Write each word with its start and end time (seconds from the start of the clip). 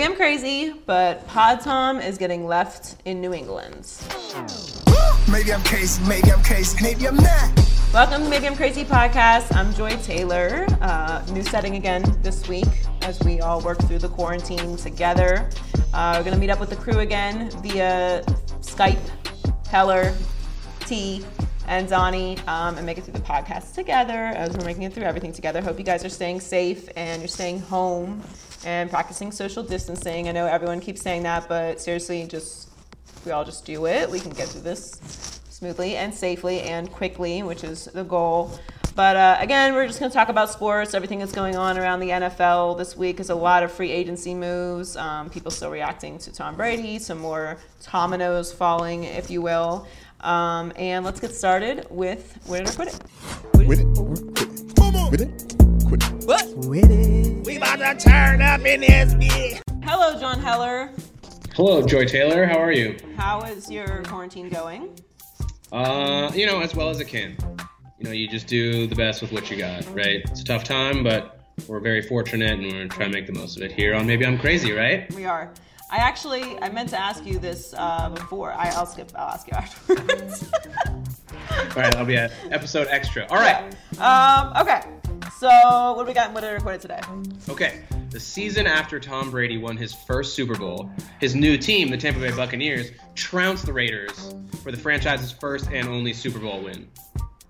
Maybe 0.00 0.12
I'm 0.12 0.16
crazy, 0.16 0.72
but 0.86 1.26
Pod 1.26 1.60
Tom 1.60 2.00
is 2.00 2.16
getting 2.16 2.46
left 2.46 2.96
in 3.04 3.20
New 3.20 3.34
England. 3.34 3.86
Maybe 5.30 5.52
I'm 5.52 5.62
crazy, 5.62 6.02
maybe 6.08 6.32
I'm 6.32 6.42
crazy, 6.42 6.82
maybe 6.82 7.06
I'm 7.06 7.16
not. 7.16 7.50
Welcome 7.92 8.22
to 8.22 8.30
Maybe 8.30 8.46
I'm 8.46 8.56
Crazy 8.56 8.82
podcast. 8.82 9.54
I'm 9.54 9.74
Joy 9.74 9.90
Taylor. 9.98 10.66
Uh, 10.80 11.22
new 11.32 11.42
setting 11.42 11.74
again 11.74 12.02
this 12.22 12.48
week 12.48 12.64
as 13.02 13.20
we 13.24 13.42
all 13.42 13.60
work 13.60 13.78
through 13.80 13.98
the 13.98 14.08
quarantine 14.08 14.78
together. 14.78 15.50
Uh, 15.92 16.14
we're 16.16 16.24
going 16.24 16.34
to 16.34 16.40
meet 16.40 16.48
up 16.48 16.60
with 16.60 16.70
the 16.70 16.76
crew 16.76 17.00
again 17.00 17.50
via 17.60 18.22
Skype, 18.62 19.66
Heller, 19.66 20.14
T, 20.86 21.22
and 21.66 21.90
Donnie 21.90 22.38
um, 22.46 22.78
and 22.78 22.86
make 22.86 22.96
it 22.96 23.04
through 23.04 23.12
the 23.12 23.20
podcast 23.20 23.74
together 23.74 24.14
as 24.14 24.56
we're 24.56 24.64
making 24.64 24.84
it 24.84 24.94
through 24.94 25.04
everything 25.04 25.34
together. 25.34 25.60
Hope 25.60 25.78
you 25.78 25.84
guys 25.84 26.06
are 26.06 26.08
staying 26.08 26.40
safe 26.40 26.88
and 26.96 27.20
you're 27.20 27.28
staying 27.28 27.60
home 27.60 28.22
and 28.64 28.90
practicing 28.90 29.32
social 29.32 29.62
distancing. 29.62 30.28
I 30.28 30.32
know 30.32 30.46
everyone 30.46 30.80
keeps 30.80 31.02
saying 31.02 31.22
that, 31.24 31.48
but 31.48 31.80
seriously, 31.80 32.26
just 32.26 32.68
we 33.24 33.32
all 33.32 33.44
just 33.44 33.64
do 33.64 33.86
it. 33.86 34.10
We 34.10 34.20
can 34.20 34.30
get 34.30 34.48
through 34.48 34.62
this 34.62 35.40
smoothly 35.50 35.96
and 35.96 36.14
safely 36.14 36.62
and 36.62 36.90
quickly, 36.90 37.42
which 37.42 37.64
is 37.64 37.84
the 37.86 38.04
goal. 38.04 38.58
But 38.96 39.16
uh, 39.16 39.36
again, 39.40 39.74
we're 39.74 39.86
just 39.86 40.00
going 40.00 40.10
to 40.10 40.14
talk 40.14 40.28
about 40.28 40.50
sports, 40.50 40.94
everything 40.94 41.20
that's 41.20 41.32
going 41.32 41.56
on 41.56 41.78
around 41.78 42.00
the 42.00 42.08
NFL 42.08 42.76
this 42.76 42.96
week 42.96 43.20
is 43.20 43.30
a 43.30 43.34
lot 43.34 43.62
of 43.62 43.70
free 43.70 43.90
agency 43.90 44.34
moves. 44.34 44.96
Um, 44.96 45.30
people 45.30 45.50
still 45.50 45.70
reacting 45.70 46.18
to 46.18 46.32
Tom 46.32 46.56
Brady, 46.56 46.98
some 46.98 47.18
more 47.18 47.58
dominoes 47.90 48.52
falling, 48.52 49.04
if 49.04 49.30
you 49.30 49.42
will. 49.42 49.86
Um, 50.20 50.72
and 50.76 51.04
let's 51.04 51.20
get 51.20 51.34
started 51.34 51.86
with 51.88 52.38
Win 52.46 52.64
It 52.64 52.70
or 52.70 52.72
Quit 52.72 52.88
It. 52.88 53.00
It. 55.12 55.20
It. 55.20 55.20
It. 55.20 55.59
What? 55.90 56.46
With 56.56 56.88
it. 56.88 57.44
We 57.44 57.56
about 57.56 57.78
to 57.80 58.08
turn 58.08 58.40
up 58.40 58.60
in 58.64 58.80
this 58.82 59.12
bitch. 59.14 59.60
Hello, 59.82 60.16
John 60.20 60.38
Heller. 60.38 60.92
Hello, 61.56 61.84
Joy 61.84 62.06
Taylor. 62.06 62.46
How 62.46 62.58
are 62.58 62.70
you? 62.70 62.96
How 63.16 63.40
is 63.42 63.68
your 63.68 64.04
quarantine 64.04 64.48
going? 64.50 64.96
Uh, 65.72 66.30
you 66.32 66.46
know, 66.46 66.60
as 66.60 66.76
well 66.76 66.90
as 66.90 67.00
it 67.00 67.08
can. 67.08 67.36
You 67.98 68.04
know, 68.04 68.12
you 68.12 68.28
just 68.28 68.46
do 68.46 68.86
the 68.86 68.94
best 68.94 69.20
with 69.20 69.32
what 69.32 69.50
you 69.50 69.56
got, 69.56 69.84
right? 69.92 70.20
It's 70.26 70.42
a 70.42 70.44
tough 70.44 70.62
time, 70.62 71.02
but 71.02 71.40
we're 71.66 71.80
very 71.80 72.02
fortunate 72.02 72.52
and 72.52 72.62
we're 72.62 72.70
trying 72.70 72.88
to 72.88 72.94
try 72.94 73.06
to 73.06 73.12
make 73.12 73.26
the 73.26 73.32
most 73.32 73.56
of 73.56 73.64
it 73.64 73.72
here 73.72 73.96
on 73.96 74.06
Maybe 74.06 74.24
I'm 74.24 74.38
Crazy, 74.38 74.70
right? 74.70 75.12
We 75.14 75.24
are. 75.24 75.52
I 75.90 75.96
actually, 75.96 76.56
I 76.62 76.68
meant 76.68 76.90
to 76.90 77.00
ask 77.00 77.26
you 77.26 77.40
this 77.40 77.74
uh, 77.76 78.10
before. 78.10 78.52
I, 78.52 78.68
I'll 78.76 78.86
skip. 78.86 79.10
I'll 79.16 79.30
ask 79.30 79.48
you 79.48 79.54
afterwards. 79.56 80.52
All 80.86 81.56
right, 81.74 81.90
that'll 81.90 82.04
be 82.04 82.14
an 82.14 82.30
episode 82.52 82.86
extra. 82.90 83.26
All 83.28 83.38
right. 83.38 83.74
um, 83.98 84.52
okay. 84.62 84.82
So, 85.40 85.94
what 85.94 86.02
do 86.02 86.08
we 86.08 86.12
got 86.12 86.34
Win 86.34 86.44
It 86.44 86.52
or 86.52 86.60
Quit 86.60 86.82
today? 86.82 87.00
Okay. 87.48 87.80
The 88.10 88.20
season 88.20 88.66
after 88.66 89.00
Tom 89.00 89.30
Brady 89.30 89.56
won 89.56 89.74
his 89.74 89.94
first 89.94 90.34
Super 90.34 90.54
Bowl, 90.54 90.90
his 91.18 91.34
new 91.34 91.56
team, 91.56 91.88
the 91.88 91.96
Tampa 91.96 92.20
Bay 92.20 92.30
Buccaneers, 92.30 92.90
trounced 93.14 93.64
the 93.64 93.72
Raiders 93.72 94.34
for 94.62 94.70
the 94.70 94.76
franchise's 94.76 95.32
first 95.32 95.70
and 95.72 95.88
only 95.88 96.12
Super 96.12 96.40
Bowl 96.40 96.60
win. 96.60 96.90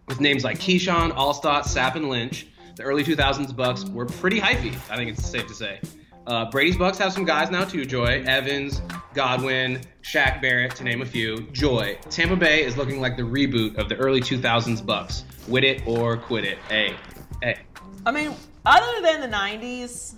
With 0.06 0.20
names 0.20 0.44
like 0.44 0.60
Keyshawn, 0.60 1.10
Alstott, 1.16 1.62
Sapp, 1.62 1.97
and 1.97 2.08
Lynch, 2.08 2.47
the 2.77 2.84
early 2.84 3.02
2000s 3.02 3.52
Bucs 3.52 3.92
were 3.92 4.06
pretty 4.06 4.38
hypey, 4.38 4.72
I 4.88 4.94
think 4.94 5.10
it's 5.10 5.28
safe 5.28 5.48
to 5.48 5.54
say. 5.54 5.80
Uh, 6.28 6.48
Brady's 6.48 6.77
Bucs 6.77 6.98
have 6.98 7.12
some 7.12 7.25
guys 7.25 7.50
now 7.50 7.64
too, 7.64 7.84
Joy. 7.84 8.22
Evans, 8.25 8.82
Godwin, 9.14 9.80
Shaq 10.02 10.41
Barrett, 10.41 10.77
to 10.77 10.84
name 10.84 11.02
a 11.02 11.06
few. 11.06 11.41
Joy. 11.50 11.98
Tampa 12.08 12.36
Bay 12.36 12.62
is 12.62 12.77
looking 12.77 13.00
like 13.00 13.16
the 13.16 13.25
reboot 13.25 13.78
of 13.78 13.88
the 13.88 13.97
early 13.97 14.20
2000s 14.20 14.80
Bucs. 14.80 15.25
Wit 15.48 15.64
it 15.64 15.82
or 15.88 16.16
quit 16.19 16.44
it. 16.44 16.58
Hey, 16.69 16.94
hey. 17.42 17.56
I 18.06 18.10
mean, 18.12 18.34
other 18.64 19.02
than 19.02 19.20
the 19.20 19.28
'90s, 19.36 20.14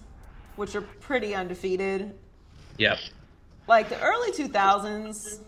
which 0.57 0.75
are 0.75 0.83
pretty 0.83 1.35
undefeated, 1.35 2.15
Yep. 2.79 2.99
like 3.67 3.89
the 3.89 4.01
early 4.01 4.31
2000s, 4.33 5.39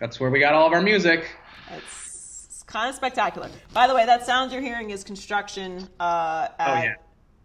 That's 0.00 0.18
where 0.20 0.30
we 0.30 0.40
got 0.40 0.54
all 0.54 0.66
of 0.66 0.72
our 0.72 0.82
music. 0.82 1.36
it's, 1.76 2.46
it's 2.48 2.62
kind 2.64 2.88
of 2.90 2.94
spectacular. 2.96 3.48
By 3.72 3.86
the 3.86 3.94
way, 3.94 4.04
that 4.06 4.26
sound 4.26 4.52
you're 4.52 4.60
hearing 4.60 4.90
is 4.90 5.04
construction 5.04 5.88
uh, 6.00 6.48
at 6.58 6.68
Oh, 6.80 6.82
yeah. 6.82 6.94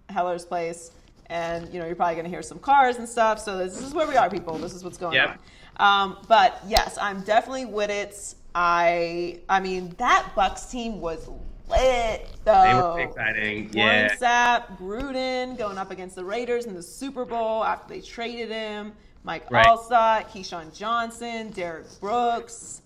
Heller's 0.09 0.45
place, 0.45 0.91
and 1.27 1.71
you 1.73 1.79
know 1.79 1.85
you're 1.85 1.95
probably 1.95 2.15
going 2.15 2.25
to 2.25 2.29
hear 2.31 2.41
some 2.41 2.59
cars 2.59 2.97
and 2.97 3.07
stuff. 3.07 3.39
So 3.39 3.57
this 3.57 3.81
is 3.81 3.93
where 3.93 4.07
we 4.07 4.15
are, 4.15 4.29
people. 4.29 4.57
This 4.57 4.73
is 4.73 4.83
what's 4.83 4.97
going 4.97 5.15
Yep. 5.15 5.29
on. 5.29 5.37
Um, 5.79 6.17
but 6.27 6.59
yes, 6.67 6.97
I'm 6.99 7.21
definitely 7.21 7.65
with 7.65 7.89
it. 7.91 8.33
I, 8.55 9.39
I 9.47 9.59
mean, 9.59 9.93
that 9.99 10.31
Bucs 10.35 10.71
team 10.71 10.99
was 10.99 11.29
lit 11.69 12.29
though. 12.43 12.63
They 12.63 12.73
were 12.73 13.09
exciting. 13.09 13.69
Yeah. 13.73 14.07
Warren 14.07 14.17
Sapp, 14.17 14.77
Gruden 14.77 15.57
going 15.57 15.77
up 15.77 15.91
against 15.91 16.15
the 16.15 16.25
Raiders 16.25 16.65
in 16.65 16.73
the 16.75 16.83
Super 16.83 17.25
Bowl 17.25 17.63
after 17.63 17.93
they 17.93 18.01
traded 18.01 18.49
him. 18.49 18.93
Mike 19.23 19.49
Right. 19.51 19.65
Alstott, 19.65 20.29
Keyshawn 20.29 20.73
Johnson, 20.75 21.49
Derrick 21.51 21.87
Brooks, 21.99 22.81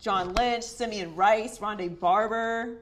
John 0.00 0.32
Lynch, 0.34 0.64
Simeon 0.64 1.16
Rice, 1.16 1.58
Rondé 1.58 1.98
Barber, 1.98 2.78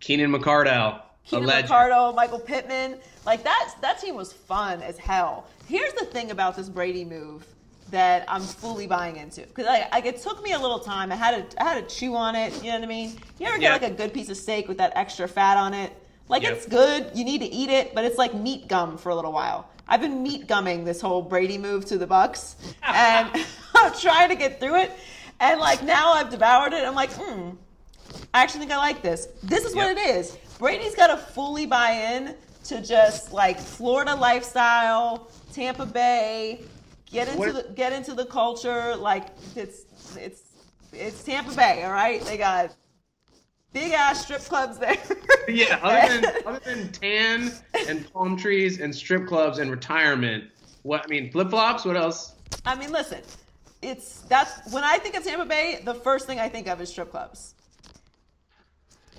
Keenan 0.00 0.30
McCardell. 0.30 1.00
Keenan. 1.24 1.48
McCardell, 1.48 2.14
Michael 2.14 2.38
Pittman. 2.38 2.98
Like 3.24 3.42
that, 3.42 3.74
that 3.80 4.00
team 4.00 4.14
was 4.14 4.32
fun 4.32 4.82
as 4.82 4.96
hell. 4.98 5.46
Here's 5.66 5.92
the 5.94 6.04
thing 6.04 6.30
about 6.30 6.56
this 6.56 6.68
Brady 6.68 7.04
move 7.04 7.44
that 7.90 8.24
I'm 8.28 8.42
fully 8.42 8.86
buying 8.86 9.16
into 9.16 9.42
because 9.42 9.66
like, 9.66 9.90
like 9.92 10.06
it 10.06 10.20
took 10.20 10.42
me 10.42 10.52
a 10.52 10.58
little 10.58 10.78
time. 10.80 11.12
I 11.12 11.16
had 11.16 11.50
to 11.50 11.62
I 11.62 11.74
had 11.74 11.88
to 11.88 11.94
chew 11.94 12.14
on 12.14 12.34
it. 12.34 12.52
You 12.62 12.70
know 12.72 12.78
what 12.78 12.84
I 12.84 12.88
mean? 12.88 13.16
You 13.38 13.46
ever 13.46 13.58
get 13.58 13.80
like 13.80 13.90
a 13.90 13.94
good 13.94 14.12
piece 14.12 14.28
of 14.28 14.36
steak 14.36 14.68
with 14.68 14.78
that 14.78 14.92
extra 14.96 15.28
fat 15.28 15.56
on 15.56 15.72
it? 15.74 15.92
Like 16.28 16.42
Yep. 16.42 16.52
it's 16.52 16.66
good. 16.66 17.10
You 17.14 17.24
need 17.24 17.40
to 17.42 17.46
eat 17.46 17.70
it, 17.70 17.94
but 17.94 18.04
it's 18.04 18.18
like 18.18 18.34
meat 18.34 18.66
gum 18.68 18.98
for 18.98 19.10
a 19.10 19.14
little 19.14 19.32
while. 19.32 19.68
I've 19.88 20.00
been 20.00 20.22
meat 20.22 20.48
gumming 20.48 20.84
this 20.84 21.00
whole 21.00 21.22
Brady 21.22 21.58
move 21.58 21.84
to 21.86 21.98
the 21.98 22.06
Bucs, 22.06 22.56
and 22.82 23.30
I'm 23.74 23.92
trying 23.94 24.28
to 24.30 24.34
get 24.34 24.58
through 24.58 24.80
it. 24.80 24.92
And 25.38 25.60
like 25.60 25.82
now 25.84 26.12
I've 26.12 26.30
devoured 26.30 26.72
it. 26.72 26.84
I'm 26.84 26.94
like, 26.96 27.12
hmm, 27.12 27.50
I 28.34 28.42
actually 28.42 28.60
think 28.60 28.72
I 28.72 28.78
like 28.78 29.02
this. 29.02 29.28
This 29.42 29.64
is 29.64 29.76
what 29.76 29.96
it 29.96 29.98
is. 29.98 30.36
Brady's 30.58 30.94
got 30.96 31.08
to 31.08 31.16
fully 31.18 31.66
buy 31.66 31.90
in 31.90 32.34
to 32.64 32.80
just 32.82 33.32
like 33.32 33.60
Florida 33.60 34.14
lifestyle, 34.16 35.30
Tampa 35.52 35.86
Bay, 35.86 36.62
get 37.10 37.28
into 37.28 37.38
What- 37.38 37.68
the 37.68 37.72
get 37.74 37.92
into 37.92 38.14
the 38.14 38.24
culture. 38.26 38.96
Like 38.96 39.26
it's 39.54 39.82
it's 40.16 40.42
it's 40.92 41.22
Tampa 41.24 41.54
Bay, 41.54 41.84
all 41.84 41.92
right? 41.92 42.20
They 42.22 42.36
got 42.36 42.74
big 43.72 43.92
ass 43.92 44.24
strip 44.24 44.42
clubs 44.42 44.78
there. 44.78 44.96
Yeah, 45.48 45.78
other 45.80 46.20
than 46.20 46.34
other 46.46 46.58
than 46.64 46.90
tan 46.90 47.52
and 47.88 48.12
palm 48.12 48.36
trees 48.36 48.80
and 48.80 48.92
strip 48.92 49.28
clubs 49.28 49.58
and 49.58 49.70
retirement, 49.70 50.44
what 50.82 51.04
I 51.04 51.08
mean, 51.08 51.30
flip 51.30 51.50
flops. 51.50 51.84
What 51.84 51.96
else? 51.96 52.32
I 52.64 52.74
mean, 52.74 52.90
listen, 52.90 53.20
it's 53.80 54.22
that's 54.22 54.72
when 54.72 54.82
I 54.82 54.98
think 54.98 55.16
of 55.16 55.22
Tampa 55.22 55.44
Bay, 55.44 55.82
the 55.84 55.94
first 55.94 56.26
thing 56.26 56.40
I 56.40 56.48
think 56.48 56.66
of 56.66 56.80
is 56.80 56.90
strip 56.90 57.12
clubs. 57.12 57.54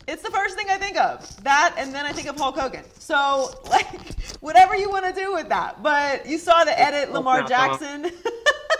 It's 0.07 0.23
the 0.23 0.31
first 0.31 0.55
thing 0.55 0.67
I 0.69 0.77
think 0.77 0.97
of. 0.97 1.43
That 1.43 1.75
and 1.77 1.93
then 1.93 2.05
I 2.05 2.11
think 2.13 2.27
of 2.29 2.37
Hulk 2.37 2.57
Hogan. 2.57 2.83
So 2.97 3.51
like 3.69 3.87
whatever 4.39 4.75
you 4.75 4.89
want 4.89 5.05
to 5.05 5.13
do 5.13 5.33
with 5.33 5.49
that. 5.49 5.83
But 5.83 6.25
you 6.25 6.37
saw 6.37 6.63
the 6.63 6.79
edit 6.79 7.11
Lamar. 7.11 7.43
Jackson 7.43 8.09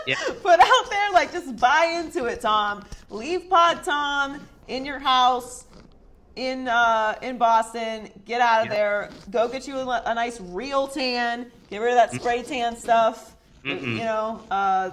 Yeah. 0.06 0.16
put 0.42 0.58
out 0.60 0.90
there. 0.90 1.10
Like 1.12 1.32
just 1.32 1.56
buy 1.58 2.00
into 2.02 2.24
it, 2.26 2.40
Tom. 2.40 2.84
Leave 3.10 3.48
Pod 3.50 3.84
Tom 3.84 4.40
in 4.68 4.84
your 4.86 4.98
house 4.98 5.64
in 6.36 6.66
uh, 6.68 7.14
in 7.20 7.36
Boston. 7.36 8.08
Get 8.24 8.40
out 8.40 8.62
of 8.62 8.66
Yeah. 8.68 8.74
there. 8.74 9.10
Go 9.30 9.48
get 9.48 9.66
you 9.68 9.76
a, 9.76 10.02
a 10.06 10.14
nice 10.14 10.40
real 10.40 10.88
tan. 10.88 11.50
Get 11.68 11.82
rid 11.82 11.90
of 11.90 11.96
that 11.96 12.12
spray 12.20 12.42
tan 12.42 12.74
stuff. 12.76 13.34
You 13.64 13.74
know, 13.98 14.40
uh, 14.50 14.90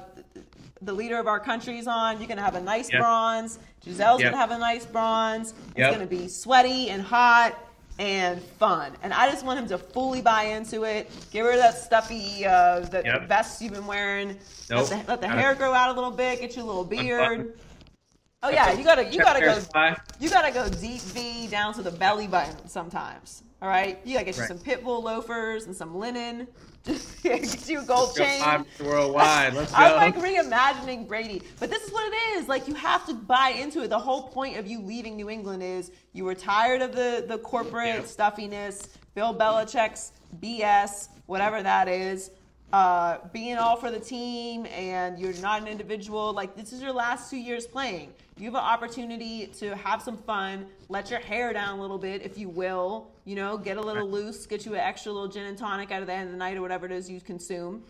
the 0.85 0.94
leader 0.94 1.18
of 1.18 1.28
our 1.28 1.40
country's 1.40 1.88
on. 1.88 2.19
You're 2.19 2.28
gonna 2.28 2.41
have 2.41 2.56
a 2.56 2.62
nice 2.62 2.91
Yep. 2.91 3.01
bronze. 3.01 3.59
Gisele's 3.85 4.22
Yep. 4.22 4.31
gonna 4.31 4.38
have 4.38 4.51
a 4.51 4.57
nice 4.57 4.85
bronze. 4.85 5.51
It's 5.69 5.79
Yep. 5.79 5.91
gonna 5.91 6.06
be 6.06 6.28
sweaty 6.28 6.90
and 6.90 7.01
hot 7.01 7.56
and 7.97 8.41
fun. 8.59 8.91
And 9.03 9.13
I 9.13 9.29
just 9.29 9.44
want 9.45 9.59
him 9.59 9.68
to 9.69 9.78
fully 9.78 10.22
buy 10.22 10.44
into 10.44 10.84
it. 10.84 11.09
Get 11.31 11.41
rid 11.41 11.56
of 11.56 11.62
that 11.62 11.78
stuffy 11.78 12.45
uh, 12.45 12.81
the 12.81 13.01
Yep. 13.03 13.28
vest 13.28 13.62
you've 13.62 13.74
been 13.74 13.88
wearing. 13.88 14.38
Nope. 14.69 14.89
Let 14.92 15.06
the, 15.06 15.12
let 15.12 15.21
the 15.21 15.27
hair 15.27 15.56
grow 15.56 15.74
out 15.74 15.89
a 15.89 15.94
little 15.94 16.12
bit. 16.12 16.39
Get 16.42 16.56
you 16.56 16.63
a 16.63 16.65
little 16.65 16.83
beard. 16.86 17.57
Oh 18.44 18.50
yeah, 18.50 18.74
you 18.74 18.83
gotta 18.83 19.06
you 19.06 19.19
gotta 19.19 19.39
go 19.39 19.59
you 20.19 20.30
gotta 20.30 20.51
go 20.51 20.69
deep 20.69 21.01
V 21.01 21.48
down 21.48 21.74
to 21.74 21.81
the 21.81 21.89
belly 21.92 22.27
button 22.27 22.68
sometimes. 22.68 23.42
All 23.62 23.69
right, 23.69 24.00
you 24.04 24.13
gotta 24.13 24.25
get 24.25 24.36
you 24.36 24.42
Right. 24.42 24.48
some 24.50 24.59
pitbull 24.59 25.01
loafers 25.01 25.65
and 25.65 25.75
some 25.75 25.95
linen. 25.98 26.48
Get 27.23 27.69
you 27.69 27.79
a 27.79 27.83
gold 27.83 28.15
Go 28.15 28.23
chain. 28.23 28.65
worldwide. 28.79 29.53
Let's 29.53 29.71
go. 29.71 29.77
I'm 29.77 29.95
like 29.95 30.15
reimagining 30.17 31.07
Brady, 31.07 31.41
but 31.59 31.69
this 31.69 31.83
is 31.83 31.91
what 31.91 32.11
it 32.11 32.15
is. 32.37 32.47
Like 32.47 32.67
you 32.67 32.73
have 32.75 33.05
to 33.07 33.13
buy 33.13 33.49
into 33.49 33.83
it. 33.83 33.89
The 33.89 33.99
whole 33.99 34.23
point 34.29 34.57
of 34.57 34.67
you 34.67 34.81
leaving 34.81 35.15
New 35.15 35.29
England 35.29 35.63
is 35.63 35.91
you 36.13 36.23
were 36.25 36.35
tired 36.35 36.81
of 36.81 36.91
the 36.95 37.25
the 37.27 37.37
corporate 37.39 37.87
Yeah. 37.95 38.03
stuffiness, 38.03 38.89
Bill 39.15 39.33
Belichick's 39.33 40.11
BS, 40.39 41.09
whatever 41.25 41.61
that 41.63 41.87
is. 41.87 42.31
uh, 42.73 43.19
being 43.31 43.55
all 43.57 43.77
for 43.77 43.89
the 43.91 43.99
team 43.99 44.65
and 44.65 45.17
you're 45.19 45.31
not 45.35 45.61
an 45.61 45.67
individual, 45.67 46.33
like 46.33 46.57
this 46.57 46.73
is 46.73 46.81
your 46.81 46.91
last 46.91 47.29
two 47.29 47.37
years 47.37 47.65
playing. 47.67 48.11
You 48.37 48.45
have 48.45 48.55
an 48.55 48.59
opportunity 48.61 49.47
to 49.59 49.75
have 49.75 50.01
some 50.01 50.17
fun, 50.17 50.65
let 50.89 51.09
your 51.09 51.19
hair 51.21 51.53
down 51.53 51.77
a 51.77 51.81
little 51.81 51.99
bit, 51.99 52.21
if 52.23 52.37
you 52.37 52.49
will, 52.49 53.11
you 53.25 53.36
know, 53.36 53.57
get 53.57 53.77
a 53.77 53.81
little 53.81 54.10
loose, 54.10 54.45
get 54.45 54.66
you 54.66 54.74
an 54.74 54.80
extra 54.80 55.12
little 55.12 55.27
gin 55.27 55.45
and 55.45 55.57
tonic 55.57 55.92
out 55.92 56.01
of 56.01 56.07
the 56.07 56.13
end 56.13 56.27
of 56.27 56.31
the 56.31 56.38
night 56.38 56.57
or 56.57 56.62
whatever 56.62 56.86
it 56.86 56.92
is 56.92 57.10
you 57.10 57.19
consume. 57.19 57.83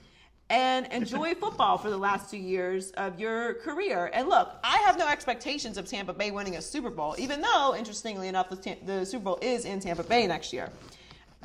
And 0.50 0.88
enjoy 0.88 1.34
football 1.42 1.78
for 1.78 1.90
the 1.90 1.98
last 1.98 2.32
two 2.32 2.38
years 2.38 2.92
of 2.92 3.20
your 3.20 3.56
career. 3.56 4.10
And 4.14 4.30
look, 4.30 4.54
I 4.64 4.78
have 4.80 4.98
no 4.98 5.08
expectations 5.08 5.78
of 5.78 5.88
Tampa 5.88 6.14
Bay 6.14 6.32
winning 6.32 6.56
a 6.56 6.62
Super 6.62 6.90
Bowl, 6.90 7.16
even 7.18 7.42
though, 7.42 7.76
interestingly 7.76 8.28
enough, 8.28 8.50
the, 8.50 8.78
the 8.86 9.06
Super 9.06 9.24
Bowl 9.24 9.40
is 9.42 9.66
in 9.66 9.80
Tampa 9.80 10.04
Bay 10.04 10.26
next 10.28 10.54
year 10.54 10.70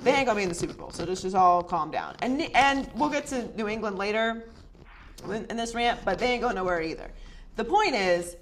they 0.03 0.13
ain't 0.13 0.27
gonna 0.27 0.37
be 0.37 0.43
in 0.43 0.49
the 0.49 0.55
Super 0.55 0.75
Bowl. 0.75 0.91
So 0.91 1.05
just 1.05 1.23
just 1.23 1.37
all 1.37 1.63
calm 1.63 1.91
down. 1.91 2.17
And 2.21 2.43
and 2.55 2.91
we'll 2.95 3.11
get 3.11 3.27
to 3.29 3.47
New 3.57 3.69
England 3.69 3.99
later 3.99 4.45
in, 5.27 5.47
in 5.47 5.57
this 5.57 5.75
rant, 5.75 6.01
but 6.05 6.19
they 6.19 6.27
ain't 6.33 6.43
going 6.43 6.55
nowhere 6.55 6.81
either. 6.83 7.11
The 7.57 7.65
point 7.65 7.95
is, 7.95 8.37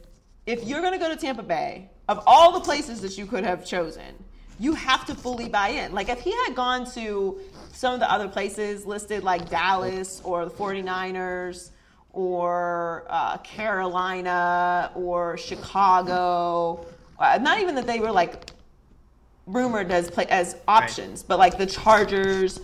if 0.46 0.64
you're 0.64 0.80
gonna 0.80 0.98
go 0.98 1.08
to 1.08 1.16
Tampa 1.16 1.42
Bay, 1.42 1.90
of 2.08 2.22
all 2.26 2.52
the 2.52 2.60
places 2.60 3.00
that 3.00 3.18
you 3.18 3.26
could 3.26 3.44
have 3.44 3.66
chosen, 3.66 4.24
you 4.58 4.74
have 4.74 5.04
to 5.06 5.14
fully 5.14 5.48
buy 5.48 5.68
in. 5.68 5.92
Like 5.92 6.08
if 6.08 6.20
he 6.20 6.32
had 6.32 6.54
gone 6.54 6.90
to 6.92 7.38
some 7.72 7.94
of 7.94 8.00
the 8.00 8.10
other 8.10 8.28
places 8.28 8.84
listed 8.86 9.22
like 9.22 9.48
Dallas 9.48 10.20
or 10.24 10.44
the 10.44 10.50
49ers 10.50 11.70
or 12.12 13.06
uh, 13.08 13.38
Carolina 13.38 14.90
or 14.94 15.36
Chicago, 15.36 16.86
uh, 17.18 17.38
not 17.40 17.60
even 17.60 17.74
that 17.76 17.86
they 17.86 18.00
were 18.00 18.10
like 18.10 18.50
rumored 19.46 19.90
as 19.90 20.10
play, 20.10 20.26
as 20.26 20.56
options, 20.66 21.22
but 21.22 21.38
like 21.38 21.56
the 21.58 21.66
Chargers. 21.66 22.60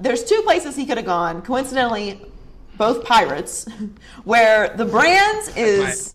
There's 0.00 0.24
two 0.24 0.40
places 0.42 0.74
he 0.74 0.86
could 0.86 0.96
have 0.96 1.06
gone. 1.06 1.42
Coincidentally, 1.42 2.20
both 2.76 3.04
Pirates, 3.04 3.66
where 4.24 4.74
the 4.76 4.84
brand 4.84 5.50
is 5.56 6.14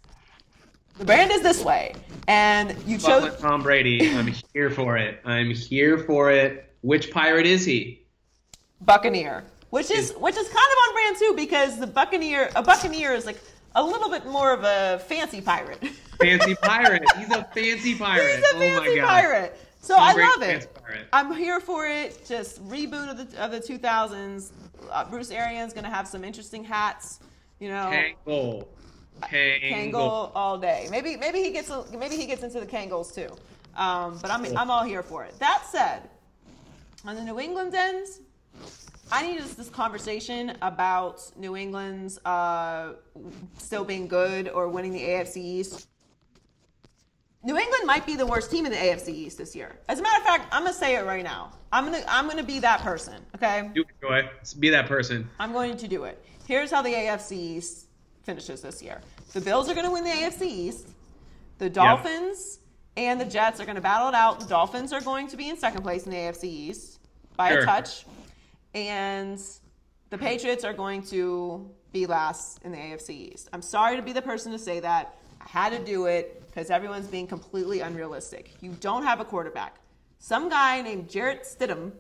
the 0.98 1.06
brand 1.06 1.32
is 1.32 1.42
this 1.42 1.64
way, 1.64 1.96
and 2.28 2.76
you 2.86 2.98
chose 2.98 3.36
Tom 3.40 3.62
Brady, 3.64 4.10
I'm 4.16 4.28
here 4.54 4.70
for 4.70 4.98
it. 4.98 5.22
I'm 5.26 5.52
here 5.52 5.98
for 5.98 6.32
it. 6.32 6.74
Which 6.82 7.12
pirate 7.12 7.46
is 7.46 7.66
he? 7.66 8.04
Buccaneer, 8.82 9.44
which 9.70 9.92
is 9.92 10.14
which 10.18 10.36
is 10.36 10.48
kind 10.48 10.58
of 10.58 10.78
on 10.88 10.94
brand 10.94 11.18
too 11.18 11.34
because 11.36 11.80
the 11.80 11.88
Buccaneer 11.88 12.50
a 12.56 12.64
Buccaneer 12.64 13.14
is 13.14 13.26
like 13.26 13.40
a 13.76 13.84
little 13.84 14.10
bit 14.10 14.26
more 14.26 14.54
of 14.54 14.64
a 14.64 15.00
fancy 15.06 15.42
pirate. 15.42 15.80
Fancy 16.20 16.56
pirate. 16.62 17.04
He's 17.18 17.30
a 17.32 17.44
fancy 17.54 17.96
pirate. 17.96 18.36
He's 18.38 18.46
a 18.46 18.56
oh 18.56 18.60
fancy 18.60 18.96
god. 18.98 19.08
pirate. 19.08 19.60
So 19.82 19.96
Tom 19.96 20.04
I 20.10 20.14
Brady's 20.14 20.32
love 20.38 20.50
it. 20.50 20.84
pirate. 20.84 21.08
I'm 21.14 21.34
here 21.36 21.60
for 21.60 21.88
it. 21.88 22.26
Just 22.28 22.64
reboot 22.68 23.10
of 23.10 23.18
the 23.32 23.44
of 23.44 23.52
the 23.52 23.60
2000s. 23.60 24.52
Uh, 24.90 25.06
Bruce 25.06 25.32
Arians 25.32 25.74
gonna 25.74 25.90
have 25.90 26.08
some 26.08 26.24
interesting 26.24 26.64
hats. 26.64 27.20
You 27.60 27.70
know, 27.70 27.92
Kangol. 29.22 29.92
Kangol. 29.92 30.32
All 30.36 30.58
day. 30.58 30.88
Maybe 30.92 31.16
maybe 31.18 31.42
he 31.42 31.52
gets 31.52 31.70
a, 31.70 31.86
maybe 31.98 32.16
he 32.16 32.26
gets 32.26 32.44
into 32.44 32.60
the 32.60 32.66
Kangols 32.66 33.14
too. 33.14 33.30
Um, 33.76 34.18
but 34.22 34.32
I'm 34.32 34.46
I'm 34.58 34.70
all 34.70 34.84
here 34.84 35.04
for 35.04 35.24
it. 35.24 35.38
That 35.40 35.64
said, 35.70 36.10
on 37.06 37.16
the 37.16 37.24
New 37.24 37.40
England 37.40 37.74
end, 37.74 38.08
I 39.12 39.28
need 39.28 39.40
this, 39.40 39.54
this 39.56 39.70
conversation 39.70 40.58
about 40.62 41.22
New 41.38 41.56
England's 41.58 42.18
uh, 42.26 42.94
still 43.58 43.84
being 43.84 44.08
good 44.08 44.50
or 44.50 44.70
winning 44.70 44.94
the 44.94 45.02
AFC 45.02 45.38
East. 45.38 45.88
New 47.44 47.58
England 47.58 47.84
might 47.86 48.06
be 48.06 48.16
the 48.16 48.26
worst 48.26 48.52
team 48.52 48.66
in 48.66 48.72
the 48.72 48.78
AFC 48.78 49.10
East 49.10 49.38
this 49.38 49.56
year. 49.56 49.76
As 49.90 50.00
a 50.00 50.04
matter 50.04 50.22
of 50.22 50.28
fact, 50.28 50.48
I'm 50.54 50.64
gonna 50.64 50.74
say 50.74 50.96
it 50.96 51.06
right 51.06 51.24
now. 51.24 51.52
I'm 51.72 51.86
gonna 51.86 52.04
I'm 52.08 52.28
gonna 52.28 52.44
be 52.44 52.60
that 52.60 52.82
person. 52.82 53.16
Okay. 53.36 53.70
Do 53.74 53.82
it, 53.82 53.88
Joy. 54.02 54.30
Be 54.60 54.70
that 54.70 54.88
person. 54.88 55.28
I'm 55.40 55.52
going 55.52 55.76
to 55.78 55.88
do 55.88 56.04
it. 56.04 56.24
Here's 56.48 56.70
how 56.70 56.82
the 56.82 56.94
AFC 56.94 57.32
East 57.32 57.88
finishes 58.24 58.62
this 58.62 58.82
year. 58.82 59.02
The 59.34 59.42
Bills 59.42 59.70
are 59.70 59.74
going 59.74 59.86
to 59.86 59.92
win 59.92 60.04
the 60.04 60.10
AFC 60.10 60.42
East. 60.44 60.88
The 61.58 61.70
Dolphins 61.70 62.60
and 62.98 63.20
the 63.20 63.26
Jets 63.26 63.60
are 63.60 63.66
going 63.66 63.76
to 63.76 63.82
battle 63.82 64.10
it 64.10 64.16
out. 64.16 64.40
The 64.40 64.46
Dolphins 64.48 64.94
are 64.94 65.02
going 65.02 65.28
to 65.30 65.38
be 65.38 65.50
in 65.50 65.58
second 65.58 65.82
place 65.84 66.06
in 66.06 66.12
the 66.12 66.18
AFC 66.18 66.44
East 66.46 67.00
by 67.38 67.52
Sure. 67.52 67.62
a 67.62 67.66
touch. 67.66 68.06
And 68.74 69.42
the 70.10 70.18
Patriots 70.18 70.64
are 70.64 70.74
going 70.74 71.04
to 71.04 71.70
be 71.92 72.06
last 72.06 72.60
in 72.64 72.72
the 72.72 72.78
AFC 72.78 73.10
East. 73.34 73.50
I'm 73.54 73.62
sorry 73.62 73.96
to 73.98 74.02
be 74.02 74.14
the 74.14 74.22
person 74.22 74.52
to 74.52 74.60
say 74.60 74.80
that. 74.80 75.16
I 75.42 75.48
had 75.50 75.70
to 75.72 75.84
do 75.84 76.06
it 76.06 76.44
because 76.48 76.70
everyone's 76.70 77.08
being 77.08 77.28
completely 77.28 77.82
unrealistic. 77.82 78.52
You 78.62 78.72
don't 78.80 79.04
have 79.04 79.20
a 79.20 79.26
quarterback. 79.26 79.78
Some 80.20 80.50
guy 80.50 80.82
named 80.82 81.10
Jarrett 81.10 81.44
Stidham 81.44 81.92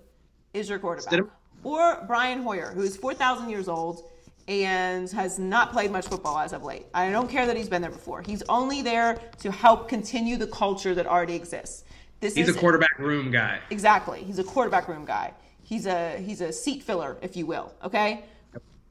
is 0.54 0.70
your 0.70 0.80
quarterback 0.80 1.12
Stidham? 1.14 1.30
or 1.64 2.04
Brian 2.08 2.44
Hoyer, 2.44 2.72
who 2.72 2.82
is 2.82 2.96
4,000 2.98 3.50
years 3.50 3.68
old 3.68 4.04
and 4.52 5.10
has 5.12 5.40
not 5.40 5.72
played 5.72 5.92
much 5.92 6.08
football 6.08 6.38
as 6.38 6.52
of 6.52 6.64
late. 6.64 6.86
I 6.94 7.10
don't 7.10 7.30
care 7.30 7.46
that 7.46 7.56
he's 7.56 7.70
been 7.70 7.82
there 7.82 7.92
before. 7.92 8.22
He's 8.22 8.44
only 8.50 8.82
there 8.82 9.18
to 9.40 9.52
help 9.52 9.88
continue 9.88 10.36
the 10.36 10.48
culture 10.48 10.94
that 10.94 11.08
already 11.08 11.36
exists. 11.36 11.86
This 12.20 12.36
He's 12.36 12.50
is 12.50 12.56
a 12.56 12.60
quarterback 12.60 13.00
room 13.00 13.32
guy. 13.32 13.60
Exactly. 13.70 14.24
He's 14.24 14.40
a 14.40 14.44
quarterback 14.44 14.88
room 14.88 15.06
guy. 15.06 15.34
He's 15.64 15.86
a 15.86 16.18
he's 16.18 16.42
a 16.42 16.52
seat 16.52 16.84
filler, 16.84 17.18
if 17.22 17.36
you 17.38 17.46
will. 17.46 17.74
Okay. 17.84 18.26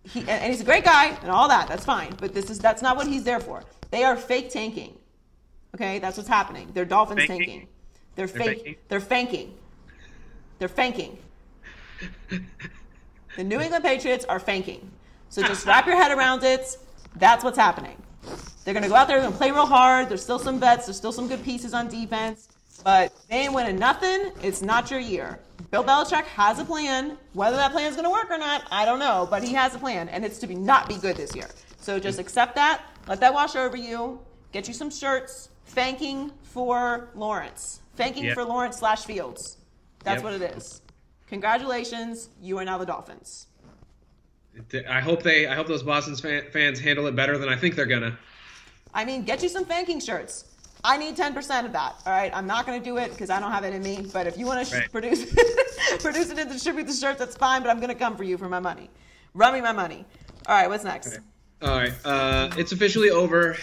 He, 0.02 0.20
and, 0.26 0.50
he's 0.50 0.62
a 0.62 0.64
great 0.64 0.82
guy 0.82 1.08
and 1.20 1.30
all 1.30 1.48
that. 1.48 1.68
That's 1.68 1.84
fine. 1.84 2.14
But 2.18 2.32
this 2.32 2.48
is 2.48 2.58
that's 2.58 2.80
not 2.80 2.96
what 2.96 3.06
he's 3.06 3.22
there 3.22 3.38
for. 3.38 3.62
They 3.90 4.02
are 4.02 4.16
fake 4.16 4.50
tanking. 4.50 4.96
Okay, 5.74 5.98
that's 5.98 6.16
what's 6.16 6.28
happening. 6.28 6.70
They're 6.72 6.84
Dolphins 6.86 7.20
Fanking? 7.20 7.26
tanking. 7.28 7.68
They're 8.16 8.26
They're 8.26 8.44
fake. 8.46 8.64
fanking? 8.64 8.76
They're 8.88 9.00
fanking. 9.00 9.50
They're 10.58 10.68
fanking. 10.68 11.16
The 13.36 13.44
New 13.44 13.60
England 13.60 13.84
Patriots 13.84 14.24
are 14.24 14.40
fanking. 14.40 14.80
So 15.30 15.42
just 15.42 15.64
wrap 15.64 15.86
your 15.86 15.96
head 15.96 16.10
around 16.10 16.42
it. 16.42 16.76
That's 17.16 17.42
what's 17.44 17.56
happening. 17.56 17.96
They're 18.64 18.74
going 18.74 18.82
to 18.82 18.88
go 18.88 18.96
out 18.96 19.08
there 19.08 19.20
and 19.20 19.34
play 19.34 19.50
real 19.52 19.64
hard. 19.64 20.08
There's 20.08 20.22
still 20.22 20.38
some 20.38 20.60
vets, 20.60 20.86
There's 20.86 20.96
still 20.96 21.12
some 21.12 21.28
good 21.28 21.42
pieces 21.44 21.72
on 21.72 21.88
defense. 21.88 22.48
But 22.84 23.12
they 23.28 23.36
ain't 23.36 23.54
winning 23.54 23.78
nothing. 23.78 24.32
It's 24.42 24.60
not 24.62 24.90
your 24.90 25.00
year. 25.00 25.38
Bill 25.70 25.84
Belichick 25.84 26.24
has 26.24 26.58
a 26.58 26.64
plan. 26.64 27.16
Whether 27.32 27.56
that 27.56 27.72
plan 27.72 27.86
is 27.86 27.94
going 27.94 28.04
to 28.04 28.10
work 28.10 28.30
or 28.30 28.38
not, 28.38 28.66
I 28.70 28.84
don't 28.84 28.98
know. 28.98 29.26
But 29.30 29.42
he 29.42 29.52
has 29.54 29.74
a 29.74 29.78
plan, 29.78 30.08
and 30.08 30.24
it's 30.24 30.38
to 30.38 30.46
be 30.46 30.54
not 30.54 30.88
be 30.88 30.96
good 30.96 31.16
this 31.16 31.34
year. 31.36 31.48
So 31.78 31.98
just 31.98 32.18
accept 32.18 32.54
that. 32.56 32.82
Let 33.06 33.20
that 33.20 33.32
wash 33.32 33.54
over 33.54 33.76
you. 33.76 34.18
Get 34.52 34.66
you 34.66 34.74
some 34.74 34.90
shirts. 34.90 35.50
Thanking 35.66 36.32
for 36.42 37.08
Lawrence. 37.14 37.80
Thanking 37.96 38.24
Yep. 38.24 38.34
for 38.34 38.44
Lawrence 38.44 38.78
slash 38.78 39.04
Fields. 39.04 39.58
That's 40.02 40.22
Yep. 40.22 40.24
what 40.24 40.42
it 40.42 40.56
is. 40.56 40.80
Congratulations. 41.28 42.30
You 42.40 42.58
are 42.58 42.64
now 42.64 42.78
the 42.78 42.86
Dolphins. 42.86 43.46
I 44.88 45.00
hope 45.00 45.22
they. 45.22 45.46
I 45.46 45.54
hope 45.54 45.66
those 45.66 45.82
Boston 45.82 46.16
fan, 46.16 46.44
fans 46.52 46.80
handle 46.80 47.06
it 47.06 47.16
better 47.16 47.38
than 47.38 47.48
I 47.48 47.56
think 47.56 47.74
they're 47.76 47.86
gonna. 47.86 48.18
I 48.92 49.04
mean, 49.04 49.22
get 49.22 49.42
you 49.42 49.48
some 49.48 49.64
Fanking 49.64 50.04
shirts. 50.04 50.46
I 50.82 50.96
need 50.96 51.14
10% 51.14 51.66
of 51.66 51.72
that. 51.72 51.94
All 52.06 52.12
right. 52.12 52.34
I'm 52.34 52.46
not 52.46 52.66
going 52.66 52.80
to 52.80 52.84
do 52.84 52.96
it 52.96 53.10
because 53.10 53.28
I 53.28 53.38
don't 53.38 53.52
have 53.52 53.64
it 53.64 53.74
in 53.74 53.82
me. 53.82 54.08
But 54.14 54.26
if 54.26 54.38
you 54.38 54.46
want 54.46 54.66
to 54.66 54.74
sh- 54.74 54.78
Right. 54.78 54.90
produce, 54.90 55.24
produce 56.00 56.30
it 56.30 56.38
and 56.38 56.50
distribute 56.50 56.86
the 56.86 56.92
shirts, 56.94 57.18
that's 57.18 57.36
fine. 57.36 57.60
But 57.62 57.70
I'm 57.70 57.76
going 57.80 57.90
to 57.90 57.94
come 57.94 58.16
for 58.16 58.24
you 58.24 58.38
for 58.38 58.48
my 58.48 58.60
money. 58.60 58.88
Run 59.34 59.52
me 59.52 59.60
my 59.60 59.72
money. 59.72 60.06
All 60.46 60.54
right. 60.56 60.68
What's 60.70 60.82
next? 60.82 61.20
All 61.62 61.68
right, 61.76 61.92
uh, 62.06 62.48
it's 62.56 62.72
officially 62.72 63.10
over. 63.10 63.56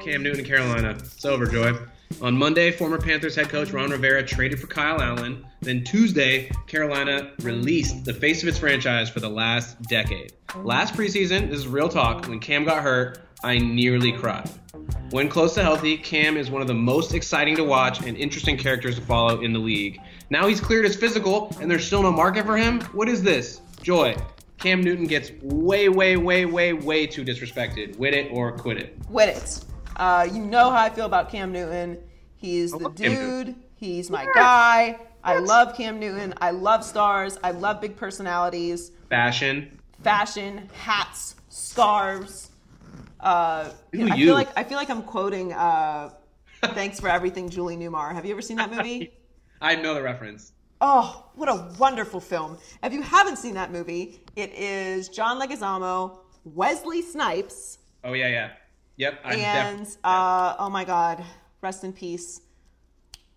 Cam 0.00 0.22
Newton, 0.22 0.42
Carolina. 0.42 0.96
It's 0.98 1.26
over, 1.26 1.44
Joy. 1.44 1.74
On 2.20 2.36
Monday, 2.36 2.70
former 2.70 2.98
Panthers 2.98 3.34
head 3.34 3.48
coach 3.48 3.70
Ron 3.70 3.90
Rivera 3.90 4.22
traded 4.22 4.60
for 4.60 4.66
Kyle 4.66 5.00
Allen. 5.00 5.42
Then 5.62 5.82
Tuesday, 5.84 6.50
Carolina 6.66 7.30
released 7.40 8.04
the 8.04 8.12
face 8.12 8.42
of 8.42 8.48
its 8.48 8.58
franchise 8.58 9.08
for 9.08 9.20
the 9.20 9.30
last 9.30 9.80
decade. 9.82 10.34
Last 10.56 10.92
preseason, 10.92 11.48
this 11.48 11.60
is 11.60 11.66
real 11.66 11.88
talk, 11.88 12.28
when 12.28 12.38
Cam 12.38 12.64
got 12.64 12.82
hurt, 12.82 13.20
I 13.42 13.56
nearly 13.56 14.12
cried. 14.12 14.50
When 15.10 15.30
close 15.30 15.54
to 15.54 15.62
healthy, 15.62 15.96
Cam 15.96 16.36
is 16.36 16.50
one 16.50 16.60
of 16.60 16.68
the 16.68 16.74
most 16.74 17.14
exciting 17.14 17.56
to 17.56 17.64
watch 17.64 18.04
and 18.06 18.16
interesting 18.18 18.58
characters 18.58 18.96
to 18.96 19.00
follow 19.00 19.40
in 19.40 19.54
the 19.54 19.58
league. 19.58 19.98
Now 20.28 20.46
he's 20.46 20.60
cleared 20.60 20.84
his 20.84 20.96
physical, 20.96 21.56
and 21.58 21.70
there's 21.70 21.86
still 21.86 22.02
no 22.02 22.12
market 22.12 22.44
for 22.44 22.58
him? 22.58 22.82
What 22.92 23.08
is 23.08 23.22
this? 23.22 23.62
Joy. 23.82 24.14
Cam 24.58 24.82
Newton 24.82 25.06
gets 25.06 25.30
way, 25.40 25.88
way, 25.88 26.18
way, 26.18 26.44
way, 26.44 26.74
way 26.74 27.06
too 27.06 27.24
disrespected. 27.24 27.96
Wit 27.96 28.12
it 28.12 28.30
or 28.30 28.52
quit 28.52 28.76
it. 28.76 28.98
With 29.08 29.34
it. 29.34 29.69
Uh, 30.00 30.26
you 30.32 30.40
know 30.44 30.70
how 30.70 30.78
I 30.78 30.88
feel 30.88 31.04
about 31.04 31.30
Cam 31.30 31.52
Newton. 31.52 31.98
He's 32.36 32.72
the 32.72 32.78
Newton. 32.78 32.94
dude. 33.44 33.54
He's 33.76 34.08
my 34.10 34.24
guy. 34.34 34.98
I 35.22 35.38
love 35.38 35.76
Cam 35.76 36.00
Newton. 36.00 36.32
I 36.40 36.52
love 36.52 36.82
stars. 36.84 37.38
I 37.44 37.50
love 37.50 37.82
big 37.82 37.96
personalities. 37.96 38.92
Fashion. 39.10 39.78
fashion, 40.02 40.70
hats, 40.72 41.34
scarves. 41.50 42.50
Uh, 43.20 43.70
I 43.92 43.96
you? 43.96 44.08
feel 44.14 44.34
like 44.34 44.48
I 44.56 44.64
feel 44.64 44.78
like 44.78 44.88
I'm 44.88 45.02
quoting 45.02 45.52
uh, 45.52 46.10
"Thanks 46.62 46.98
for 46.98 47.08
Everything," 47.08 47.50
Julie 47.50 47.76
Newmar. 47.76 48.14
Have 48.14 48.24
you 48.24 48.32
ever 48.32 48.40
seen 48.40 48.56
that 48.56 48.70
movie? 48.74 49.12
I 49.60 49.74
know 49.76 49.92
the 49.92 50.02
reference. 50.02 50.52
Oh, 50.80 51.26
what 51.34 51.50
a 51.50 51.68
wonderful 51.78 52.20
film! 52.20 52.56
If 52.82 52.94
you 52.94 53.02
haven't 53.02 53.36
seen 53.36 53.52
that 53.54 53.70
movie, 53.70 54.22
it 54.36 54.50
is 54.54 55.10
John 55.10 55.38
Leguizamo, 55.38 56.20
Wesley 56.44 57.02
Snipes, 57.02 57.76
Oh 58.02 58.14
yeah, 58.14 58.28
yeah. 58.28 58.50
Yep. 59.00 59.20
I'm 59.24 59.38
and 59.38 59.86
def- 59.86 59.96
uh, 60.04 60.56
oh 60.58 60.68
my 60.68 60.84
God, 60.84 61.24
rest 61.62 61.84
in 61.84 61.92
peace, 61.94 62.42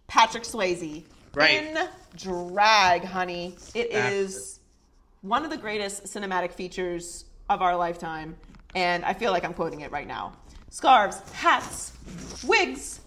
Patrick 0.07 0.43
Swayze. 0.43 1.05
Right. 1.33 1.63
In 1.63 1.87
drag, 2.17 3.05
honey. 3.05 3.55
It 3.73 3.89
is 3.93 4.59
one 5.21 5.45
of 5.45 5.51
the 5.51 5.55
greatest 5.55 6.03
cinematic 6.03 6.51
features 6.51 7.23
of 7.49 7.61
our 7.61 7.77
lifetime, 7.77 8.35
and 8.75 9.05
I 9.05 9.13
feel 9.13 9.31
like 9.31 9.45
I'm 9.45 9.53
quoting 9.53 9.79
it 9.79 9.91
right 9.91 10.05
now. 10.05 10.33
Scarves, 10.69 11.21
hats, 11.31 11.93
wigs. 12.45 12.99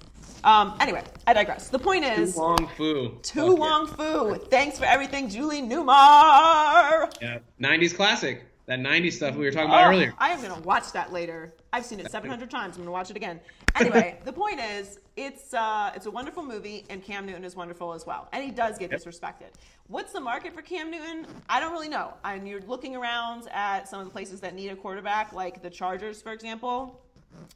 Um, 0.42 0.78
anyway, 0.80 1.04
I 1.26 1.34
digress. 1.34 1.68
The 1.68 1.78
point 1.78 2.06
is, 2.06 2.32
To 2.32 2.40
Wong 2.40 2.70
Foo. 2.78 3.18
To 3.22 3.54
Wong 3.54 3.86
Foo. 3.86 4.36
Thanks 4.48 4.78
for 4.78 4.86
everything, 4.86 5.28
Julie 5.28 5.60
Newmar. 5.60 7.12
Yeah. 7.20 7.40
90s 7.60 7.94
classic. 7.94 8.44
That 8.66 8.80
90s 8.80 9.12
stuff 9.12 9.36
we 9.36 9.44
were 9.44 9.52
talking 9.52 9.68
about 9.70 9.86
Oh, 9.86 9.90
earlier. 9.90 10.12
I 10.18 10.30
am 10.30 10.42
gonna 10.42 10.60
watch 10.60 10.90
that 10.92 11.12
later. 11.12 11.54
I've 11.72 11.84
seen 11.84 12.00
it 12.00 12.10
700 12.10 12.50
times. 12.50 12.76
I'm 12.76 12.82
gonna 12.82 12.90
watch 12.90 13.10
it 13.10 13.16
again. 13.16 13.38
Anyway, 13.76 14.18
the 14.24 14.32
point 14.32 14.58
is, 14.60 14.98
it's 15.16 15.54
uh, 15.54 15.92
it's 15.94 16.06
a 16.06 16.10
wonderful 16.10 16.42
movie, 16.42 16.84
and 16.90 17.02
Cam 17.02 17.26
Newton 17.26 17.44
is 17.44 17.54
wonderful 17.54 17.92
as 17.92 18.06
well, 18.06 18.28
and 18.32 18.42
he 18.42 18.50
does 18.50 18.76
get 18.76 18.90
disrespected. 18.90 19.52
What's 19.86 20.12
the 20.12 20.20
market 20.20 20.52
for 20.52 20.62
Cam 20.62 20.90
Newton? 20.90 21.26
I 21.48 21.60
don't 21.60 21.70
really 21.70 21.88
know. 21.88 22.14
And 22.24 22.48
you're 22.48 22.60
looking 22.62 22.96
around 22.96 23.46
at 23.52 23.88
some 23.88 24.00
of 24.00 24.06
the 24.06 24.12
places 24.12 24.40
that 24.40 24.52
need 24.54 24.70
a 24.70 24.76
quarterback, 24.76 25.32
like 25.32 25.62
the 25.62 25.70
Chargers, 25.70 26.20
for 26.20 26.32
example. 26.32 27.00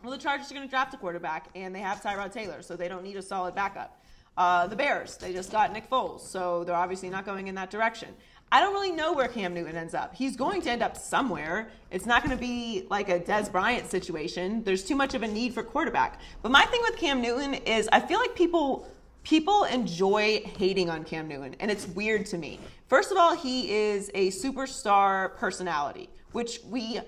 Well, 0.04 0.12
the 0.12 0.18
Chargers 0.18 0.48
are 0.52 0.54
going 0.54 0.66
to 0.66 0.70
draft 0.70 0.94
a 0.94 0.96
quarterback, 0.96 1.48
and 1.56 1.74
they 1.74 1.80
have 1.80 2.00
Tyrod 2.02 2.32
Taylor, 2.32 2.62
so 2.62 2.76
they 2.76 2.86
don't 2.86 3.02
need 3.02 3.16
a 3.16 3.22
solid 3.22 3.56
backup. 3.56 4.00
Uh, 4.36 4.68
the 4.68 4.76
Bears, 4.76 5.16
they 5.16 5.32
just 5.32 5.50
got 5.50 5.72
Nick 5.72 5.90
Foles, 5.90 6.20
so 6.20 6.62
they're 6.62 6.74
obviously 6.76 7.10
not 7.10 7.24
going 7.26 7.48
in 7.48 7.54
that 7.56 7.70
direction. 7.70 8.10
I 8.52 8.60
don't 8.60 8.72
really 8.72 8.90
know 8.90 9.12
where 9.12 9.28
Cam 9.28 9.54
Newton 9.54 9.76
ends 9.76 9.94
up. 9.94 10.14
He's 10.14 10.36
going 10.36 10.60
to 10.62 10.70
end 10.70 10.82
up 10.82 10.96
somewhere. 10.96 11.70
It's 11.90 12.04
not 12.04 12.24
going 12.24 12.36
to 12.36 12.40
be 12.40 12.86
like 12.90 13.08
a 13.08 13.20
Dez 13.20 13.50
Bryant 13.50 13.88
situation. 13.88 14.64
There's 14.64 14.84
too 14.84 14.96
much 14.96 15.14
of 15.14 15.22
a 15.22 15.28
need 15.28 15.54
for 15.54 15.62
quarterback. 15.62 16.20
But 16.42 16.50
my 16.50 16.64
thing 16.64 16.80
with 16.82 16.96
Cam 16.96 17.20
Newton 17.22 17.54
is 17.54 17.88
I 17.92 18.00
feel 18.00 18.18
like 18.18 18.34
people 18.34 18.88
people 19.22 19.64
enjoy 19.64 20.42
hating 20.58 20.88
on 20.90 21.04
Cam 21.04 21.28
Newton, 21.28 21.54
and 21.60 21.70
it's 21.70 21.86
weird 21.88 22.24
to 22.26 22.38
me. 22.38 22.58
First 22.88 23.12
of 23.12 23.18
all, 23.18 23.36
he 23.36 23.70
is 23.70 24.10
a 24.14 24.30
superstar 24.30 25.36
personality, 25.36 26.08
which 26.32 26.60
we 26.64 26.98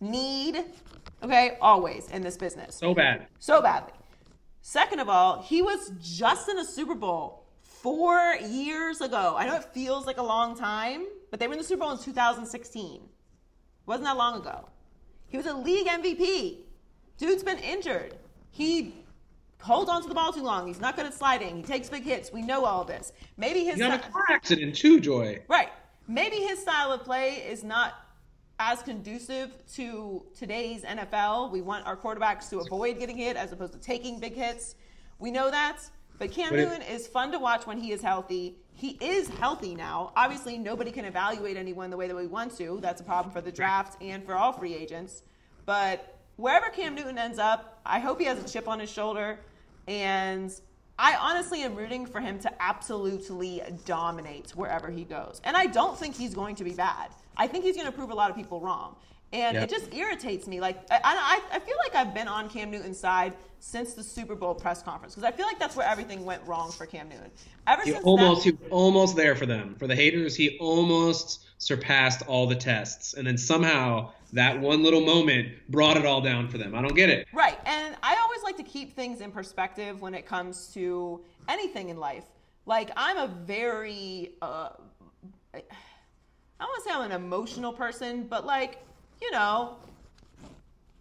need, 0.00 0.64
okay, 1.22 1.56
always 1.60 2.10
in 2.10 2.20
this 2.22 2.36
business 2.36 2.76
So 2.76 2.94
bad. 2.94 3.26
so 3.38 3.62
badly. 3.62 3.92
Second 4.60 5.00
of 5.00 5.08
all, 5.08 5.42
he 5.42 5.62
was 5.62 5.92
just 6.00 6.48
in 6.48 6.58
a 6.58 6.64
Super 6.64 6.94
Bowl 6.94 7.45
four 7.86 8.34
years 8.48 9.00
ago. 9.00 9.36
I 9.38 9.46
know 9.46 9.54
it 9.54 9.62
feels 9.72 10.06
like 10.06 10.16
a 10.16 10.22
long 10.22 10.56
time, 10.56 11.06
but 11.30 11.38
they 11.38 11.46
were 11.46 11.52
in 11.52 11.60
the 11.60 11.64
Super 11.64 11.82
Bowl 11.82 11.92
in 11.92 11.98
2016. 11.98 13.00
Wasn't 13.86 14.04
that 14.04 14.16
long 14.16 14.40
ago. 14.40 14.68
He 15.28 15.36
was 15.36 15.46
a 15.46 15.54
league 15.54 15.86
MVP. 15.86 16.62
Dude's 17.16 17.44
been 17.44 17.60
injured. 17.60 18.16
He 18.50 18.92
holds 19.62 19.88
on 19.88 20.02
to 20.02 20.08
the 20.08 20.16
ball 20.16 20.32
too 20.32 20.42
long. 20.42 20.66
He's 20.66 20.80
not 20.80 20.96
good 20.96 21.06
at 21.06 21.14
sliding. 21.14 21.58
He 21.58 21.62
takes 21.62 21.88
big 21.88 22.02
hits. 22.02 22.32
We 22.32 22.42
know 22.42 22.64
all 22.64 22.82
this. 22.82 23.12
Maybe 23.36 23.62
his 23.62 23.78
got 23.78 24.04
a 24.04 24.10
car 24.10 24.24
accident 24.30 24.74
too, 24.74 24.98
Joy. 24.98 25.44
Right. 25.46 25.68
Maybe 26.08 26.38
his 26.38 26.58
style 26.58 26.90
of 26.90 27.04
play 27.04 27.34
is 27.48 27.62
not 27.62 27.94
as 28.58 28.82
conducive 28.82 29.52
to 29.74 30.24
today's 30.36 30.82
NFL. 30.82 31.52
We 31.52 31.62
want 31.62 31.86
our 31.86 31.96
quarterbacks 31.96 32.50
to 32.50 32.58
avoid 32.58 32.98
getting 32.98 33.16
hit 33.16 33.36
as 33.36 33.52
opposed 33.52 33.74
to 33.74 33.78
taking 33.78 34.18
big 34.18 34.34
hits. 34.34 34.74
We 35.20 35.30
know 35.30 35.52
that. 35.52 35.88
But 36.18 36.32
Cam 36.32 36.50
But 36.50 36.56
Newton 36.56 36.82
is 36.82 37.06
fun 37.06 37.32
to 37.32 37.38
watch 37.38 37.66
when 37.66 37.78
he 37.78 37.92
is 37.92 38.00
healthy. 38.00 38.56
He 38.74 38.98
is 39.00 39.28
healthy 39.28 39.74
now. 39.74 40.12
Obviously, 40.16 40.58
nobody 40.58 40.90
can 40.90 41.04
evaluate 41.04 41.56
anyone 41.56 41.90
the 41.90 41.96
way 41.96 42.08
that 42.08 42.16
we 42.16 42.26
want 42.26 42.56
to. 42.58 42.78
That's 42.80 43.00
a 43.00 43.04
problem 43.04 43.32
for 43.32 43.40
the 43.40 43.52
draft 43.52 44.00
and 44.02 44.24
for 44.24 44.34
all 44.34 44.52
free 44.52 44.74
agents. 44.74 45.22
But 45.64 46.18
wherever 46.36 46.68
Cam 46.70 46.94
Newton 46.94 47.18
ends 47.18 47.38
up, 47.38 47.80
I 47.84 47.98
hope 48.00 48.18
he 48.18 48.26
has 48.26 48.38
a 48.42 48.48
chip 48.48 48.68
on 48.68 48.80
his 48.80 48.90
shoulder. 48.90 49.38
And 49.88 50.52
I 50.98 51.14
honestly 51.16 51.62
am 51.62 51.74
rooting 51.74 52.06
for 52.06 52.20
him 52.20 52.38
to 52.40 52.62
absolutely 52.62 53.62
dominate 53.84 54.50
wherever 54.50 54.90
he 54.90 55.04
goes. 55.04 55.40
And 55.44 55.56
I 55.56 55.66
don't 55.66 55.98
think 55.98 56.16
he's 56.16 56.34
going 56.34 56.56
to 56.56 56.64
be 56.64 56.72
bad. 56.72 57.10
I 57.36 57.46
think 57.46 57.64
he's 57.64 57.76
going 57.76 57.86
to 57.86 57.92
prove 57.92 58.10
a 58.10 58.14
lot 58.14 58.30
of 58.30 58.36
people 58.36 58.60
wrong. 58.60 58.96
And 59.36 59.54
Yep. 59.54 59.64
it 59.64 59.70
just 59.70 59.94
irritates 59.94 60.46
me. 60.46 60.60
Like 60.60 60.78
I, 60.90 60.98
I, 61.04 61.56
I 61.56 61.58
feel 61.60 61.76
like 61.84 61.94
I've 61.94 62.14
been 62.14 62.26
on 62.26 62.48
Cam 62.48 62.70
Newton's 62.70 62.98
side 62.98 63.34
since 63.58 63.92
the 63.92 64.02
Super 64.02 64.34
Bowl 64.34 64.54
press 64.54 64.82
conference 64.82 65.14
because 65.14 65.28
I 65.28 65.36
feel 65.36 65.46
like 65.46 65.58
that's 65.58 65.76
where 65.76 65.86
everything 65.86 66.24
went 66.24 66.42
wrong 66.46 66.72
for 66.72 66.86
Cam 66.86 67.08
Newton. 67.10 67.30
Ever 67.66 67.82
He 67.82 67.92
since 67.92 68.04
almost 68.04 68.44
that, 68.44 68.50
he 68.50 68.56
was 68.62 68.72
almost 68.72 69.14
there 69.14 69.36
for 69.36 69.44
them. 69.44 69.74
For 69.78 69.86
the 69.86 69.94
haters, 69.94 70.34
he 70.36 70.56
almost 70.58 71.44
surpassed 71.58 72.22
all 72.26 72.46
the 72.46 72.54
tests. 72.54 73.12
And 73.14 73.26
then 73.26 73.36
somehow 73.36 74.12
that 74.32 74.58
one 74.58 74.82
little 74.82 75.02
moment 75.02 75.48
brought 75.68 75.98
it 75.98 76.06
all 76.06 76.22
down 76.22 76.48
for 76.48 76.56
them. 76.56 76.74
I 76.74 76.80
don't 76.80 76.94
get 76.96 77.10
it. 77.10 77.28
Right. 77.34 77.58
And 77.66 77.94
I 78.02 78.16
always 78.22 78.42
like 78.42 78.56
to 78.56 78.62
keep 78.62 78.94
things 78.96 79.20
in 79.20 79.30
perspective 79.30 80.00
when 80.00 80.14
it 80.14 80.24
comes 80.24 80.68
to 80.74 81.20
anything 81.48 81.90
in 81.90 81.98
life. 81.98 82.24
Like, 82.64 82.90
I'm 82.96 83.18
a 83.18 83.28
very, 83.28 84.32
uh, 84.40 84.70
I 85.54 85.60
don't 86.58 86.68
want 86.68 86.84
to 86.84 86.88
say 86.88 86.94
I'm 86.96 87.10
an 87.10 87.12
emotional 87.12 87.72
person, 87.72 88.26
but 88.28 88.46
like, 88.46 88.78
you 89.20 89.30
know, 89.30 89.76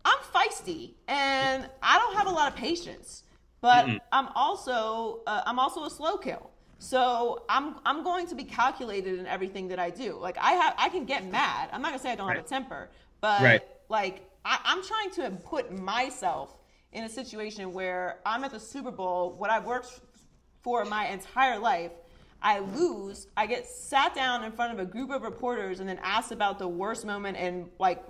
I'm 0.03 0.19
feisty 0.33 0.93
and 1.07 1.67
I 1.81 1.97
don't 1.97 2.15
have 2.15 2.27
a 2.27 2.31
lot 2.31 2.51
of 2.51 2.57
patience, 2.57 3.23
but 3.61 3.87
I'm 4.11 4.27
also 4.35 5.21
uh, 5.27 5.41
I'm 5.45 5.59
also 5.59 5.85
a 5.85 5.89
slow 5.89 6.17
kill. 6.17 6.51
So 6.77 7.43
I'm 7.49 7.75
I'm 7.85 8.03
going 8.03 8.27
to 8.27 8.35
be 8.35 8.43
calculated 8.43 9.17
in 9.19 9.25
everything 9.25 9.67
that 9.69 9.79
I 9.79 9.89
do. 9.89 10.17
Like 10.19 10.37
I 10.39 10.51
have 10.51 10.75
I 10.77 10.89
can 10.89 11.05
get 11.05 11.25
mad. 11.29 11.69
I'm 11.71 11.81
not 11.81 11.89
gonna 11.89 11.99
say 11.99 12.11
I 12.11 12.15
don't 12.15 12.27
have 12.29 12.45
a 12.45 12.47
temper, 12.47 12.89
but 13.21 13.41
Right. 13.41 13.61
like 13.89 14.29
I, 14.43 14.59
I'm 14.63 14.83
trying 14.83 15.11
to 15.11 15.31
put 15.43 15.71
myself 15.71 16.55
in 16.93 17.03
a 17.03 17.09
situation 17.09 17.73
where 17.73 18.19
I'm 18.25 18.43
at 18.43 18.51
the 18.51 18.59
Super 18.59 18.91
Bowl, 18.91 19.33
what 19.37 19.49
I've 19.49 19.65
worked 19.65 19.99
for 20.61 20.85
my 20.85 21.07
entire 21.07 21.57
life. 21.59 21.91
I 22.45 22.59
lose. 22.59 23.25
I 23.35 23.47
get 23.47 23.65
sat 23.67 24.13
down 24.13 24.43
in 24.43 24.51
front 24.51 24.71
of 24.71 24.77
a 24.79 24.85
group 24.85 25.09
of 25.09 25.23
reporters 25.23 25.79
and 25.79 25.89
then 25.89 25.99
asked 26.03 26.31
about 26.31 26.59
the 26.59 26.67
worst 26.67 27.03
moment 27.03 27.37
and 27.37 27.67
like 27.79 28.03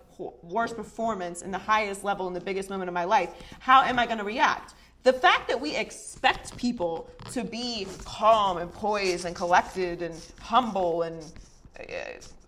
worst 0.44 0.76
performance 0.76 1.42
in 1.42 1.52
the 1.52 1.58
highest 1.58 2.04
level 2.04 2.28
in 2.28 2.34
the 2.34 2.42
biggest 2.42 2.70
moment 2.70 2.90
of 2.90 2.94
my 2.94 3.06
life. 3.06 3.30
How 3.60 3.84
am 3.84 3.98
I 3.98 4.06
going 4.06 4.18
to 4.18 4.26
react? 4.26 4.74
The 5.04 5.14
fact 5.14 5.48
that 5.48 5.62
we 5.62 5.74
expect 5.78 6.58
people 6.58 7.10
to 7.32 7.46
be 7.46 7.88
calm 8.04 8.58
and 8.58 8.70
poised 8.74 9.24
and 9.24 9.34
collected 9.34 10.02
and 10.02 10.14
humble 10.42 11.04
and 11.04 11.24
uh, 11.80 11.84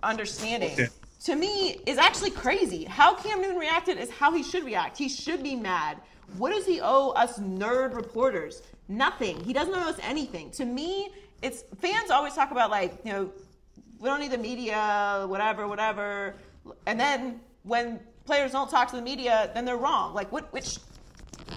understanding 0.03 0.74
Okay. 0.74 0.88
to 1.24 1.36
me 1.38 1.79
is 1.86 1.98
actually 1.98 2.32
crazy. 2.32 2.84
How 2.84 3.15
Cam 3.15 3.41
Newton 3.41 3.58
reacted 3.58 3.98
is 3.98 4.10
how 4.10 4.34
he 4.34 4.44
should 4.44 4.65
react. 4.65 4.98
He 4.98 5.08
should 5.08 5.41
be 5.41 5.56
mad. 5.56 6.00
What 6.38 6.51
does 6.51 6.65
he 6.65 6.82
owe 6.82 7.12
us 7.12 7.39
nerd 7.39 7.96
reporters? 7.96 8.62
Nothing. 8.89 9.39
He 9.46 9.53
doesn't 9.53 9.74
owe 9.74 9.88
us 9.89 10.00
anything. 10.01 10.51
To 10.51 10.65
me, 10.65 11.12
it's 11.41 11.63
fans 11.79 12.10
always 12.10 12.34
talk 12.34 12.51
about 12.51 12.70
like, 12.70 13.00
you 13.03 13.12
know, 13.12 13.32
we 14.00 14.10
don't 14.10 14.20
need 14.20 14.32
the 14.32 14.38
media, 14.38 15.25
whatever, 15.27 15.67
whatever. 15.67 16.36
And 16.86 17.00
then 17.00 17.39
when 17.63 18.00
players 18.25 18.51
don't 18.51 18.70
talk 18.70 18.89
to 18.89 18.96
the 18.96 19.01
media, 19.01 19.51
then 19.53 19.65
they're 19.65 19.77
wrong. 19.77 20.13
Like 20.13 20.32
what 20.32 20.51
which 20.53 20.77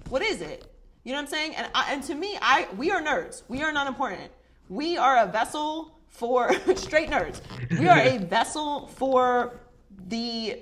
what 0.09 0.23
is 0.23 0.41
it? 0.41 0.71
You 1.05 1.13
know 1.13 1.19
what 1.19 1.23
I'm 1.23 1.29
saying? 1.29 1.55
And 1.57 1.69
I, 1.75 1.93
and 1.93 2.03
to 2.05 2.15
me, 2.15 2.39
I 2.41 2.69
we 2.77 2.91
are 2.91 3.01
nerds. 3.03 3.43
We 3.49 3.63
are 3.63 3.73
not 3.73 3.87
important. 3.87 4.31
We 4.69 4.97
are 4.97 5.19
a 5.19 5.27
vessel 5.27 5.99
for 6.09 6.53
straight 6.77 7.11
nerds. 7.11 7.41
We 7.79 7.89
are 7.89 7.99
a 7.99 8.19
vessel 8.37 8.89
for 8.89 9.61
the 10.09 10.59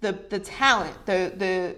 the 0.00 0.12
the 0.30 0.38
talent, 0.38 0.94
the 1.06 1.32
the 1.36 1.76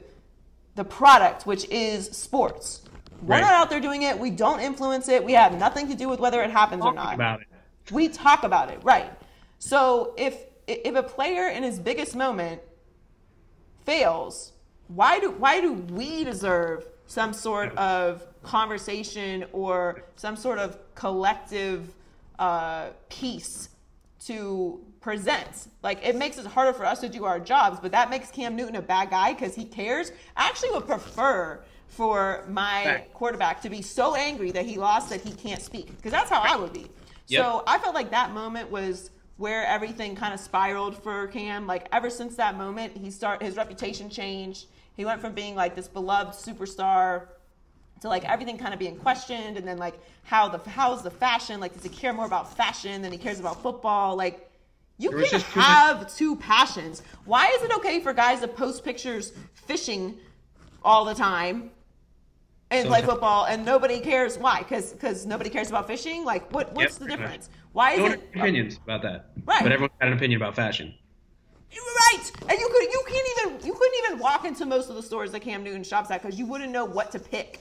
the 0.76 0.85
product, 0.85 1.47
which 1.47 1.68
is 1.70 2.06
sports. 2.06 2.82
We're 3.22 3.34
Right. 3.34 3.40
not 3.40 3.54
out 3.54 3.70
there 3.70 3.80
doing 3.80 4.02
it. 4.02 4.18
We 4.18 4.30
don't 4.30 4.60
influence 4.60 5.08
it. 5.08 5.25
We 5.25 5.32
have 5.32 5.58
nothing 5.58 5.88
to 5.88 5.94
do 5.94 6.08
with 6.08 6.20
whether 6.20 6.42
it 6.42 6.50
happens 6.50 6.84
or 6.84 6.92
not. 6.92 7.14
about 7.14 7.40
it. 7.40 7.48
We 7.90 8.08
talk 8.08 8.44
about 8.44 8.70
it, 8.70 8.78
right? 8.84 9.12
So 9.58 10.14
if 10.16 10.44
if 10.66 10.94
a 10.94 11.02
player 11.02 11.48
in 11.48 11.62
his 11.62 11.78
biggest 11.78 12.14
moment 12.14 12.60
fails, 13.84 14.52
why 14.88 15.18
do 15.18 15.30
why 15.32 15.60
do 15.60 15.72
we 15.72 16.25
deserve 16.25 16.87
some 17.06 17.32
sort 17.32 17.75
of 17.76 18.26
conversation 18.42 19.46
or 19.52 20.04
some 20.16 20.37
sort 20.37 20.58
of 20.58 20.78
collective 20.94 21.94
uh, 22.38 22.90
piece 23.08 23.70
to 24.26 24.80
present? 25.00 25.68
Like 25.82 26.04
it 26.06 26.14
makes 26.16 26.38
it 26.38 26.46
harder 26.46 26.72
for 26.72 26.84
us 26.84 27.00
to 27.00 27.08
do 27.08 27.25
our 27.25 27.40
jobs, 27.40 27.80
but 27.80 27.90
that 27.92 28.10
makes 28.10 28.30
Cam 28.30 28.54
Newton 28.54 28.76
a 28.76 28.82
bad 28.82 29.10
guy 29.10 29.32
because 29.32 29.54
he 29.54 29.64
cares. 29.64 30.12
I 30.37 30.46
actually 30.46 30.70
would 30.72 30.87
prefer 30.87 31.64
for 31.88 32.45
my 32.49 32.85
Fact. 32.85 33.14
quarterback 33.14 33.62
to 33.62 33.71
be 33.71 33.83
so 33.83 34.14
angry 34.14 34.50
that 34.52 34.64
he 34.66 34.76
lost 34.76 35.11
that 35.11 35.21
he 35.21 35.33
can't 35.33 35.61
speak 35.61 35.88
because 35.97 36.12
that's 36.12 36.30
how 36.30 36.40
I 36.40 36.57
would 36.57 36.73
be. 36.73 36.87
Yep. 37.28 37.45
So 37.45 37.64
I 37.66 37.78
felt 37.78 37.95
like 37.95 38.11
that 38.11 38.33
moment 38.33 38.71
was 38.71 39.11
where 39.37 39.66
everything 39.66 40.14
kind 40.14 40.35
of 40.35 40.40
spiraled 40.40 41.00
for 41.02 41.26
Cam. 41.28 41.66
Like 41.66 41.88
ever 41.92 42.11
since 42.11 42.37
that 42.37 42.57
moment, 42.57 42.97
he 42.97 43.11
start 43.11 43.42
his 43.42 43.57
reputation 43.57 44.11
changed. 44.11 44.66
He 44.97 45.04
went 45.04 45.21
from 45.21 45.33
being 45.33 45.54
like 45.54 45.75
this 45.75 45.88
beloved 45.88 46.35
superstar 46.35 47.28
to 48.00 48.09
like 48.09 48.25
everything 48.28 48.59
kind 48.59 48.73
of 48.73 48.78
being 48.78 48.97
questioned, 48.97 49.57
and 49.57 49.66
then 49.66 49.78
like 49.78 49.95
how 50.23 50.49
the 50.49 50.59
how's 50.71 51.02
the 51.02 51.11
fashion? 51.11 51.61
Like 51.61 51.75
does 51.75 51.83
he 51.83 51.88
care 51.88 52.12
more 52.12 52.26
about 52.26 52.57
fashion 52.57 53.02
than 53.02 53.12
he 53.12 53.18
cares 53.18 53.40
about 53.40 53.62
football? 53.62 54.16
Like 54.16 54.50
you 54.99 55.11
can't 55.11 55.30
just 55.30 55.47
have 55.47 56.14
two 56.14 56.37
passions. 56.37 57.02
Why 57.25 57.49
is 57.49 57.62
it 57.62 57.73
okay 57.76 58.00
for 58.00 58.12
guys 58.12 58.40
to 58.40 58.49
post 58.49 58.85
pictures 58.85 59.33
fishing 59.54 60.18
all 60.85 61.04
the 61.04 61.14
time 61.14 61.71
and 62.70 62.87
play 62.88 63.00
football 63.02 63.46
and 63.46 63.64
nobody 63.64 63.98
cares 64.00 64.37
why 64.38 64.58
because 64.58 64.92
because 64.92 65.25
nobody 65.26 65.48
cares 65.50 65.68
about 65.70 65.87
fishing 65.87 66.25
like 66.25 66.52
what 66.52 66.72
what's 66.75 66.94
Yep, 66.94 66.98
the 67.00 67.04
pretty 67.06 67.22
much. 67.22 67.30
difference 67.30 67.50
Why 67.72 67.92
is 67.92 67.98
No 68.00 68.06
it 68.06 68.22
opinions 68.34 68.78
about 68.84 69.02
that. 69.02 69.30
Right. 69.44 69.62
But 69.62 69.72
everyone's 69.72 69.94
got 70.00 70.08
an 70.08 70.14
opinion 70.14 70.40
about 70.40 70.54
fashion. 70.54 70.94
You're 71.70 71.84
right, 71.84 72.30
and 72.48 72.58
you 72.58 72.68
could 72.68 72.92
you 72.92 73.04
can't 73.08 73.28
even 73.56 73.66
you 73.66 73.75
couldn't 73.75 73.98
even 74.06 74.18
walk 74.18 74.44
into 74.46 74.64
most 74.64 74.88
of 74.88 74.96
the 74.96 75.02
stores 75.02 75.32
that 75.32 75.40
Cam 75.40 75.62
Newton 75.62 75.84
shops 75.84 76.10
at 76.10 76.22
because 76.22 76.38
you 76.38 76.46
wouldn't 76.46 76.72
know 76.72 76.84
what 76.87 77.10
to 77.12 77.18
pick. 77.18 77.60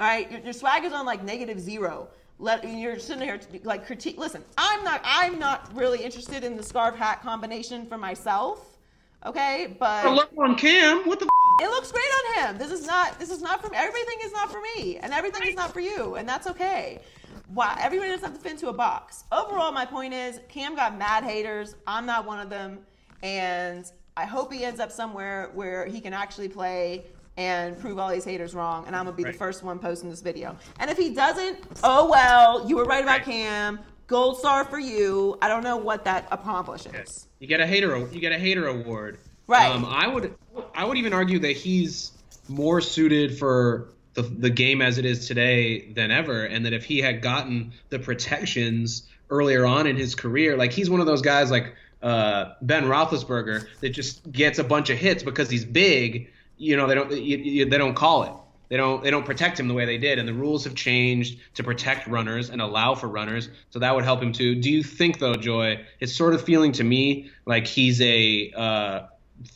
All 0.00 0.06
right, 0.06 0.30
your, 0.30 0.40
your 0.40 0.52
swag 0.52 0.84
is 0.84 0.92
on 0.92 1.06
like 1.06 1.22
negative 1.22 1.60
zero. 1.60 2.08
Let 2.38 2.68
you're 2.68 2.98
sitting 2.98 3.22
here 3.22 3.38
to, 3.38 3.60
like 3.62 3.86
critique. 3.86 4.18
Listen, 4.18 4.42
I'm 4.58 4.82
not 4.84 5.00
I'm 5.04 5.38
not 5.38 5.74
really 5.76 6.02
interested 6.04 6.42
in 6.44 6.56
the 6.56 6.62
scarf 6.62 6.96
hat 6.96 7.22
combination 7.22 7.86
for 7.86 7.96
myself. 7.96 8.78
Okay, 9.24 9.76
but 9.78 10.04
Oh, 10.04 10.12
look 10.14 10.30
on 10.38 10.56
Cam. 10.56 11.04
What 11.06 11.20
the? 11.20 11.28
it 11.62 11.68
looks 11.70 11.90
great 11.92 12.04
This 12.52 12.70
is 12.70 12.86
not 12.86 13.18
this 13.18 13.30
is 13.30 13.42
not 13.42 13.60
for 13.62 13.74
everything 13.74 14.16
is 14.24 14.32
not 14.32 14.50
for 14.50 14.60
me, 14.60 14.98
and 14.98 15.12
everything 15.12 15.48
is 15.48 15.54
not 15.56 15.72
for 15.72 15.80
you, 15.80 16.14
and 16.16 16.28
that's 16.28 16.46
okay. 16.46 17.00
Why 17.48 17.78
everybody 17.80 18.10
doesn't 18.10 18.24
have 18.24 18.34
to 18.36 18.40
fit 18.42 18.52
into 18.52 18.68
a 18.68 18.72
box. 18.72 19.24
Overall, 19.30 19.70
my 19.72 19.84
point 19.84 20.12
is 20.14 20.40
Cam 20.48 20.74
got 20.74 20.98
mad 20.98 21.24
haters. 21.24 21.76
I'm 21.86 22.06
not 22.06 22.26
one 22.26 22.40
of 22.40 22.50
them, 22.50 22.80
and 23.22 23.90
I 24.16 24.24
hope 24.24 24.52
he 24.52 24.64
ends 24.64 24.80
up 24.80 24.90
somewhere 24.90 25.50
where 25.54 25.86
he 25.86 26.00
can 26.00 26.12
actually 26.12 26.48
play 26.48 27.04
and 27.36 27.78
prove 27.78 27.98
all 27.98 28.10
these 28.10 28.24
haters 28.24 28.54
wrong. 28.54 28.86
And 28.86 28.96
I'm 28.96 29.04
gonna 29.04 29.16
be 29.16 29.24
Right. 29.24 29.32
the 29.32 29.38
first 29.38 29.62
one 29.62 29.78
posting 29.78 30.08
this 30.10 30.22
video. 30.22 30.56
And 30.80 30.90
if 30.90 30.96
he 30.96 31.14
doesn't, 31.14 31.58
oh 31.84 32.08
well, 32.10 32.66
you 32.68 32.76
were 32.76 32.84
right 32.84 33.02
about 33.02 33.18
Right. 33.18 33.24
Cam. 33.24 33.80
Gold 34.06 34.38
star 34.38 34.64
for 34.64 34.78
you. 34.78 35.36
I 35.42 35.48
don't 35.48 35.64
know 35.64 35.76
what 35.76 36.04
that 36.04 36.28
accomplishes. 36.30 37.26
You 37.40 37.48
get 37.48 37.60
a 37.60 37.66
hater. 37.66 37.98
You 37.98 38.20
get 38.20 38.30
a 38.32 38.38
hater 38.38 38.68
award. 38.68 39.18
Right. 39.48 39.70
Um, 39.70 39.84
I 39.84 40.06
would. 40.06 40.34
I 40.74 40.84
would 40.84 40.96
even 40.96 41.12
argue 41.12 41.38
that 41.40 41.52
he's 41.52 42.12
more 42.48 42.80
suited 42.80 43.38
for 43.38 43.88
the, 44.14 44.22
the 44.22 44.50
game 44.50 44.80
as 44.82 44.98
it 44.98 45.04
is 45.04 45.26
today 45.26 45.92
than 45.92 46.10
ever, 46.10 46.44
and 46.44 46.64
that 46.64 46.72
if 46.72 46.84
he 46.84 46.98
had 46.98 47.22
gotten 47.22 47.72
the 47.90 47.98
protections 47.98 49.06
earlier 49.30 49.66
on 49.66 49.86
in 49.86 49.96
his 49.96 50.14
career, 50.14 50.56
like 50.56 50.72
he's 50.72 50.88
one 50.88 51.00
of 51.00 51.06
those 51.06 51.22
guys 51.22 51.50
like 51.50 51.74
uh, 52.02 52.54
Ben 52.62 52.84
Roethlisberger 52.84 53.66
that 53.80 53.90
just 53.90 54.30
gets 54.30 54.58
a 54.58 54.64
bunch 54.64 54.90
of 54.90 54.98
hits 54.98 55.22
because 55.22 55.50
he's 55.50 55.64
big. 55.64 56.30
You 56.56 56.76
know, 56.76 56.86
they 56.86 56.94
don't. 56.94 57.10
You, 57.12 57.36
you, 57.36 57.64
they 57.66 57.78
don't 57.78 57.94
call 57.94 58.22
it. 58.24 58.32
They 58.68 58.76
don't 58.76 59.02
they 59.02 59.10
don't 59.10 59.24
protect 59.24 59.60
him 59.60 59.68
the 59.68 59.74
way 59.74 59.84
they 59.84 59.98
did, 59.98 60.18
and 60.18 60.26
the 60.26 60.34
rules 60.34 60.64
have 60.64 60.74
changed 60.74 61.38
to 61.54 61.62
protect 61.62 62.06
runners 62.08 62.50
and 62.50 62.60
allow 62.60 62.94
for 62.94 63.06
runners, 63.06 63.48
so 63.70 63.78
that 63.78 63.94
would 63.94 64.04
help 64.04 64.22
him 64.22 64.32
too. 64.32 64.56
Do 64.56 64.70
you 64.70 64.82
think 64.82 65.18
though, 65.18 65.34
Joy? 65.34 65.84
It's 66.00 66.14
sort 66.14 66.34
of 66.34 66.42
feeling 66.42 66.72
to 66.72 66.84
me 66.84 67.30
like 67.44 67.66
he's 67.66 68.00
a 68.00 68.52
uh, 68.56 69.06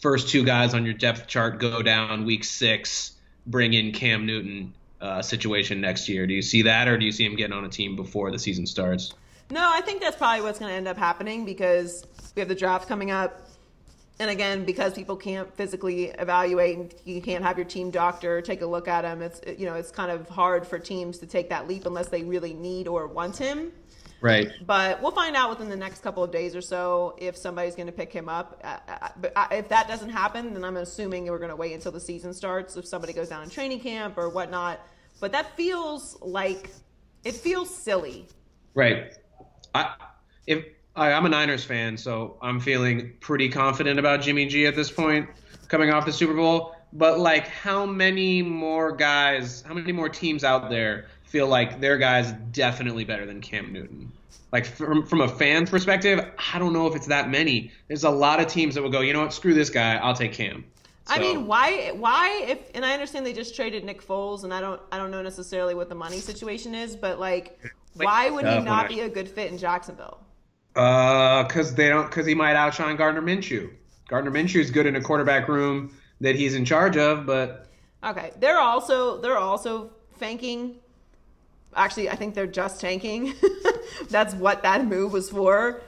first 0.01 0.29
two 0.29 0.45
guys 0.45 0.75
on 0.75 0.85
your 0.85 0.95
depth 0.95 1.27
chart 1.27 1.59
go 1.59 1.83
down 1.83 2.25
week 2.25 2.45
six, 2.45 3.13
bring 3.47 3.73
in 3.73 3.93
Cam 3.93 4.27
Newton 4.27 4.75
uh, 5.01 5.23
situation 5.23 5.81
next 5.81 6.09
year. 6.09 6.27
Do 6.27 6.35
you 6.35 6.43
see 6.43 6.63
that, 6.63 6.89
or 6.89 6.99
do 6.99 7.05
you 7.05 7.13
see 7.13 7.25
him 7.25 7.37
getting 7.37 7.57
on 7.57 7.65
a 7.65 7.69
team 7.69 7.97
before 7.97 8.31
the 8.31 8.39
season 8.39 8.67
starts? 8.67 9.15
No, 9.51 9.69
I 9.73 9.81
think 9.81 10.01
that's 10.01 10.17
probably 10.17 10.43
what's 10.43 10.59
going 10.59 10.71
to 10.71 10.77
end 10.77 10.87
up 10.87 10.97
happening 10.97 11.45
because 11.45 12.05
we 12.37 12.41
have 12.41 12.49
the 12.49 12.55
draft 12.55 12.89
coming 12.89 13.11
up. 13.11 13.49
And 14.21 14.31
again, 14.31 14.67
because 14.67 14.93
people 14.93 15.17
can't 15.17 15.53
physically 15.57 16.07
evaluate 16.09 16.77
and 16.77 16.95
you 17.07 17.23
can't 17.23 17.43
have 17.43 17.57
your 17.57 17.65
team 17.65 17.91
doctor 17.91 18.43
take 18.43 18.61
a 18.61 18.67
look 18.67 18.87
at 18.87 19.05
him, 19.05 19.23
it's 19.23 19.41
you 19.59 19.65
know 19.65 19.75
it's 19.75 19.91
kind 19.91 20.11
of 20.11 20.29
hard 20.29 20.67
for 20.67 20.79
teams 20.79 21.19
to 21.19 21.27
take 21.27 21.49
that 21.49 21.67
leap 21.67 21.87
unless 21.87 22.09
they 22.09 22.23
really 22.23 22.53
need 22.53 22.87
or 22.87 23.07
want 23.07 23.39
him. 23.39 23.73
Right. 24.21 24.51
But 24.67 25.01
we'll 25.01 25.13
find 25.13 25.35
out 25.35 25.49
within 25.51 25.69
the 25.69 25.77
next 25.77 26.03
couple 26.03 26.23
of 26.23 26.31
days 26.31 26.55
or 26.55 26.61
so 26.61 27.17
if 27.19 27.37
somebody's 27.37 27.75
going 27.75 27.87
to 27.87 27.93
pick 27.93 28.13
him 28.13 28.29
up. 28.29 28.63
But 29.21 29.33
if 29.51 29.69
that 29.69 29.89
doesn't 29.89 30.11
happen, 30.11 30.53
then 30.53 30.65
I'm 30.65 30.77
assuming 30.77 31.27
we're 31.27 31.39
going 31.39 31.51
to 31.51 31.57
wait 31.57 31.73
until 31.73 31.93
the 31.93 32.01
season 32.01 32.35
starts. 32.35 32.77
If 32.77 32.87
somebody 32.87 33.13
goes 33.13 33.29
down 33.31 33.43
in 33.43 33.51
training 33.51 33.81
camp 33.81 34.19
or 34.19 34.29
whatnot, 34.29 34.81
but 35.21 35.33
that 35.33 35.57
feels 35.57 36.19
like 36.21 36.71
it 37.25 37.35
feels 37.35 37.75
silly. 37.75 38.27
Right. 38.75 39.15
I 39.75 39.95
if 40.47 40.65
I, 40.97 41.13
I'm 41.13 41.25
a 41.25 41.29
Niners 41.29 41.65
fan, 41.65 41.97
so 41.97 42.37
I'm 42.43 42.61
feeling 42.61 43.15
pretty 43.21 43.49
confident 43.49 43.99
about 43.99 44.21
Jimmy 44.21 44.47
G 44.47 44.67
at 44.67 44.75
this 44.75 44.91
point, 44.91 45.29
coming 45.69 45.91
off 45.91 46.05
the 46.05 46.13
Super 46.13 46.35
Bowl. 46.35 46.75
But 46.93 47.21
like, 47.21 47.47
how 47.47 47.87
many 47.87 48.43
more 48.43 48.91
guys, 48.91 49.63
how 49.63 49.75
many 49.75 49.93
more 49.93 50.09
teams 50.09 50.43
out 50.43 50.69
there 50.69 51.07
feel 51.31 51.47
like 51.47 51.81
their 51.81 51.97
guys 51.97 52.33
definitely 52.53 53.05
better 53.05 53.25
than 53.25 53.41
Cam 53.41 53.73
Newton? 53.73 54.11
Like 54.53 54.67
from 54.67 55.07
from 55.07 55.21
a 55.21 55.29
fan's 55.29 55.71
perspective, 55.71 56.19
I 56.53 56.59
don't 56.59 56.73
know 56.73 56.87
if 56.89 56.97
it's 56.97 57.07
that 57.07 57.31
many. 57.31 57.71
There's 57.89 58.05
a 58.05 58.11
lot 58.11 58.41
of 58.41 58.49
teams 58.49 58.75
that 58.75 58.83
will 58.83 58.91
go, 58.91 59.01
you 59.01 59.13
know 59.13 59.21
what, 59.23 59.33
screw 59.33 59.55
this 59.55 59.71
guy, 59.71 59.97
I'll 59.97 60.15
take 60.15 60.33
Cam. 60.33 60.65
I 61.07 61.19
mean, 61.19 61.47
why? 61.47 61.91
Why? 61.95 62.45
If 62.49 62.59
and 62.75 62.85
I 62.85 62.93
understand 62.93 63.25
they 63.27 63.33
just 63.33 63.55
traded 63.57 63.85
Nick 63.85 64.05
Foles, 64.07 64.45
and 64.45 64.53
I 64.53 64.61
don't, 64.61 64.81
I 64.93 64.97
don't 64.99 65.11
know 65.11 65.23
necessarily 65.23 65.75
what 65.75 65.89
the 65.89 65.95
money 65.95 66.21
situation 66.21 66.75
is, 66.75 66.95
but 66.97 67.19
like, 67.19 67.59
Like, 67.95 68.07
why 68.07 68.31
would 68.31 68.47
he 68.47 68.59
uh, 68.59 68.61
not 68.61 68.87
I- 68.87 68.89
be 68.89 69.01
a 69.01 69.09
good 69.09 69.29
fit 69.29 69.51
in 69.51 69.59
Jacksonville? 69.59 70.21
Uh, 70.77 71.43
because 71.45 71.75
they 71.75 71.89
don't, 71.89 72.07
because 72.07 72.27
he 72.27 72.35
might 72.35 72.55
outshine 72.55 72.97
Gardner 72.97 73.23
Minshew. 73.23 73.71
Gardner 74.09 74.31
Minshew 74.31 74.61
is 74.61 74.71
good 74.71 74.87
in 74.87 74.95
a 74.97 75.01
quarterback 75.01 75.49
room 75.49 75.97
that 76.21 76.37
he's 76.37 76.55
in 76.55 76.65
charge 76.65 76.97
of, 76.97 77.27
but 77.27 77.67
Okay, 78.05 78.33
they're 78.39 78.59
also 78.59 79.21
they're 79.21 79.37
also 79.39 79.91
tanking. 80.19 80.77
Actually, 81.75 82.11
I 82.11 82.17
think 82.17 82.35
they're 82.35 82.47
just 82.47 82.81
tanking. 82.81 83.35
That's 84.11 84.35
what 84.35 84.63
that 84.63 84.85
move 84.85 85.13
was 85.13 85.31
for, 85.31 85.83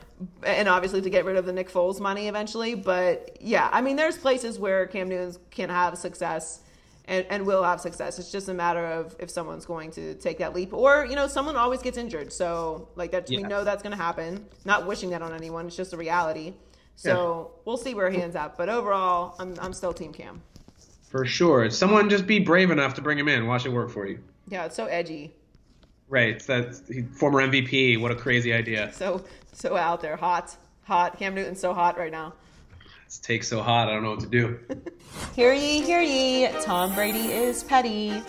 and 0.45 0.68
obviously 0.68 1.01
to 1.03 1.11
get 1.11 1.25
rid 1.25 1.37
of 1.37 1.47
the 1.47 1.53
Nick 1.53 1.71
Foles 1.71 2.01
money 2.01 2.29
eventually. 2.29 2.75
But 2.75 3.38
yeah, 3.40 3.68
I 3.73 3.81
mean, 3.81 3.97
there's 3.97 4.16
places 4.16 4.59
where 4.59 4.87
Cam 4.87 5.09
Newton 5.09 5.37
can 5.51 5.71
have 5.71 5.99
success. 5.99 6.61
And, 7.05 7.27
and 7.31 7.45
will 7.45 7.64
have 7.64 7.81
success. 7.81 8.21
It's 8.21 8.31
just 8.31 8.49
a 8.49 8.55
matter 8.55 8.87
of 8.87 9.16
if 9.18 9.29
someone's 9.29 9.66
going 9.66 9.90
to 9.90 10.14
take 10.14 10.38
that 10.38 10.55
leap, 10.55 10.73
or 10.73 11.05
you 11.05 11.16
know, 11.16 11.27
someone 11.27 11.57
always 11.57 11.83
gets 11.83 11.99
injured. 11.99 12.33
So 12.33 12.88
like 12.95 13.11
that, 13.11 13.29
we 13.29 13.42
know 13.42 13.64
that's 13.64 13.83
going 13.83 13.90
to 13.90 14.01
happen. 14.01 14.47
Not 14.64 14.87
wishing 14.87 15.11
that 15.11 15.21
on 15.21 15.35
anyone. 15.35 15.66
It's 15.66 15.75
just 15.75 15.92
a 15.92 15.97
reality. 15.97 16.55
So 16.95 17.51
we'll 17.64 17.77
see 17.77 17.95
where 17.95 18.09
he 18.09 18.23
ends 18.23 18.37
up. 18.37 18.57
But 18.57 18.68
overall, 18.68 19.35
I'm 19.40 19.59
I'm 19.61 19.73
still 19.73 19.92
Team 19.92 20.12
Cam. 20.12 20.42
for 21.11 21.25
sure, 21.25 21.68
someone 21.71 22.09
just 22.09 22.27
be 22.27 22.38
brave 22.38 22.71
enough 22.71 22.95
to 22.95 23.03
bring 23.03 23.18
him 23.18 23.29
in. 23.29 23.49
Watch 23.49 23.66
it 23.66 23.71
work 23.71 23.90
for 23.90 24.07
you. 24.07 24.21
Yeah, 24.49 24.66
it's 24.66 24.77
so 24.77 24.87
edgy. 24.87 25.35
Right. 26.12 26.38
That's 26.46 26.87
he, 26.88 27.01
former 27.01 27.40
MVP. 27.40 27.98
What 27.98 28.11
a 28.11 28.14
crazy 28.14 28.53
idea. 28.53 28.92
so 28.92 29.25
so 29.55 29.79
out 29.79 30.03
there, 30.03 30.14
hot, 30.14 30.55
hot. 30.83 31.18
Cam 31.18 31.35
Newton's 31.35 31.59
so 31.59 31.72
hot 31.72 31.96
right 31.96 32.12
now. 32.12 32.35
This 33.07 33.16
takes 33.16 33.48
so 33.48 33.62
hot. 33.62 33.88
I 33.88 33.94
don't 33.94 34.03
know 34.03 34.11
what 34.11 34.20
to 34.20 34.27
do. 34.27 34.59
Hear 35.35 35.55
ye, 35.55 35.81
hear 35.81 36.03
ye. 36.03 36.48
Tom 36.61 36.94
Brady 36.94 37.33
is 37.33 37.64
petty. 37.64 38.22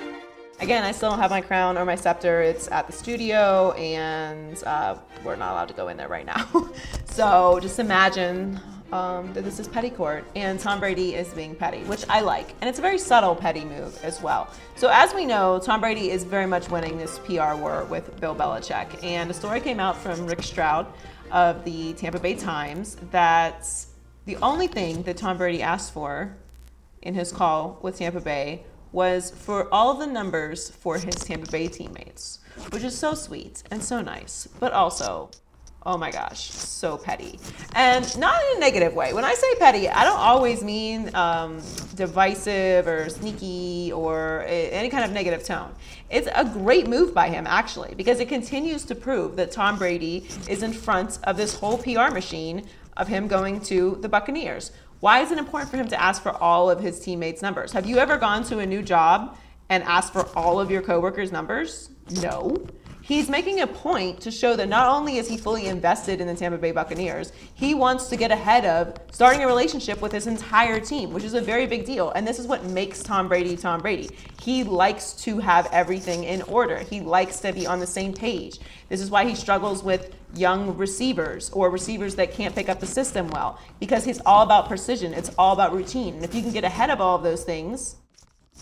Again, 0.62 0.84
I 0.84 0.94
still 0.94 1.10
don't 1.10 1.20
have 1.20 1.30
my 1.30 1.42
crown 1.42 1.78
or 1.78 1.84
my 1.84 1.96
scepter. 1.96 2.42
It's 2.42 2.70
at 2.70 2.88
the 2.88 2.94
studio, 2.94 3.72
and 3.74 4.64
uh, 4.64 4.96
we're 5.26 5.36
not 5.36 5.52
allowed 5.52 5.68
to 5.68 5.74
go 5.74 5.90
in 5.90 5.98
there 5.98 6.08
right 6.08 6.26
now. 6.26 6.70
so 7.06 7.60
just 7.62 7.80
imagine 7.80 8.62
um, 8.94 9.34
that 9.34 9.44
this 9.44 9.60
is 9.60 9.68
petty 9.68 9.90
court, 9.90 10.24
and 10.36 10.60
Tom 10.60 10.80
Brady 10.80 11.16
is 11.16 11.28
being 11.34 11.56
petty, 11.56 11.80
which 11.86 12.06
I 12.10 12.22
like. 12.22 12.54
And 12.62 12.70
it's 12.70 12.78
a 12.78 12.82
very 12.82 13.00
subtle 13.00 13.36
petty 13.36 13.66
move 13.66 14.00
as 14.04 14.22
well. 14.22 14.54
So 14.76 14.88
as 14.94 15.16
we 15.16 15.26
know, 15.26 15.60
Tom 15.60 15.82
Brady 15.82 16.12
is 16.12 16.24
very 16.24 16.46
much 16.46 16.70
winning 16.70 17.00
this 17.00 17.18
PR 17.20 17.56
war 17.56 17.86
with 17.86 18.20
Bill 18.22 18.36
Belichick. 18.36 19.04
And 19.04 19.32
a 19.32 19.34
story 19.34 19.62
came 19.62 19.80
out 19.80 19.98
from 19.98 20.28
Rick 20.28 20.44
Stroud 20.44 20.86
of 21.32 21.66
the 21.66 21.94
Tampa 21.94 22.20
Bay 22.20 22.36
Times 22.36 22.98
that 23.10 23.68
the 24.26 24.36
only 24.38 24.68
thing 24.68 25.02
that 25.04 25.18
Tom 25.18 25.38
Brady 25.38 25.64
asked 25.64 25.92
for 25.92 26.38
in 27.02 27.16
his 27.16 27.32
call 27.32 27.80
with 27.82 27.98
Tampa 27.98 28.22
Bay 28.22 28.64
was 28.92 29.32
for 29.32 29.74
all 29.74 29.96
the 29.96 30.06
numbers 30.06 30.70
for 30.70 31.00
his 31.00 31.16
Tampa 31.16 31.50
Bay 31.52 31.68
teammates, 31.68 32.42
which 32.70 32.84
is 32.84 32.96
so 32.96 33.16
sweet 33.16 33.64
and 33.72 33.84
so 33.84 34.02
nice, 34.02 34.48
but 34.60 34.72
also, 34.72 35.32
oh 35.86 35.98
my 35.98 36.12
gosh, 36.12 36.50
so 36.50 36.98
petty. 36.98 37.40
And 37.76 38.18
not 38.18 38.42
in 38.42 38.58
a 38.58 38.60
negative 38.60 38.94
way. 38.94 39.14
When 39.14 39.26
I 39.26 39.34
say 39.34 39.56
petty, 39.56 39.90
I 39.90 40.04
don't 40.04 40.20
always 40.20 40.64
mean 40.64 41.14
um, 41.16 41.62
divisive 41.96 42.88
or 42.88 43.10
sneaky 43.10 43.92
or 43.92 44.46
any 44.48 44.90
kind 44.90 45.04
of 45.04 45.12
negative 45.12 45.44
tone. 45.44 45.72
It's 46.10 46.28
a 46.34 46.46
great 46.46 46.88
move 46.88 47.14
by 47.14 47.30
him, 47.30 47.46
actually, 47.48 47.94
because 47.96 48.20
it 48.20 48.30
continues 48.30 48.86
to 48.86 48.96
prove 48.96 49.36
that 49.36 49.52
Tom 49.52 49.78
Brady 49.78 50.28
is 50.48 50.64
in 50.64 50.72
front 50.72 51.20
of 51.24 51.38
this 51.38 51.56
whole 51.56 51.78
PR 51.78 52.12
machine 52.12 52.68
of 52.96 53.08
him 53.08 53.28
going 53.28 53.60
to 53.62 53.98
the 54.02 54.10
Buccaneers. 54.10 54.72
Why 55.00 55.20
is 55.20 55.32
it 55.32 55.38
important 55.38 55.70
for 55.70 55.78
him 55.78 55.88
to 55.90 56.02
ask 56.02 56.22
for 56.24 56.32
all 56.32 56.70
of 56.70 56.80
his 56.80 57.00
teammates' 57.00 57.42
numbers? 57.42 57.74
Have 57.74 57.86
you 57.86 57.98
ever 57.98 58.18
gone 58.18 58.44
to 58.46 58.60
a 58.60 58.66
new 58.66 58.82
job 58.82 59.38
and 59.68 59.84
asked 59.84 60.14
for 60.14 60.30
all 60.38 60.62
of 60.62 60.72
your 60.72 60.82
coworkers' 60.82 61.32
numbers? 61.32 61.90
No. 62.22 62.66
He's 63.06 63.30
making 63.30 63.60
a 63.60 63.68
point 63.68 64.22
to 64.22 64.32
show 64.32 64.56
that 64.56 64.70
not 64.70 64.88
only 64.88 65.18
is 65.18 65.28
he 65.28 65.36
fully 65.36 65.66
invested 65.66 66.22
in 66.22 66.28
the 66.28 66.34
Tampa 66.34 66.58
Bay 66.58 66.72
Buccaneers, 66.72 67.34
he 67.54 67.76
wants 67.76 68.08
to 68.08 68.16
get 68.16 68.32
ahead 68.32 68.64
of 68.64 68.98
starting 69.12 69.44
a 69.44 69.48
relationship 69.48 70.02
with 70.02 70.14
his 70.14 70.26
entire 70.26 70.80
team, 70.80 71.12
which 71.12 71.26
is 71.26 71.34
a 71.34 71.42
very 71.42 71.68
big 71.68 71.86
deal. 71.86 72.12
And 72.12 72.26
this 72.26 72.40
is 72.40 72.48
what 72.48 72.64
makes 72.64 73.04
Tom 73.04 73.28
Brady 73.28 73.58
Tom 73.58 73.82
Brady. 73.82 74.10
He 74.42 74.64
likes 74.64 75.12
to 75.24 75.40
have 75.40 75.68
everything 75.74 76.24
in 76.24 76.44
order. 76.44 76.80
He 76.80 77.02
likes 77.02 77.42
to 77.42 77.52
be 77.52 77.68
on 77.68 77.82
the 77.82 77.88
same 77.88 78.14
page. 78.14 78.60
This 78.88 79.02
is 79.02 79.12
why 79.12 79.26
he 79.26 79.36
struggles 79.36 79.84
with 79.84 80.16
young 80.34 80.78
receivers 80.78 81.50
or 81.50 81.70
receivers 81.70 82.16
that 82.16 82.32
can't 82.32 82.56
pick 82.56 82.70
up 82.70 82.80
the 82.80 82.88
system 82.88 83.28
well 83.28 83.60
because 83.82 84.06
he's 84.06 84.22
all 84.26 84.44
about 84.44 84.70
precision. 84.70 85.14
It's 85.14 85.32
all 85.38 85.52
about 85.52 85.74
routine. 85.74 86.16
And 86.16 86.24
if 86.24 86.34
you 86.34 86.42
can 86.42 86.52
get 86.52 86.64
ahead 86.64 86.90
of 86.90 87.02
all 87.02 87.18
of 87.18 87.24
those 87.24 87.44
things, 87.44 87.98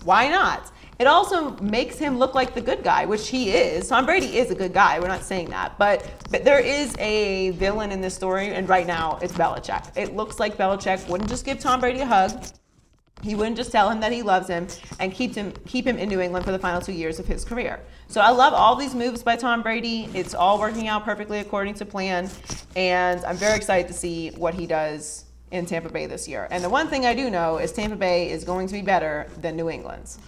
why 0.04 0.30
not? 0.30 0.71
It 1.02 1.08
also 1.08 1.58
makes 1.58 1.98
him 1.98 2.20
look 2.20 2.36
like 2.36 2.54
the 2.54 2.62
good 2.62 2.84
guy, 2.84 3.08
which 3.08 3.28
he 3.28 3.50
is. 3.50 3.88
Tom 3.88 4.06
Brady 4.06 4.38
is 4.38 4.52
a 4.52 4.56
good 4.56 4.72
guy. 4.72 5.00
We're 5.00 5.08
not 5.08 5.24
saying 5.24 5.50
that, 5.50 5.76
but 5.80 6.08
but 6.30 6.44
there 6.46 6.60
is 6.60 6.96
a 7.00 7.50
villain 7.52 7.92
in 7.92 8.02
this 8.02 8.14
story, 8.14 8.50
and 8.50 8.70
right 8.70 8.86
now 8.86 9.18
it's 9.20 9.34
Belichick. 9.34 9.98
It 9.98 10.16
looks 10.16 10.40
like 10.40 10.58
Belichick 10.58 11.10
wouldn't 11.10 11.28
just 11.28 11.44
give 11.44 11.58
Tom 11.58 11.80
Brady 11.80 12.02
a 12.02 12.06
hug. 12.06 12.46
He 13.24 13.34
wouldn't 13.34 13.58
just 13.58 13.72
tell 13.72 13.90
him 13.90 14.00
that 14.02 14.12
he 14.12 14.22
loves 14.22 14.48
him 14.48 14.68
and 15.00 15.12
keep 15.12 15.34
him 15.34 15.54
keep 15.66 15.88
him 15.88 15.98
in 15.98 16.08
New 16.08 16.22
England 16.22 16.46
for 16.46 16.52
the 16.52 16.60
final 16.60 16.82
two 16.82 16.94
years 16.94 17.18
of 17.18 17.26
his 17.26 17.44
career. 17.44 17.80
So 18.08 18.22
I 18.22 18.30
love 18.30 18.54
all 18.54 18.76
these 18.76 18.94
moves 18.94 19.24
by 19.24 19.38
Tom 19.38 19.64
Brady. 19.64 20.08
It's 20.14 20.36
all 20.36 20.60
working 20.60 20.88
out 20.88 21.04
perfectly 21.04 21.40
according 21.40 21.74
to 21.76 21.86
plan, 21.86 22.30
and 22.76 23.26
I'm 23.26 23.38
very 23.38 23.56
excited 23.56 23.88
to 23.88 23.94
see 23.96 24.30
what 24.38 24.54
he 24.54 24.68
does 24.68 25.26
in 25.50 25.66
Tampa 25.66 25.90
Bay 25.90 26.06
this 26.06 26.28
year. 26.28 26.48
And 26.52 26.64
the 26.64 26.70
one 26.70 26.88
thing 26.90 27.08
I 27.08 27.16
do 27.16 27.32
know 27.32 27.58
is 27.58 27.72
Tampa 27.72 27.96
Bay 27.96 28.30
is 28.30 28.44
going 28.44 28.68
to 28.68 28.74
be 28.74 28.84
better 28.84 29.28
than 29.42 29.56
New 29.56 29.72
England's. 29.72 30.20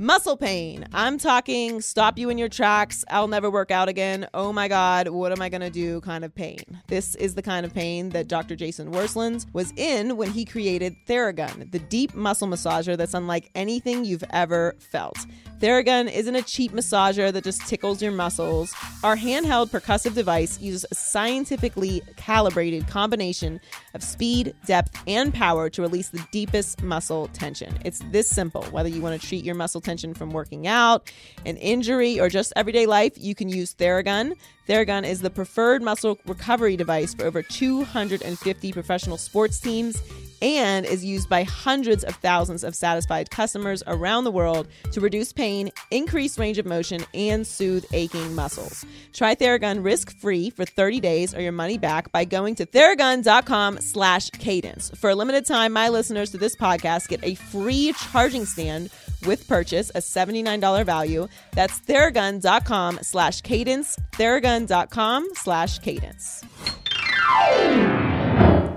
Muscle 0.00 0.36
pain. 0.36 0.86
I'm 0.94 1.18
talking 1.18 1.80
stop 1.80 2.18
you 2.18 2.30
in 2.30 2.38
your 2.38 2.48
tracks. 2.48 3.04
I'll 3.10 3.26
never 3.26 3.50
work 3.50 3.72
out 3.72 3.88
again. 3.88 4.28
Oh 4.32 4.52
my 4.52 4.68
God, 4.68 5.08
what 5.08 5.32
am 5.32 5.42
I 5.42 5.48
going 5.48 5.60
to 5.60 5.70
do 5.70 6.00
kind 6.02 6.24
of 6.24 6.32
pain. 6.32 6.80
This 6.86 7.16
is 7.16 7.34
the 7.34 7.42
kind 7.42 7.66
of 7.66 7.74
pain 7.74 8.10
that 8.10 8.28
Dr. 8.28 8.54
Jason 8.54 8.92
Wersland 8.92 9.52
was 9.52 9.72
in 9.76 10.16
when 10.16 10.30
he 10.30 10.44
created 10.44 10.94
Theragun, 11.08 11.72
the 11.72 11.80
deep 11.80 12.14
muscle 12.14 12.46
massager 12.46 12.96
that's 12.96 13.12
unlike 13.12 13.50
anything 13.56 14.04
you've 14.04 14.22
ever 14.30 14.76
felt. 14.78 15.18
Theragun 15.58 16.08
isn't 16.08 16.36
a 16.36 16.42
cheap 16.42 16.70
massager 16.70 17.32
that 17.32 17.42
just 17.42 17.66
tickles 17.66 18.00
your 18.00 18.12
muscles. 18.12 18.72
Our 19.02 19.16
handheld 19.16 19.70
percussive 19.70 20.14
device 20.14 20.60
uses 20.60 20.86
a 20.92 20.94
scientifically 20.94 22.02
calibrated 22.16 22.86
combination 22.86 23.60
of 23.94 24.04
speed, 24.04 24.54
depth, 24.66 25.02
and 25.08 25.34
power 25.34 25.68
to 25.70 25.82
release 25.82 26.10
the 26.10 26.24
deepest 26.30 26.84
muscle 26.84 27.26
tension. 27.32 27.76
It's 27.84 27.98
this 28.12 28.30
simple. 28.30 28.62
Whether 28.66 28.88
you 28.88 29.02
want 29.02 29.20
to 29.20 29.26
treat 29.26 29.44
your 29.44 29.56
muscle 29.56 29.80
tension 29.88 30.12
from 30.12 30.30
working 30.30 30.66
out, 30.66 31.10
an 31.46 31.56
injury, 31.56 32.20
or 32.20 32.28
just 32.28 32.52
everyday 32.56 32.84
life, 32.84 33.14
you 33.16 33.34
can 33.34 33.48
use 33.48 33.74
Theragun. 33.74 34.34
Theragun 34.68 35.08
is 35.08 35.22
the 35.22 35.30
preferred 35.30 35.82
muscle 35.82 36.18
recovery 36.26 36.76
device 36.76 37.14
for 37.14 37.24
over 37.24 37.42
250 37.42 38.72
professional 38.72 39.16
sports 39.16 39.58
teams 39.58 40.02
and 40.42 40.84
is 40.84 41.04
used 41.04 41.28
by 41.28 41.42
hundreds 41.42 42.04
of 42.04 42.14
thousands 42.16 42.62
of 42.62 42.74
satisfied 42.74 43.30
customers 43.30 43.82
around 43.86 44.24
the 44.24 44.30
world 44.30 44.68
to 44.92 45.00
reduce 45.00 45.32
pain, 45.32 45.70
increase 45.90 46.38
range 46.38 46.58
of 46.58 46.66
motion, 46.66 47.04
and 47.14 47.46
soothe 47.46 47.84
aching 47.92 48.34
muscles. 48.34 48.84
Try 49.12 49.34
Theragun 49.34 49.82
risk-free 49.82 50.50
for 50.50 50.64
30 50.64 51.00
days 51.00 51.34
or 51.34 51.40
your 51.40 51.52
money 51.52 51.78
back 51.78 52.12
by 52.12 52.24
going 52.24 52.54
to 52.56 52.66
theragun.com 52.66 53.78
slash 53.80 54.30
cadence. 54.30 54.90
For 54.90 55.10
a 55.10 55.14
limited 55.14 55.46
time, 55.46 55.72
my 55.72 55.88
listeners 55.88 56.30
to 56.32 56.38
this 56.38 56.54
podcast 56.54 57.08
get 57.08 57.24
a 57.24 57.34
free 57.34 57.94
charging 58.12 58.44
stand 58.44 58.90
with 59.26 59.46
purchase, 59.48 59.90
a 59.94 59.98
$79 59.98 60.84
value. 60.84 61.28
That's 61.52 61.80
theragun.com 61.80 63.00
slash 63.02 63.40
cadence, 63.42 63.96
theragun.com 64.12 65.28
slash 65.34 65.78
cadence. 65.80 66.44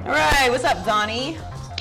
All 0.03 0.17
right, 0.17 0.47
what's 0.49 0.63
up, 0.63 0.85
Donnie? 0.85 1.37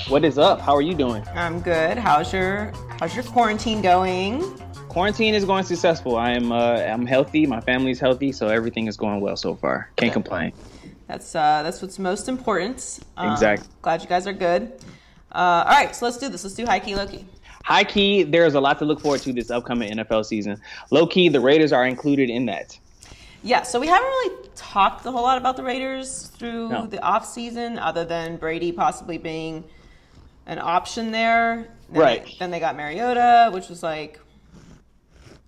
What 0.09 0.25
is 0.25 0.39
up? 0.39 0.61
How 0.61 0.75
are 0.75 0.83
you 0.83 0.95
doing? 0.95 1.25
I'm 1.35 1.61
good. 1.61 1.97
How's 1.97 2.33
your 2.33 2.73
how's 2.99 3.15
your 3.15 3.25
quarantine 3.25 3.81
going? 3.81 4.43
Quarantine 4.89 5.35
is 5.35 5.45
going 5.45 5.63
successful. 5.65 6.17
I 6.17 6.31
am 6.33 6.51
uh, 6.51 6.79
I'm 6.81 7.07
healthy. 7.07 7.47
My 7.47 7.61
family's 7.61 8.01
healthy, 8.01 8.33
so 8.33 8.49
everything 8.49 8.89
is 8.89 8.97
going 8.97 9.21
well 9.21 9.37
so 9.37 9.55
far. 9.55 9.91
Can't 9.97 10.13
complain. 10.13 10.53
That's 11.07 11.35
uh, 11.35 11.63
that's 11.63 11.81
what's 11.81 11.99
most 11.99 12.29
important. 12.29 13.01
Um, 13.17 13.33
Exactly. 13.33 13.69
Glad 13.83 14.03
you 14.03 14.09
guys 14.09 14.27
are 14.27 14.33
good. 14.33 14.73
Uh, 15.33 15.65
all 15.65 15.73
right, 15.77 15.95
so 15.95 16.07
let's 16.07 16.19
do 16.19 16.29
this. 16.29 16.43
Let's 16.43 16.57
do 16.57 16.67
high 16.67 16.81
key, 16.81 16.97
low 16.97 17.07
key. 17.07 17.25
High 17.71 17.85
key, 17.85 18.25
there's 18.25 18.55
a 18.55 18.61
lot 18.61 18.81
to 18.81 18.85
look 18.85 18.99
forward 19.01 19.21
to 19.21 19.33
this 19.33 19.49
upcoming 19.49 19.93
NFL 19.93 20.25
season. 20.25 20.61
Low 20.91 21.07
key, 21.07 21.29
the 21.29 21.39
Raiders 21.39 21.73
are 21.73 21.87
included 21.87 22.29
in 22.29 22.47
that. 22.47 22.77
Yeah, 23.45 23.63
so 23.63 23.79
we 23.79 23.87
haven't 23.87 24.09
really 24.09 24.49
talked 24.57 25.07
a 25.07 25.13
whole 25.13 25.23
lot 25.23 25.39
about 25.39 25.57
the 25.57 25.63
Raiders 25.63 26.27
through 26.37 26.71
No. 26.71 26.87
the 26.87 27.01
off 27.01 27.25
season, 27.25 27.79
other 27.79 28.05
than 28.05 28.39
Brady 28.39 28.73
possibly 28.73 29.19
being 29.19 29.63
an 30.47 30.59
option 30.59 31.13
there. 31.13 31.69
Then 31.91 32.01
Right. 32.03 32.25
They, 32.25 32.37
then 32.41 32.51
they 32.51 32.59
got 32.59 32.77
Mariota, 32.77 33.51
which 33.53 33.69
was 33.69 33.85
like, 33.85 34.19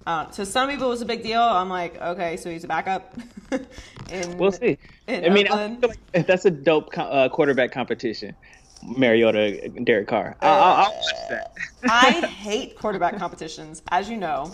uh, 0.07 0.27
to 0.27 0.47
some 0.47 0.71
people 0.71 0.87
it 0.87 0.91
was 0.91 1.03
a 1.03 1.07
big 1.07 1.25
deal. 1.25 1.43
I'm 1.43 1.69
like, 1.69 2.01
okay, 2.01 2.37
so 2.37 2.51
he's 2.51 2.63
a 2.63 2.69
backup. 2.69 3.17
in, 4.13 4.39
We'll 4.39 4.53
see. 4.53 4.79
I 5.09 5.29
mean, 5.29 5.49
I 5.51 5.77
like 5.83 6.27
that's 6.29 6.45
a 6.45 6.53
dope 6.53 6.97
uh, 6.97 7.29
quarterback 7.31 7.73
competition. 7.73 8.37
Mariota, 8.83 9.69
Derek 9.85 10.09
Carr. 10.09 10.37
I- 10.41 10.47
I'll, 10.49 10.93
watch 10.93 11.05
that. 11.31 11.53
I 11.85 12.11
hate 12.27 12.77
quarterback 12.79 13.17
competitions, 13.19 13.83
as 13.91 14.09
you 14.09 14.17
know. 14.17 14.53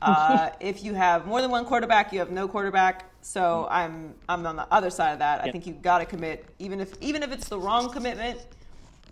Uh, 0.00 0.50
if 0.60 0.84
you 0.84 0.94
have 0.94 1.26
more 1.26 1.40
than 1.40 1.50
one 1.50 1.64
quarterback, 1.64 2.12
you 2.12 2.18
have 2.18 2.30
no 2.30 2.46
quarterback. 2.46 3.04
So 3.20 3.66
I'm 3.70 4.14
I'm 4.28 4.46
on 4.46 4.56
the 4.56 4.66
other 4.72 4.90
side 4.90 5.12
of 5.12 5.18
that. 5.18 5.40
I 5.42 5.46
Yeah. 5.46 5.52
think 5.52 5.66
you 5.66 5.72
got 5.74 5.98
to 5.98 6.06
commit, 6.06 6.46
even 6.58 6.80
if 6.80 6.94
even 7.00 7.22
if 7.22 7.32
it's 7.32 7.48
the 7.48 7.58
wrong 7.58 7.90
commitment, 7.90 8.38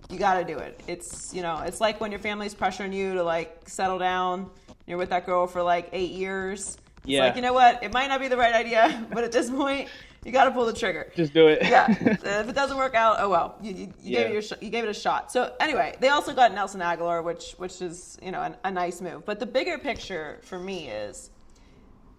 you 0.08 0.18
got 0.18 0.34
to 0.38 0.44
do 0.44 0.58
it. 0.58 0.80
It's 0.86 1.34
you 1.34 1.42
know 1.42 1.58
it's 1.60 1.80
like 1.80 2.00
when 2.00 2.12
your 2.12 2.20
family's 2.20 2.54
pressuring 2.54 2.92
you 2.94 3.14
to 3.14 3.22
like 3.24 3.68
settle 3.68 3.98
down. 3.98 4.48
You're 4.86 4.98
with 4.98 5.10
that 5.10 5.26
girl 5.26 5.48
for 5.48 5.60
like 5.62 5.88
eight 5.92 6.12
years. 6.12 6.76
It's 6.98 7.06
Yeah. 7.06 7.24
like 7.26 7.34
you 7.36 7.42
know 7.42 7.52
what? 7.52 7.82
It 7.82 7.92
might 7.92 8.06
not 8.06 8.20
be 8.20 8.28
the 8.28 8.36
right 8.36 8.54
idea, 8.54 9.04
but 9.12 9.24
at 9.24 9.32
this 9.32 9.50
point, 9.50 9.88
you 10.26 10.32
got 10.32 10.44
to 10.44 10.50
pull 10.50 10.66
the 10.66 10.72
trigger 10.72 11.10
Just 11.14 11.32
do 11.32 11.46
it. 11.48 11.60
yeah. 11.62 11.86
if 12.00 12.48
it 12.48 12.54
doesn't 12.54 12.76
work 12.76 12.94
out, 12.94 13.16
oh 13.20 13.28
well. 13.30 13.56
You, 13.62 13.72
you, 13.72 13.78
you 13.86 13.92
Yeah. 14.02 14.18
gave 14.22 14.26
it 14.26 14.32
your 14.32 14.42
sh- 14.42 14.52
you 14.60 14.70
gave 14.70 14.84
it 14.84 14.90
a 14.90 14.94
shot. 14.94 15.30
So 15.32 15.54
anyway, 15.60 15.94
they 16.00 16.08
also 16.08 16.34
got 16.34 16.52
Nelson 16.52 16.80
Agholor, 16.80 17.22
which 17.24 17.52
which 17.58 17.80
is 17.80 18.18
you 18.22 18.32
know 18.32 18.42
an, 18.42 18.56
a 18.64 18.70
nice 18.70 19.00
move. 19.00 19.24
But 19.24 19.38
the 19.40 19.46
bigger 19.46 19.78
picture 19.78 20.40
for 20.42 20.58
me 20.58 20.88
is 20.88 21.30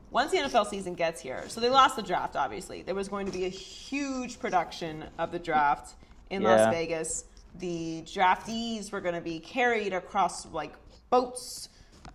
once 0.10 0.32
the 0.32 0.38
NFL 0.38 0.68
season 0.70 0.94
gets 0.94 1.20
here. 1.22 1.44
So 1.50 1.60
they 1.60 1.70
lost 1.70 1.96
the 1.98 2.02
draft. 2.02 2.36
Obviously, 2.38 2.82
there 2.82 2.96
was 2.96 3.10
going 3.10 3.26
to 3.26 3.32
be 3.32 3.46
a 3.46 3.50
huge 3.50 4.40
production 4.40 5.04
of 5.20 5.32
the 5.32 5.40
draft 5.40 5.96
in 6.30 6.42
Yeah. 6.42 6.56
Las 6.56 6.74
Vegas. 6.74 7.26
The 7.60 8.04
draftees 8.06 8.92
were 8.92 9.02
going 9.02 9.16
to 9.16 9.22
be 9.22 9.40
carried 9.40 9.92
across 9.94 10.46
like 10.54 10.74
boats. 11.10 11.70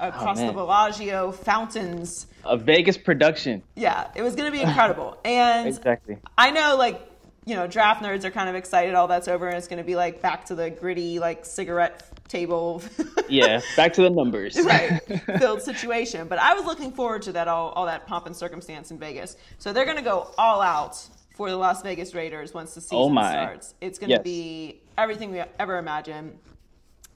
Across 0.08 0.38
the 0.38 0.42
oh, 0.42 0.46
man. 0.46 0.54
Bellagio 0.56 1.32
fountains. 1.32 2.26
a 2.44 2.56
Vegas 2.56 2.96
production. 2.98 3.62
Yeah, 3.76 4.08
it 4.16 4.22
was 4.22 4.34
going 4.34 4.50
to 4.50 4.56
be 4.56 4.62
incredible. 4.62 5.16
And 5.24 5.68
Exactly. 5.68 6.18
I 6.36 6.50
know, 6.50 6.76
like, 6.76 7.00
you 7.44 7.54
know, 7.54 7.66
draft 7.68 8.02
nerds 8.02 8.24
are 8.24 8.30
kind 8.30 8.48
of 8.48 8.54
excited 8.56 8.94
all 8.94 9.06
that's 9.08 9.28
over 9.28 9.46
and 9.48 9.56
it's 9.56 9.68
going 9.68 9.78
to 9.78 9.84
be 9.84 9.94
like 9.96 10.20
back 10.20 10.44
to 10.46 10.54
the 10.56 10.70
gritty, 10.70 11.18
like, 11.18 11.44
cigarette 11.46 12.02
table. 12.28 12.82
Yeah. 13.28 13.60
Back 13.76 13.94
to 13.94 14.02
the 14.02 14.10
numbers. 14.10 14.58
right. 14.62 15.00
Filled 15.38 15.62
situation. 15.62 16.28
But 16.28 16.38
I 16.38 16.52
was 16.52 16.66
looking 16.66 16.92
forward 16.92 17.22
to 17.22 17.32
that, 17.32 17.48
all, 17.48 17.70
all 17.70 17.86
that 17.86 18.06
pomp 18.06 18.26
and 18.26 18.36
circumstance 18.36 18.90
in 18.90 18.98
Vegas. 18.98 19.36
So 19.58 19.72
they're 19.72 19.86
going 19.86 19.96
to 19.96 20.02
go 20.02 20.32
all 20.36 20.60
out 20.60 21.02
for 21.34 21.48
the 21.48 21.56
Las 21.56 21.80
Vegas 21.82 22.14
Raiders 22.14 22.52
once 22.52 22.74
the 22.74 22.80
oh, 22.80 23.08
season 23.08 23.18
Oh 23.18 23.22
starts. 23.30 23.74
It's 23.80 23.98
going 23.98 24.10
to 24.10 24.16
Yes. 24.16 24.22
be 24.22 24.80
everything 24.98 25.30
we 25.30 25.42
ever 25.58 25.78
imagined. 25.78 26.38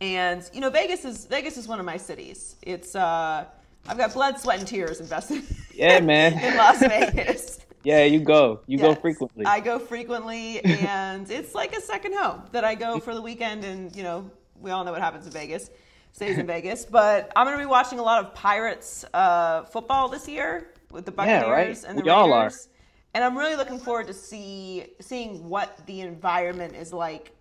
And, 0.01 0.49
you 0.53 0.61
know, 0.61 0.71
Vegas 0.71 1.05
is 1.05 1.27
Vegas 1.27 1.57
is 1.57 1.67
one 1.69 1.81
of 1.81 1.87
my 1.87 1.97
cities. 1.97 2.57
It's, 2.63 2.95
uh, 2.95 3.47
I've 3.89 3.97
got 3.99 4.13
blood, 4.13 4.39
sweat, 4.39 4.59
and 4.59 4.69
tears 4.69 5.01
invested 5.01 5.43
Yeah, 5.75 6.01
man. 6.01 6.33
in 6.43 6.57
Las 6.57 6.81
Vegas. 6.81 7.61
Yeah, 7.85 8.03
you 8.05 8.21
go. 8.21 8.61
You 8.67 8.79
go 8.79 8.95
frequently. 8.95 9.47
I 9.47 9.61
go 9.61 9.79
frequently, 9.79 10.61
and 10.65 11.31
it's 11.31 11.55
like 11.55 11.77
a 11.77 11.81
second 11.81 12.15
home 12.15 12.43
that 12.53 12.65
I 12.65 12.75
go 12.75 12.99
for 12.99 13.15
the 13.15 13.23
weekend. 13.23 13.65
And 13.65 13.95
you 13.95 14.03
know, 14.03 14.29
we 14.61 14.71
all 14.73 14.85
know 14.85 14.91
what 14.93 15.01
happens 15.01 15.25
in 15.27 15.33
Vegas, 15.33 15.71
stays 16.13 16.37
in 16.37 16.47
Vegas. 16.55 16.85
But 16.85 17.31
I'm 17.37 17.47
going 17.47 17.57
to 17.57 17.63
be 17.63 17.67
watching 17.71 17.99
a 18.01 18.03
lot 18.03 18.25
of 18.25 18.35
Pirates 18.35 19.05
uh, 19.15 19.65
football 19.65 20.09
this 20.09 20.27
year 20.29 20.73
with 20.91 21.05
the 21.07 21.13
Yeah, 21.13 21.43
Buccaneers 21.43 21.83
right. 21.83 21.91
and 21.91 21.99
the 21.99 22.03
We 22.03 22.11
all 22.11 22.33
are. 22.33 22.45
Raiders. 22.45 22.69
And 23.15 23.23
I'm 23.25 23.39
really 23.39 23.57
looking 23.57 23.79
forward 23.79 24.09
to 24.09 24.15
see 24.15 24.87
seeing 25.01 25.49
what 25.49 25.87
the 25.87 26.01
environment 26.01 26.75
is 26.75 26.93
like 26.93 27.33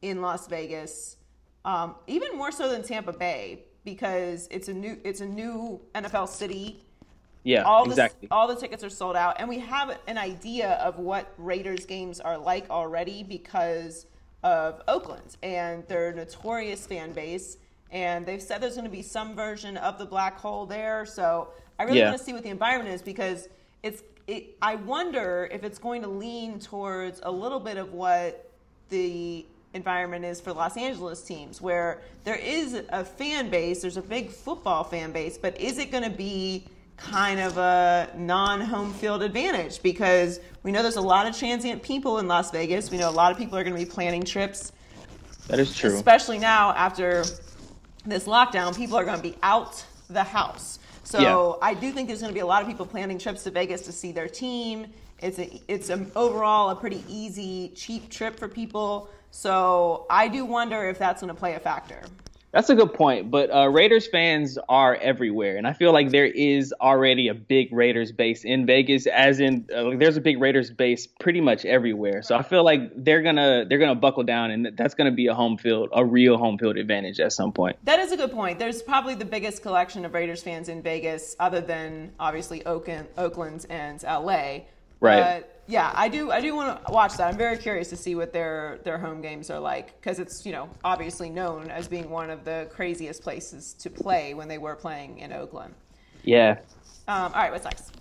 in 0.00 0.20
Las 0.22 0.48
Vegas, 0.48 1.16
um, 1.64 1.94
even 2.06 2.36
more 2.36 2.52
so 2.52 2.68
than 2.70 2.82
Tampa 2.82 3.12
Bay 3.12 3.64
because 3.84 4.48
it's 4.50 4.68
a 4.68 4.72
new 4.74 4.96
it's 5.04 5.20
a 5.20 5.26
new 5.26 5.80
NFL 5.94 6.28
city 6.28 6.82
yeah, 7.44 7.62
all 7.62 7.84
exactly. 7.86 8.28
the 8.28 8.34
all 8.34 8.46
the 8.46 8.54
tickets 8.54 8.84
are 8.84 8.90
sold 8.90 9.16
out 9.16 9.36
and 9.40 9.48
we 9.48 9.58
have 9.58 9.98
an 10.06 10.16
idea 10.16 10.72
of 10.74 10.98
what 10.98 11.32
Raiders 11.38 11.86
games 11.86 12.20
are 12.20 12.38
like 12.38 12.70
already 12.70 13.24
because 13.24 14.06
of 14.44 14.80
Oakland 14.86 15.36
and 15.42 15.86
their 15.88 16.12
notorious 16.12 16.86
fan 16.86 17.12
base 17.12 17.56
and 17.90 18.24
they've 18.24 18.40
said 18.42 18.60
there's 18.60 18.74
going 18.74 18.84
to 18.84 18.90
be 18.90 19.02
some 19.02 19.34
version 19.34 19.76
of 19.76 19.98
the 19.98 20.06
black 20.06 20.38
hole 20.38 20.66
there 20.66 21.04
so 21.04 21.48
I 21.78 21.84
really 21.84 21.98
Yeah. 21.98 22.08
want 22.10 22.18
to 22.18 22.24
see 22.24 22.32
what 22.32 22.44
the 22.44 22.48
environment 22.50 22.94
is 22.94 23.02
because 23.02 23.48
it's 23.82 24.02
it, 24.28 24.56
I 24.62 24.76
wonder 24.76 25.48
if 25.50 25.64
it's 25.64 25.78
going 25.80 26.02
to 26.02 26.08
lean 26.08 26.60
towards 26.60 27.20
a 27.24 27.30
little 27.30 27.58
bit 27.58 27.76
of 27.76 27.92
what 27.92 28.52
the 28.88 29.44
environment 29.74 30.24
is 30.24 30.40
for 30.40 30.52
Los 30.52 30.76
Angeles 30.76 31.22
teams, 31.22 31.60
where 31.60 32.02
there 32.24 32.36
is 32.36 32.82
a 32.90 33.04
fan 33.04 33.50
base, 33.50 33.82
there's 33.82 33.96
a 33.96 34.02
big 34.02 34.30
football 34.30 34.84
fan 34.84 35.12
base, 35.12 35.38
but 35.38 35.58
is 35.60 35.78
it 35.78 35.90
going 35.90 36.04
to 36.04 36.10
be 36.10 36.66
kind 36.96 37.40
of 37.40 37.58
a 37.58 38.10
non-home 38.16 38.92
field 38.94 39.22
advantage? 39.22 39.82
Because 39.82 40.40
we 40.62 40.72
know 40.72 40.82
there's 40.82 40.96
a 40.96 41.00
lot 41.00 41.26
of 41.26 41.36
transient 41.36 41.82
people 41.82 42.18
in 42.18 42.28
Las 42.28 42.50
Vegas. 42.50 42.90
We 42.90 42.98
know 42.98 43.08
a 43.08 43.10
lot 43.10 43.32
of 43.32 43.38
people 43.38 43.58
are 43.58 43.64
going 43.64 43.76
to 43.76 43.84
be 43.84 43.90
planning 43.90 44.24
trips 44.24 44.72
that 45.48 45.58
is 45.58 45.74
true. 45.74 45.94
especially 45.94 46.38
now 46.38 46.72
after 46.72 47.24
this 48.06 48.24
lockdown, 48.24 48.76
people 48.76 48.96
are 48.96 49.04
going 49.04 49.16
to 49.16 49.22
be 49.22 49.36
out 49.42 49.84
the 50.08 50.22
house. 50.22 50.78
So 51.04 51.20
Yeah. 51.60 51.66
I 51.66 51.74
do 51.74 51.92
think 51.92 52.08
there's 52.08 52.20
going 52.20 52.30
to 52.30 52.34
be 52.34 52.40
a 52.40 52.46
lot 52.46 52.62
of 52.62 52.68
people 52.68 52.86
planning 52.86 53.18
trips 53.18 53.42
to 53.44 53.50
Vegas 53.50 53.82
to 53.82 53.92
see 53.92 54.12
their 54.12 54.28
team. 54.28 54.86
It's 55.20 55.38
a, 55.38 55.60
it's 55.68 55.90
a, 55.90 56.06
overall 56.16 56.70
a 56.70 56.76
pretty 56.76 57.04
easy, 57.08 57.72
cheap 57.74 58.08
trip 58.08 58.38
for 58.38 58.48
people. 58.48 59.08
So 59.32 60.06
I 60.10 60.28
do 60.28 60.44
wonder 60.44 60.84
if 60.88 60.98
that's 60.98 61.22
going 61.22 61.34
to 61.34 61.38
play 61.38 61.54
a 61.54 61.58
factor. 61.58 62.02
That's 62.52 62.68
a 62.68 62.74
good 62.74 62.92
point, 62.92 63.30
but 63.30 63.50
uh, 63.50 63.70
Raiders 63.70 64.06
fans 64.06 64.58
are 64.68 64.94
everywhere, 64.96 65.56
and 65.56 65.66
I 65.66 65.72
feel 65.72 65.90
like 65.90 66.10
there 66.10 66.26
is 66.26 66.74
already 66.82 67.28
a 67.28 67.34
big 67.34 67.72
Raiders 67.72 68.12
base 68.12 68.44
in 68.44 68.66
Vegas, 68.66 69.06
as 69.06 69.40
in 69.40 69.66
uh, 69.74 69.96
there's 69.96 70.18
a 70.18 70.20
big 70.20 70.38
Raiders 70.38 70.70
base 70.70 71.06
pretty 71.06 71.40
much 71.40 71.64
everywhere. 71.64 72.20
So 72.20 72.36
I 72.36 72.42
feel 72.42 72.62
like 72.62 72.90
they're 72.94 73.22
gonna 73.22 73.64
they're 73.66 73.78
gonna 73.78 73.94
buckle 73.94 74.22
down, 74.22 74.50
and 74.50 74.76
that's 74.76 74.92
gonna 74.92 75.12
be 75.12 75.28
a 75.28 75.34
home 75.34 75.56
field, 75.56 75.88
a 75.94 76.04
real 76.04 76.36
home 76.36 76.58
field 76.58 76.76
advantage 76.76 77.20
at 77.20 77.32
some 77.32 77.52
point. 77.52 77.78
That 77.84 78.00
is 78.00 78.12
a 78.12 78.18
good 78.18 78.32
point. 78.32 78.58
There's 78.58 78.82
probably 78.82 79.14
the 79.14 79.24
biggest 79.24 79.62
collection 79.62 80.04
of 80.04 80.12
Raiders 80.12 80.42
fans 80.42 80.68
in 80.68 80.82
Vegas, 80.82 81.34
other 81.40 81.62
than 81.62 82.12
obviously 82.20 82.66
Oakland, 82.66 83.08
Oakland 83.16 83.64
and 83.70 84.02
LA. 84.02 84.64
Right. 85.00 85.40
But 85.40 85.61
yeah, 85.72 85.90
I 85.94 86.08
do. 86.08 86.30
I 86.30 86.42
do 86.42 86.54
want 86.54 86.84
to 86.84 86.92
watch 86.92 87.16
that. 87.16 87.28
I'm 87.28 87.38
very 87.38 87.56
curious 87.56 87.88
to 87.88 87.96
see 87.96 88.14
what 88.14 88.30
their 88.30 88.78
their 88.84 88.98
home 88.98 89.22
games 89.22 89.48
are 89.48 89.58
like 89.58 89.98
because 89.98 90.18
it's 90.18 90.44
you 90.44 90.52
know 90.52 90.68
obviously 90.84 91.30
known 91.30 91.70
as 91.70 91.88
being 91.88 92.10
one 92.10 92.28
of 92.28 92.44
the 92.44 92.68
craziest 92.70 93.22
places 93.22 93.72
to 93.74 93.88
play 93.88 94.34
when 94.34 94.48
they 94.48 94.58
were 94.58 94.76
playing 94.76 95.18
in 95.18 95.32
Oakland. 95.32 95.74
Yeah. 96.24 96.58
Um, 97.08 97.32
all 97.32 97.40
right, 97.40 97.50
what's 97.50 97.64
next? 97.64 97.96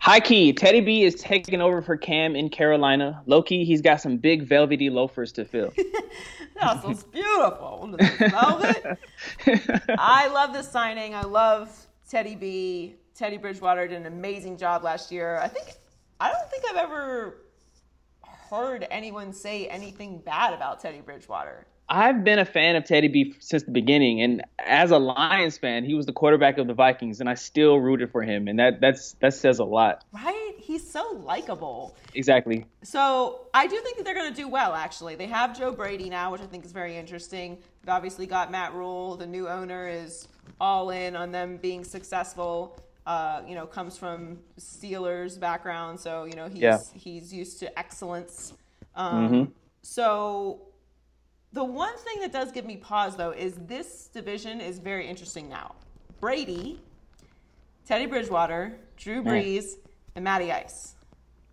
High 0.00 0.20
key, 0.20 0.52
Teddy 0.52 0.80
B 0.82 1.04
is 1.04 1.14
taking 1.14 1.62
over 1.62 1.80
for 1.80 1.96
Cam 1.96 2.36
in 2.36 2.50
Carolina. 2.50 3.22
Low 3.24 3.42
key, 3.42 3.64
he's 3.64 3.80
got 3.80 4.02
some 4.02 4.18
big 4.18 4.42
velvety 4.42 4.90
loafers 4.90 5.32
to 5.32 5.44
fill. 5.44 5.72
That 6.60 6.82
smells 6.82 7.04
beautiful. 7.04 7.94
Does 7.96 8.10
it 8.10 8.30
smell 8.30 8.60
it? 8.64 9.80
I 9.96 10.26
love 10.26 10.52
this 10.52 10.68
signing. 10.68 11.14
I 11.14 11.22
love 11.22 11.70
Teddy 12.10 12.34
B. 12.34 12.96
Teddy 13.14 13.36
Bridgewater 13.36 13.86
did 13.86 13.98
an 13.98 14.06
amazing 14.06 14.56
job 14.56 14.82
last 14.82 15.12
year. 15.12 15.38
I 15.38 15.46
think 15.46 15.76
I 16.20 16.32
don't 16.32 16.50
think 16.50 16.64
I've 16.68 16.76
ever 16.76 17.38
heard 18.50 18.86
anyone 18.90 19.32
say 19.32 19.66
anything 19.68 20.18
bad 20.18 20.52
about 20.52 20.80
Teddy 20.80 21.00
Bridgewater. 21.00 21.66
I've 21.90 22.22
been 22.22 22.38
a 22.38 22.44
fan 22.44 22.76
of 22.76 22.84
Teddy 22.84 23.08
B 23.08 23.34
since 23.38 23.62
the 23.62 23.70
beginning, 23.70 24.20
and 24.20 24.42
as 24.58 24.90
a 24.90 24.98
Lions 24.98 25.56
fan, 25.56 25.84
he 25.84 25.94
was 25.94 26.04
the 26.04 26.12
quarterback 26.12 26.58
of 26.58 26.66
the 26.66 26.74
Vikings, 26.74 27.20
and 27.20 27.30
I 27.30 27.34
still 27.34 27.78
rooted 27.78 28.10
for 28.10 28.22
him, 28.22 28.46
and 28.46 28.58
that 28.58 28.80
that's 28.80 29.12
that 29.20 29.32
says 29.32 29.58
a 29.58 29.64
lot. 29.64 30.04
Right? 30.12 30.54
He's 30.58 30.90
so 30.90 31.22
likable. 31.24 31.96
Exactly. 32.14 32.66
So 32.82 33.46
I 33.54 33.66
do 33.68 33.80
think 33.80 33.96
that 33.96 34.04
they're 34.04 34.14
going 34.14 34.30
to 34.30 34.36
do 34.36 34.48
well. 34.48 34.74
Actually, 34.74 35.14
they 35.14 35.26
have 35.28 35.58
Joe 35.58 35.70
Brady 35.70 36.10
now, 36.10 36.32
which 36.32 36.42
I 36.42 36.46
think 36.46 36.66
is 36.66 36.72
very 36.72 36.96
interesting. 36.96 37.56
They've 37.82 37.94
obviously 37.94 38.26
got 38.26 38.50
Matt 38.50 38.74
Rhule. 38.74 39.16
The 39.16 39.26
new 39.26 39.48
owner 39.48 39.88
is 39.88 40.28
all 40.60 40.90
in 40.90 41.16
on 41.16 41.32
them 41.32 41.56
being 41.56 41.84
successful. 41.84 42.78
Uh, 43.08 43.40
you 43.48 43.54
know, 43.54 43.64
comes 43.66 43.96
from 43.96 44.38
Steelers 44.60 45.40
background, 45.40 45.98
so 45.98 46.24
you 46.24 46.34
know 46.34 46.46
he's 46.46 46.60
Yeah. 46.60 46.78
he's 46.92 47.32
used 47.32 47.58
to 47.60 47.78
excellence. 47.78 48.52
Um, 48.94 49.54
So 49.80 50.60
the 51.54 51.64
one 51.64 51.96
thing 52.04 52.20
that 52.20 52.32
does 52.32 52.52
give 52.52 52.66
me 52.66 52.76
pause 52.76 53.16
though 53.16 53.30
is 53.30 53.54
this 53.66 54.08
division 54.12 54.60
is 54.60 54.78
very 54.78 55.06
interesting 55.08 55.48
now. 55.48 55.74
Brady, 56.20 56.80
Teddy 57.86 58.04
Bridgewater, 58.04 58.76
Drew 58.98 59.22
Man. 59.22 59.42
Brees, 59.42 59.76
and 60.14 60.22
Matty 60.24 60.52
Ice. 60.52 60.94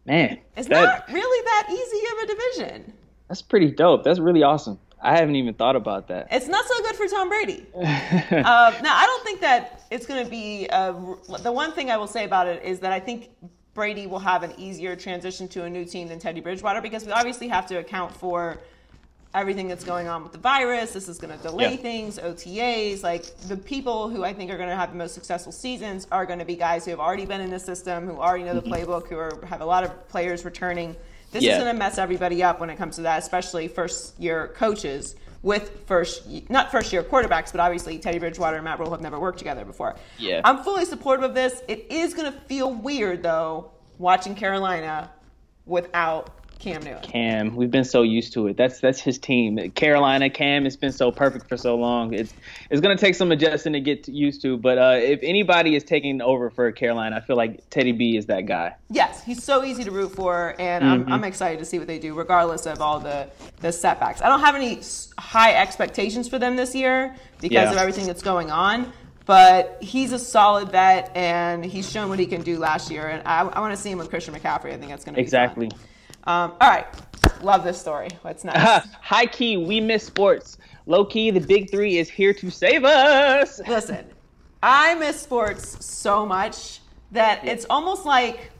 Man, 0.06 0.39
It's 0.58 0.68
that, 0.68 0.84
not 0.84 1.08
really 1.13 1.46
that 1.46 1.68
easy 1.72 2.02
of 2.12 2.18
a 2.24 2.28
division. 2.68 2.94
that's 3.30 3.41
pretty 3.41 3.72
dope. 3.72 4.04
That's 4.04 4.20
really 4.20 4.44
awesome. 4.44 4.78
I 5.02 5.15
haven't 5.18 5.36
even 5.36 5.54
thought 5.54 5.76
about 5.76 6.08
that. 6.10 6.28
It's 6.32 6.48
not 6.48 6.65
so 6.65 6.82
good 6.84 6.96
for 6.96 7.08
Tom 7.08 7.30
Brady. 7.30 7.65
um, 7.76 7.84
now, 8.84 8.96
I 8.96 9.06
don't 9.06 9.24
think 9.24 9.39
that 9.41 9.75
it's 9.91 10.06
going 10.06 10.24
to 10.24 10.30
be. 10.30 10.67
Uh, 10.69 10.93
a, 11.30 11.41
the 11.41 11.52
one 11.52 11.71
thing 11.71 11.91
I 11.91 11.98
will 11.98 12.08
say 12.08 12.26
about 12.26 12.48
it 12.48 12.63
is 12.63 12.80
that 12.80 12.91
I 12.91 13.00
think 13.00 13.30
Brady 13.74 14.08
will 14.08 14.19
have 14.19 14.43
an 14.43 14.54
easier 14.58 14.95
transition 14.95 15.48
to 15.50 15.63
a 15.63 15.69
new 15.69 15.86
team 15.86 16.08
than 16.08 16.19
Teddy 16.19 16.41
Bridgewater 16.41 16.82
because 16.82 17.06
we 17.06 17.12
obviously 17.12 17.48
have 17.50 17.65
to 17.67 17.76
account 17.76 18.15
for 18.15 18.58
everything 19.34 19.67
that's 19.67 19.84
going 19.84 20.08
on 20.08 20.24
with 20.24 20.32
the 20.32 20.38
virus. 20.38 20.93
This 20.93 21.10
is 21.10 21.17
going 21.17 21.38
to 21.38 21.43
delay 21.43 21.71
Yeah. 21.71 21.76
things, 21.78 22.17
OTAs. 22.17 23.04
Like 23.04 23.38
the 23.41 23.58
people 23.58 24.10
who 24.10 24.24
I 24.24 24.34
think 24.34 24.50
are 24.50 24.58
going 24.58 24.69
to 24.69 24.76
have 24.76 24.91
the 24.91 24.98
most 24.98 25.13
successful 25.13 25.52
seasons 25.52 26.08
are 26.10 26.26
going 26.26 26.39
to 26.39 26.45
be 26.45 26.56
guys 26.56 26.86
who 26.86 26.91
have 26.91 27.02
already 27.02 27.26
been 27.26 27.41
in 27.41 27.50
the 27.50 27.60
system, 27.60 28.06
who 28.06 28.13
already 28.13 28.45
know 28.45 28.54
the 28.54 28.62
mm-hmm. 28.62 28.74
playbook, 28.74 29.10
who 29.10 29.17
are, 29.17 29.38
have 29.45 29.60
a 29.60 29.65
lot 29.65 29.84
of 29.84 30.08
players 30.08 30.45
returning. 30.45 30.95
This 31.32 31.43
Yeah. 31.43 31.54
is 31.54 31.63
going 31.63 31.76
to 31.76 31.78
mess 31.78 31.98
everybody 31.98 32.41
up 32.43 32.62
when 32.62 32.69
it 32.69 32.78
comes 32.78 32.95
to 32.95 33.02
that, 33.02 33.19
especially 33.19 33.67
first 33.67 34.17
year 34.17 34.54
coaches 34.56 35.17
with 35.46 35.84
first 35.86 36.28
not 36.50 36.72
first 36.72 36.92
year 36.92 37.04
quarterbacks, 37.04 37.52
but 37.52 37.60
obviously 37.60 38.00
Teddy 38.00 38.18
Bridgewater 38.18 38.56
and 38.56 38.66
Matt 38.66 38.80
Rhule 38.80 38.90
have 38.90 39.02
never 39.02 39.20
worked 39.20 39.38
together 39.38 39.64
before. 39.64 39.96
Yeah. 40.18 40.42
I'm 40.44 40.64
fully 40.64 40.86
supportive 40.86 41.24
of 41.24 41.36
this. 41.36 41.62
It 41.68 41.86
is 41.92 42.16
going 42.16 42.34
to 42.34 42.38
feel 42.42 42.74
weird 42.74 43.22
though 43.22 43.72
watching 44.00 44.34
Carolina 44.34 45.12
without 45.68 46.32
Cam 46.60 46.84
Newton. 46.84 47.02
Cam, 47.04 47.56
we've 47.56 47.70
been 47.70 47.84
so 47.84 48.02
used 48.02 48.34
to 48.34 48.48
it. 48.48 48.58
That's 48.58 48.80
that's 48.80 49.00
his 49.00 49.20
team. 49.20 49.72
Carolina, 49.72 50.30
Cam 50.30 50.65
it's 50.65 50.76
been 50.76 50.91
so 50.91 51.12
perfect 51.12 51.48
for 51.48 51.58
so 51.58 51.76
long. 51.76 52.13
It's 52.13 52.34
it's 52.70 52.82
gonna 52.82 52.98
take 52.98 53.15
some 53.15 53.32
adjusting 53.32 53.74
to 53.74 53.80
get 53.80 54.08
used 54.08 54.41
to. 54.41 54.58
But 54.58 54.78
uh, 54.78 54.98
if 55.02 55.20
anybody 55.22 55.76
is 55.76 55.84
taking 55.84 56.22
over 56.22 56.50
for 56.50 56.72
Carolina, 56.72 57.18
I 57.18 57.20
feel 57.22 57.36
like 57.36 57.70
Teddy 57.70 57.91
B 57.91 58.18
is 58.18 58.26
that 58.28 58.41
guy. 58.48 58.74
Yes, 58.89 59.24
he's 59.24 59.44
so 59.44 59.63
easy 59.63 59.84
to 59.84 59.91
root 59.91 60.13
for, 60.15 60.56
and 60.58 60.84
I'm, 60.86 61.12
I'm 61.12 61.24
excited 61.24 61.60
to 61.60 61.65
see 61.65 61.78
what 61.78 61.88
they 61.88 62.00
do, 62.00 62.13
regardless 62.13 62.65
of 62.65 62.82
all 62.82 63.00
the, 63.00 63.28
the 63.62 63.72
setbacks. 63.72 64.22
I 64.22 64.30
don't 64.30 64.39
have 64.41 64.56
any 64.56 64.82
high 65.18 65.54
expectations 65.56 66.28
for 66.28 66.39
them 66.39 66.56
this 66.56 66.74
year 66.74 67.15
because 67.41 67.52
Yeah. 67.52 67.72
of 67.72 67.78
everything 67.78 68.08
that's 68.08 68.22
going 68.24 68.52
on, 68.52 68.91
but 69.26 69.78
he's 69.82 70.12
a 70.13 70.20
solid 70.20 70.72
bet, 70.72 71.12
and 71.15 71.65
he's 71.65 71.91
shown 71.91 72.10
what 72.10 72.20
he 72.20 72.26
can 72.26 72.41
do 72.41 72.58
last 72.58 72.89
year, 72.91 73.08
and 73.08 73.28
I, 73.28 73.41
I 73.41 73.60
want 73.60 73.76
to 73.76 73.82
see 73.82 73.91
him 73.91 73.98
with 73.98 74.10
Christian 74.10 74.34
McCaffrey. 74.34 74.72
I 74.74 74.78
think 74.78 74.89
that's 74.89 75.04
going 75.04 75.15
to 75.15 75.22
be 75.22 75.24
fun. 75.70 75.72
Exactly. 76.26 76.34
Um, 76.34 76.54
all 76.62 76.70
right, 76.70 76.88
love 77.44 77.64
this 77.64 77.80
story. 77.80 78.10
What's 78.22 78.44
next? 78.44 78.94
High 79.02 79.26
key, 79.28 79.58
we 79.58 79.80
miss 79.80 80.04
sports. 80.06 80.58
Low 80.88 81.06
key, 81.06 81.32
the 81.32 81.40
big 81.40 81.70
three 81.72 81.98
is 81.98 82.10
here 82.10 82.34
to 82.34 82.50
save 82.50 82.84
us. 82.84 83.60
Listen, 83.68 84.06
I 84.62 84.96
miss 84.96 85.20
sports 85.20 85.84
so 85.86 86.26
much 86.26 86.80
that 87.12 87.46
it's 87.46 87.66
almost 87.70 88.06
like 88.06 88.52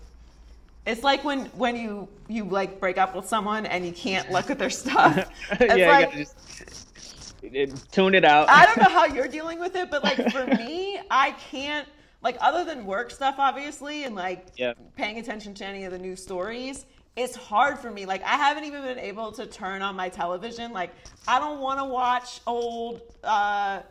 it's 0.86 1.04
like 1.04 1.24
when 1.24 1.46
when 1.58 1.76
you 1.76 2.08
you 2.28 2.46
like 2.46 2.80
break 2.80 2.98
up 2.98 3.16
with 3.16 3.28
someone 3.28 3.66
and 3.66 3.86
you 3.86 3.92
can't 3.92 4.32
look 4.32 4.50
at 4.50 4.58
their 4.60 4.70
stuff. 4.70 5.30
It's 5.60 5.76
yeah, 5.78 5.90
like 5.90 6.06
gotta 6.12 6.18
just 6.18 7.36
it- 7.44 7.84
tune 7.92 8.16
it 8.16 8.26
out. 8.26 8.50
I 8.50 8.66
don't 8.66 8.78
know 8.78 8.90
how 8.90 9.06
you're 9.06 9.28
dealing 9.28 9.60
with 9.60 9.76
it, 9.76 9.90
but 9.92 10.04
like 10.04 10.32
for 10.32 10.46
me, 10.48 11.00
I 11.12 11.32
can't 11.52 11.88
like 12.24 12.38
other 12.42 12.64
than 12.64 12.86
work 12.88 13.12
stuff 13.12 13.36
obviously 13.38 14.04
and 14.06 14.16
like 14.16 14.48
Yeah. 14.58 14.74
paying 14.96 15.20
attention 15.20 15.54
to 15.56 15.66
any 15.66 15.84
of 15.86 15.92
the 15.92 16.00
new 16.00 16.16
stories. 16.16 16.86
It's 17.16 17.36
hard 17.36 17.80
for 17.80 17.90
me. 17.90 18.06
Like 18.06 18.24
I 18.24 18.36
haven't 18.36 18.66
even 18.66 18.82
been 18.82 19.00
able 19.00 19.32
to 19.34 19.46
turn 19.46 19.82
on 19.82 19.96
my 19.96 20.10
television. 20.10 20.74
Like 20.74 20.92
I 21.28 21.40
don't 21.40 21.60
want 21.60 21.80
to 21.80 21.86
watch 21.86 22.42
old 22.46 23.02
uh 23.24 23.82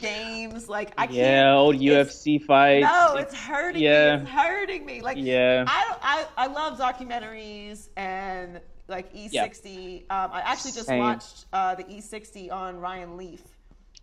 games. 0.00 0.68
Like 0.68 0.92
I 0.98 1.06
can't. 1.06 1.16
yeah, 1.16 1.54
old 1.54 1.76
UFC 1.76 2.42
fights. 2.42 2.84
No, 2.84 3.16
it's 3.16 3.34
hurting 3.34 3.82
yeah. 3.82 4.16
me. 4.16 4.22
It's 4.22 4.30
hurting 4.30 4.86
me. 4.86 5.00
Like 5.00 5.16
Yeah. 5.18 5.64
I 5.66 5.84
don't, 5.88 5.98
I 6.02 6.26
I 6.36 6.46
love 6.48 6.78
documentaries 6.78 7.88
and 7.96 8.60
like 8.88 9.14
E60. 9.14 10.02
Um, 10.10 10.30
I 10.32 10.40
actually 10.40 10.72
just 10.72 10.88
Same. 10.88 10.98
watched 10.98 11.46
uh, 11.52 11.74
the 11.74 11.84
E60 11.84 12.52
on 12.52 12.78
Ryan 12.78 13.16
Leaf. 13.16 13.42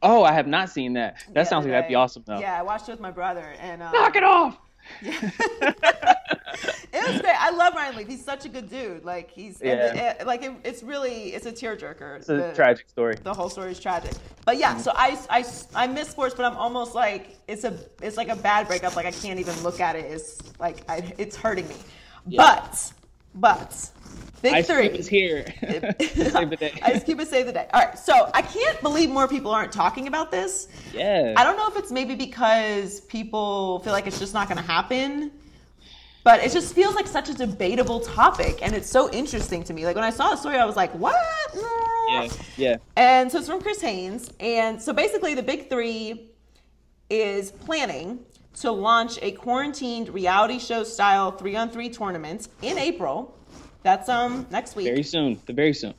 Oh, 0.02 0.24
I 0.24 0.32
have 0.32 0.48
not 0.48 0.70
seen 0.70 0.94
that. 0.94 1.18
That 1.34 1.48
sounds 1.48 1.66
like 1.66 1.74
that'd 1.74 1.88
be 1.88 1.96
awesome 1.96 2.24
though. 2.26 2.40
Yeah, 2.40 2.58
I 2.58 2.64
watched 2.64 2.90
it 2.90 2.92
with 2.94 3.00
my 3.00 3.12
brother 3.12 3.54
and 3.60 3.84
um, 3.84 3.92
Knock 3.92 4.16
it 4.16 4.24
off. 4.24 4.58
it 5.02 5.34
was 7.08 7.22
great. 7.22 7.36
I 7.40 7.52
love 7.52 7.74
Ryan 7.76 7.96
Leaf. 7.96 8.08
He's 8.08 8.24
such 8.24 8.46
a 8.46 8.50
good 8.50 8.70
dude. 8.70 9.06
Like 9.06 9.32
he's 9.32 9.62
Yeah. 9.62 9.94
it- 10.20 10.28
like 10.28 10.44
it, 10.44 10.52
it's 10.64 10.84
really 10.84 11.34
it's 11.34 11.46
a 11.46 11.52
tearjerker. 11.52 12.18
It's 12.18 12.30
a 12.30 12.36
The- 12.36 12.54
tragic 12.54 12.90
story. 12.90 13.16
the 13.24 13.34
whole 13.34 13.50
story 13.50 13.72
is 13.72 13.80
tragic. 13.80 14.12
But 14.46 14.58
yeah, 14.58 14.78
so 14.78 14.92
I, 14.96 15.18
I, 15.30 15.46
I 15.76 15.88
miss 15.88 16.10
sports, 16.10 16.34
but 16.36 16.46
I'm 16.46 16.58
almost 16.58 16.96
like 16.96 17.38
it's 17.48 17.64
a 17.64 17.78
it's 18.02 18.18
like 18.18 18.30
a 18.30 18.36
bad 18.36 18.68
breakup. 18.68 18.96
Like 18.96 19.06
I 19.06 19.12
can't 19.12 19.40
even 19.40 19.60
look 19.64 19.80
at 19.80 19.96
it. 19.96 20.06
It's 20.06 20.40
like 20.60 20.84
I, 20.90 21.14
it's 21.18 21.36
hurting 21.36 21.68
me. 21.68 21.76
But 22.36 22.92
but 23.36 23.90
big 24.42 24.54
Ice 24.54 24.68
three. 24.68 24.90
Cube 24.90 25.00
is 25.00 25.08
here. 25.08 25.46
Save 26.00 26.50
the 26.50 26.58
day. 26.60 26.80
Ice 26.82 27.04
Cube 27.04 27.20
is 27.20 27.30
save 27.30 27.46
the 27.46 27.54
day. 27.54 27.68
All 27.74 27.82
right, 27.82 27.98
so 27.98 28.30
I 28.34 28.42
can't 28.42 28.82
believe 28.82 29.10
more 29.10 29.28
people 29.28 29.52
aren't 29.52 29.72
talking 29.72 30.08
about 30.08 30.32
this. 30.32 30.68
yeah. 30.94 31.34
I 31.38 31.44
don't 31.44 31.58
know 31.58 31.68
if 31.68 31.78
it's 31.78 31.92
maybe 31.92 32.16
because 32.16 33.02
people 33.02 33.80
feel 33.80 33.94
like 33.94 34.08
it's 34.08 34.20
just 34.20 34.34
not 34.34 34.48
going 34.48 34.58
to 34.58 34.64
happen, 34.64 35.32
but 36.24 36.44
it 36.44 36.52
just 36.52 36.76
feels 36.76 36.96
like 36.96 37.08
such 37.08 37.30
a 37.30 37.34
debatable 37.34 38.00
topic, 38.00 38.60
and 38.62 38.76
it's 38.76 38.90
so 38.90 39.12
interesting 39.12 39.64
to 39.64 39.74
me. 39.74 39.86
Like 39.86 39.96
when 39.96 40.06
I 40.06 40.12
saw 40.12 40.30
the 40.30 40.38
story, 40.38 40.58
I 40.58 40.66
was 40.66 40.76
like, 40.76 40.92
"What?" 40.92 41.16
Yeah. 42.10 42.30
Yeah. 42.58 42.78
And 42.96 43.32
so 43.32 43.40
it's 43.40 43.48
from 43.48 43.62
Chris 43.62 43.82
Haynes. 43.82 44.30
And 44.40 44.82
so 44.82 44.94
basically, 44.94 45.34
the 45.34 45.44
big 45.44 45.70
three 45.70 46.30
is 47.10 47.52
planning 47.52 48.20
to 48.56 48.72
launch 48.72 49.18
a 49.22 49.32
quarantined 49.32 50.10
reality 50.10 50.60
show 50.60 50.84
style 50.84 51.32
three 51.32 51.56
on 51.56 51.70
three 51.70 51.90
tournament 51.90 52.48
in 52.62 52.78
April. 52.78 53.38
That's 53.84 54.10
um 54.10 54.46
next 54.52 54.76
week. 54.76 54.88
Very 54.88 55.04
soon. 55.04 55.40
The 55.46 55.54
very 55.54 55.74
soon. 55.74 55.94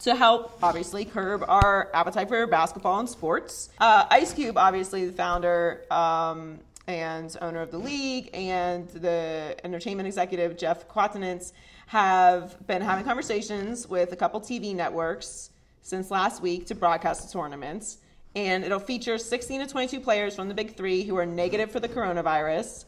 to 0.00 0.14
help 0.14 0.58
obviously 0.62 1.04
curb 1.04 1.44
our 1.46 1.90
appetite 1.92 2.28
for 2.28 2.46
basketball 2.46 3.00
and 3.00 3.08
sports. 3.08 3.68
Uh, 3.78 4.06
Ice 4.10 4.32
Cube, 4.32 4.56
obviously 4.56 5.06
the 5.06 5.12
founder 5.12 5.84
um, 5.90 6.60
and 6.86 7.36
owner 7.42 7.60
of 7.60 7.70
the 7.70 7.78
league, 7.78 8.30
and 8.32 8.88
the 8.90 9.56
entertainment 9.64 10.06
executive 10.06 10.56
Jeff 10.56 10.88
Kwatinetz 10.88 11.52
have 11.86 12.64
been 12.66 12.80
having 12.82 13.04
conversations 13.04 13.88
with 13.88 14.12
a 14.12 14.16
couple 14.16 14.40
TV 14.40 14.74
networks 14.74 15.50
since 15.82 16.10
last 16.10 16.42
week 16.42 16.66
to 16.66 16.74
broadcast 16.74 17.26
the 17.26 17.32
tournaments. 17.32 17.98
And 18.34 18.64
it'll 18.64 18.78
feature 18.78 19.18
16 19.18 19.60
to 19.60 19.66
22 19.66 20.00
players 20.00 20.36
from 20.36 20.48
the 20.48 20.54
Big 20.54 20.76
Three 20.76 21.02
who 21.02 21.16
are 21.16 21.26
negative 21.26 21.70
for 21.70 21.80
the 21.80 21.88
coronavirus, 21.88 22.84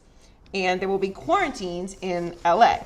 and 0.53 0.79
there 0.79 0.87
will 0.87 0.99
be 0.99 1.09
quarantines 1.09 1.97
in 2.01 2.35
LA. 2.45 2.77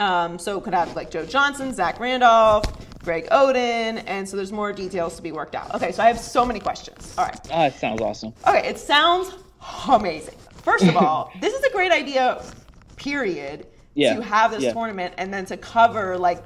Um, 0.00 0.38
so 0.38 0.58
it 0.58 0.64
could 0.64 0.74
have 0.74 0.94
like 0.96 1.10
Joe 1.10 1.24
Johnson, 1.24 1.72
Zach 1.72 2.00
Randolph, 2.00 2.64
Greg 3.04 3.28
Oden, 3.30 4.02
and 4.06 4.28
so 4.28 4.36
there's 4.36 4.50
more 4.52 4.72
details 4.72 5.16
to 5.16 5.22
be 5.22 5.30
worked 5.32 5.54
out. 5.54 5.74
Okay, 5.74 5.92
so 5.92 6.02
I 6.02 6.06
have 6.06 6.18
so 6.18 6.44
many 6.44 6.58
questions. 6.58 7.14
All 7.16 7.26
right. 7.26 7.40
Ah, 7.52 7.66
it 7.66 7.74
sounds 7.74 8.00
awesome. 8.00 8.32
Okay, 8.46 8.66
it 8.66 8.78
sounds 8.78 9.32
amazing. 9.88 10.34
First 10.62 10.84
of 10.84 10.96
all, 11.04 11.30
this 11.40 11.54
is 11.54 11.62
a 11.64 11.70
great 11.70 11.92
idea, 11.92 12.42
period, 12.96 13.66
Yeah, 13.94 14.14
to 14.16 14.22
have 14.22 14.50
this 14.50 14.64
yeah. 14.64 14.72
tournament 14.72 15.14
and 15.18 15.32
then 15.32 15.44
to 15.46 15.56
cover 15.56 16.16
like 16.18 16.42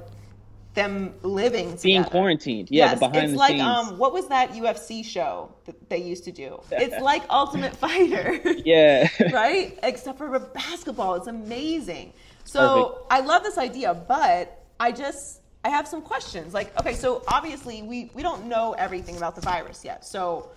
them 0.73 1.13
living 1.23 1.67
together. 1.67 1.83
Being 1.83 2.03
quarantined. 2.05 2.69
Yeah, 2.71 2.85
yes, 2.85 2.99
the 2.99 3.07
behind 3.07 3.23
it's 3.25 3.33
the 3.33 3.37
like 3.39 3.51
scenes. 3.51 3.61
um, 3.61 3.97
what 3.97 4.13
was 4.13 4.27
that 4.29 4.51
UFC 4.51 5.03
show 5.03 5.53
that 5.65 5.89
they 5.89 5.97
used 5.97 6.23
to 6.25 6.31
do? 6.31 6.61
It's 6.71 7.01
like 7.01 7.23
Ultimate 7.29 7.75
Fighter. 7.75 8.39
yeah. 8.65 9.07
right? 9.33 9.77
Except 9.83 10.17
for 10.17 10.39
basketball. 10.39 11.15
It's 11.15 11.27
amazing. 11.27 12.13
So 12.45 12.61
Perfect. 12.85 13.05
I 13.11 13.19
love 13.21 13.43
this 13.43 13.57
idea, 13.57 13.93
but 13.93 14.63
I 14.79 14.91
just 14.91 15.41
I 15.63 15.69
have 15.69 15.87
some 15.87 16.01
questions. 16.01 16.53
Like, 16.53 16.77
okay, 16.79 16.93
so 16.93 17.23
obviously 17.27 17.81
we 17.81 18.11
we 18.13 18.21
don't 18.23 18.45
know 18.45 18.73
everything 18.73 19.17
about 19.17 19.35
the 19.35 19.41
virus 19.41 19.83
yet. 19.83 20.05
So 20.05 20.51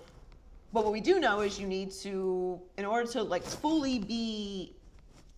but 0.73 0.83
what 0.83 0.91
we 0.91 1.01
do 1.01 1.19
know 1.19 1.41
is 1.41 1.59
you 1.59 1.67
need 1.67 1.91
to 2.01 2.59
in 2.77 2.85
order 2.85 3.09
to 3.11 3.23
like 3.23 3.43
fully 3.43 3.99
be 3.99 4.73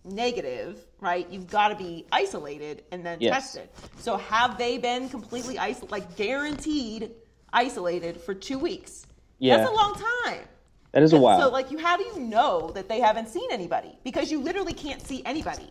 negative, 0.06 0.84
right? 1.00 1.26
You've 1.30 1.48
got 1.48 1.68
to 1.68 1.74
be 1.74 2.06
isolated 2.12 2.84
and 2.92 3.04
then 3.04 3.18
Yes. 3.20 3.34
tested. 3.52 3.68
So 3.98 4.16
have 4.16 4.58
they 4.58 4.78
been 4.78 5.08
completely 5.08 5.58
isolated, 5.58 5.90
like 5.90 6.16
guaranteed 6.16 7.10
isolated 7.52 8.20
for 8.20 8.34
2 8.34 8.58
weeks? 8.58 9.06
Yeah. 9.38 9.58
That's 9.58 9.70
a 9.70 9.72
long 9.74 9.94
time. 10.24 10.40
That 10.92 11.02
is 11.02 11.12
a 11.12 11.18
while. 11.18 11.38
So, 11.40 11.50
like, 11.50 11.70
you 11.70 11.78
how 11.78 11.96
do 11.96 12.04
you 12.04 12.20
know 12.20 12.70
that 12.74 12.88
they 12.88 13.00
haven't 13.00 13.28
seen 13.28 13.50
anybody? 13.50 13.98
Because 14.02 14.30
you 14.32 14.40
literally 14.40 14.72
can't 14.72 15.02
see 15.06 15.22
anybody. 15.26 15.68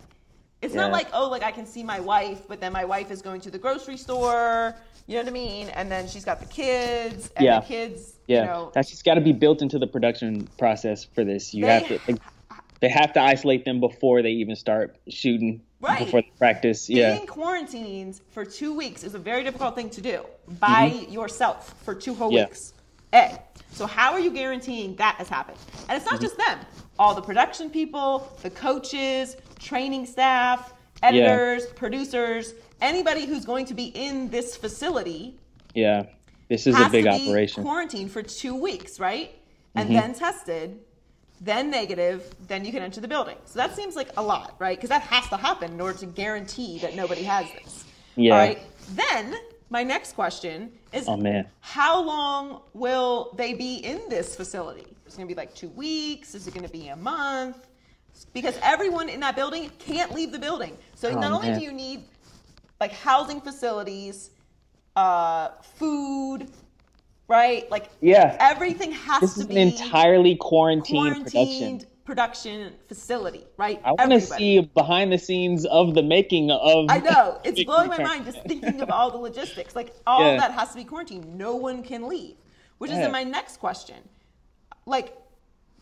It's 0.62 0.74
not 0.74 0.92
like, 0.92 1.08
oh, 1.14 1.30
like 1.30 1.44
I 1.44 1.52
can 1.52 1.66
see 1.66 1.84
my 1.84 2.00
wife, 2.00 2.48
but 2.48 2.60
then 2.60 2.72
my 2.74 2.86
wife 2.86 3.12
is 3.12 3.22
going 3.22 3.42
to 3.42 3.52
the 3.52 3.58
grocery 3.58 3.98
store. 3.98 4.76
You 5.08 5.16
know 5.16 5.22
what 5.22 5.28
I 5.30 5.32
mean? 5.32 5.70
And 5.70 5.92
then 5.92 6.08
she's 6.08 6.26
got 6.26 6.40
the 6.40 6.48
kids, 6.48 7.30
and 7.36 7.46
Yeah. 7.46 7.60
the 7.60 7.66
kids, 7.68 8.14
yeah. 8.28 8.40
you 8.42 8.46
know, 8.48 8.72
That's 8.74 8.90
just 8.90 9.06
got 9.06 9.16
to 9.16 9.22
be 9.22 9.34
built 9.34 9.62
into 9.62 9.78
the 9.78 9.86
production 9.86 10.48
process 10.58 11.04
for 11.04 11.24
this. 11.24 11.54
You 11.54 11.66
They- 11.66 11.72
have 11.72 11.88
to. 11.88 12.00
They, 12.08 12.16
they 12.82 12.90
have 12.90 13.14
to 13.14 13.22
isolate 13.22 13.66
them 13.66 13.80
before 13.80 14.22
they 14.22 14.32
even 14.32 14.56
start 14.56 14.98
shooting. 15.08 15.62
Right. 15.82 16.00
Before 16.06 16.22
the 16.22 16.28
practice. 16.38 16.90
Yeah. 16.90 17.14
being 17.16 17.28
quarantined 17.28 18.20
for 18.32 18.44
two 18.44 18.74
weeks 18.76 19.04
is 19.04 19.14
a 19.14 19.20
very 19.20 19.44
difficult 19.44 19.76
thing 19.76 19.90
to 19.92 20.02
do 20.02 20.26
by 20.60 20.86
yourself 21.10 21.76
for 21.84 21.94
two 21.94 22.14
whole 22.16 22.30
Mm-hmm. 22.30 22.38
Yeah. 22.38 22.46
weeks. 22.46 22.74
A. 23.14 23.40
So 23.72 23.86
how 23.86 24.12
are 24.14 24.20
you 24.20 24.32
guaranteeing 24.32 24.96
that 24.96 25.16
has 25.16 25.30
happened? 25.30 25.58
And 25.90 25.96
it's 25.98 26.06
not 26.06 26.16
Mm-hmm. 26.16 26.24
just 26.24 26.38
them. 26.38 26.60
All 26.98 27.14
the 27.14 27.22
production 27.22 27.70
people, 27.70 28.32
the 28.42 28.50
coaches, 28.50 29.36
training 29.60 30.06
staff, 30.06 30.74
editors, 31.04 31.68
producers, 31.68 32.54
anybody 32.82 33.26
who's 33.26 33.46
going 33.46 33.66
to 33.66 33.74
be 33.74 33.86
in 33.94 34.30
this 34.30 34.56
facility 34.58 35.38
Yeah. 35.74 36.04
This 36.50 36.68
is 36.68 36.76
a 36.80 36.90
big 36.90 37.06
to 37.06 37.12
be 37.12 37.28
operation. 37.30 37.64
quarantined 37.64 38.12
for 38.12 38.22
two 38.24 38.56
weeks, 38.56 39.00
right? 39.00 39.32
And 39.76 39.90
Mm-hmm. 39.90 40.00
then 40.00 40.14
tested, 40.16 40.80
then 41.42 41.70
negative, 41.70 42.34
then 42.48 42.66
you 42.66 42.72
can 42.72 42.82
enter 42.84 43.02
the 43.02 43.08
building. 43.08 43.38
So 43.46 43.60
that 43.60 43.76
seems 43.76 43.96
like 43.96 44.10
a 44.18 44.22
lot, 44.24 44.56
right? 44.60 44.78
Because 44.78 44.90
that 44.90 45.02
has 45.04 45.28
to 45.30 45.38
happen 45.38 45.74
in 45.74 45.82
order 45.82 45.98
to 46.00 46.06
guarantee 46.06 46.80
that 46.80 46.96
nobody 46.96 47.24
has 47.24 47.46
this. 47.54 47.86
Yeah. 48.16 48.34
All 48.34 48.40
right. 48.40 48.60
Then 48.92 49.36
my 49.70 49.84
next 49.84 50.14
question 50.14 50.72
is 50.94 51.08
Oh, 51.08 51.18
man. 51.18 51.48
how 51.60 52.02
long 52.02 52.62
will 52.74 53.34
they 53.36 53.54
be 53.54 53.78
in 53.78 54.02
this 54.10 54.36
facility? 54.36 54.86
It's 55.06 55.16
going 55.16 55.28
to 55.28 55.34
be 55.34 55.38
like 55.38 55.54
two 55.54 55.70
weeks. 55.70 56.36
Is 56.36 56.48
it 56.48 56.54
going 56.54 56.66
to 56.66 56.72
be 56.72 56.88
a 56.88 56.96
month? 56.96 57.68
Because 58.34 58.58
everyone 58.64 59.10
in 59.10 59.20
that 59.20 59.36
building 59.36 59.70
can't 59.78 60.14
leave 60.14 60.32
the 60.32 60.40
building. 60.40 60.78
So 60.96 61.10
Oh, 61.10 61.20
not 61.20 61.32
only 61.34 61.50
man. 61.50 61.60
do 61.60 61.66
you 61.66 61.74
need 61.74 62.06
like 62.80 62.92
housing 62.94 63.42
facilities, 63.42 64.30
uh, 64.96 65.50
food, 65.76 66.50
right? 67.28 67.70
Like 67.72 67.90
Yeah. 68.02 68.36
everything 68.40 68.92
has 68.92 69.22
This 69.22 69.34
to 69.36 69.40
is 69.42 69.48
be 69.48 69.58
an 69.60 69.70
entirely 69.70 70.36
quarantined, 70.36 70.98
quarantined 71.26 71.80
production. 71.82 71.90
production 72.06 72.74
facility, 72.88 73.46
right? 73.58 73.82
I 73.84 73.94
want 73.94 74.12
to 74.12 74.22
see 74.22 74.60
behind 74.62 75.12
the 75.12 75.18
scenes 75.18 75.66
of 75.66 75.94
the 75.96 76.04
making 76.04 76.52
of. 76.52 76.86
I 76.90 77.00
know. 77.00 77.40
It's 77.44 77.64
blowing 77.64 77.90
my 77.90 78.02
mind 78.02 78.26
just 78.26 78.42
thinking 78.44 78.82
of 78.82 78.90
all 78.90 79.12
the 79.12 79.18
logistics. 79.18 79.76
Like 79.76 79.94
all 80.06 80.22
Yeah. 80.22 80.38
that 80.38 80.52
has 80.52 80.70
to 80.72 80.76
be 80.76 80.84
quarantined. 80.84 81.38
No 81.38 81.56
one 81.56 81.84
can 81.84 82.08
leave. 82.08 82.36
Which 82.78 82.92
is 82.92 82.98
in 83.00 83.12
my 83.12 83.24
next 83.24 83.58
question. 83.58 83.98
Like, 84.86 85.18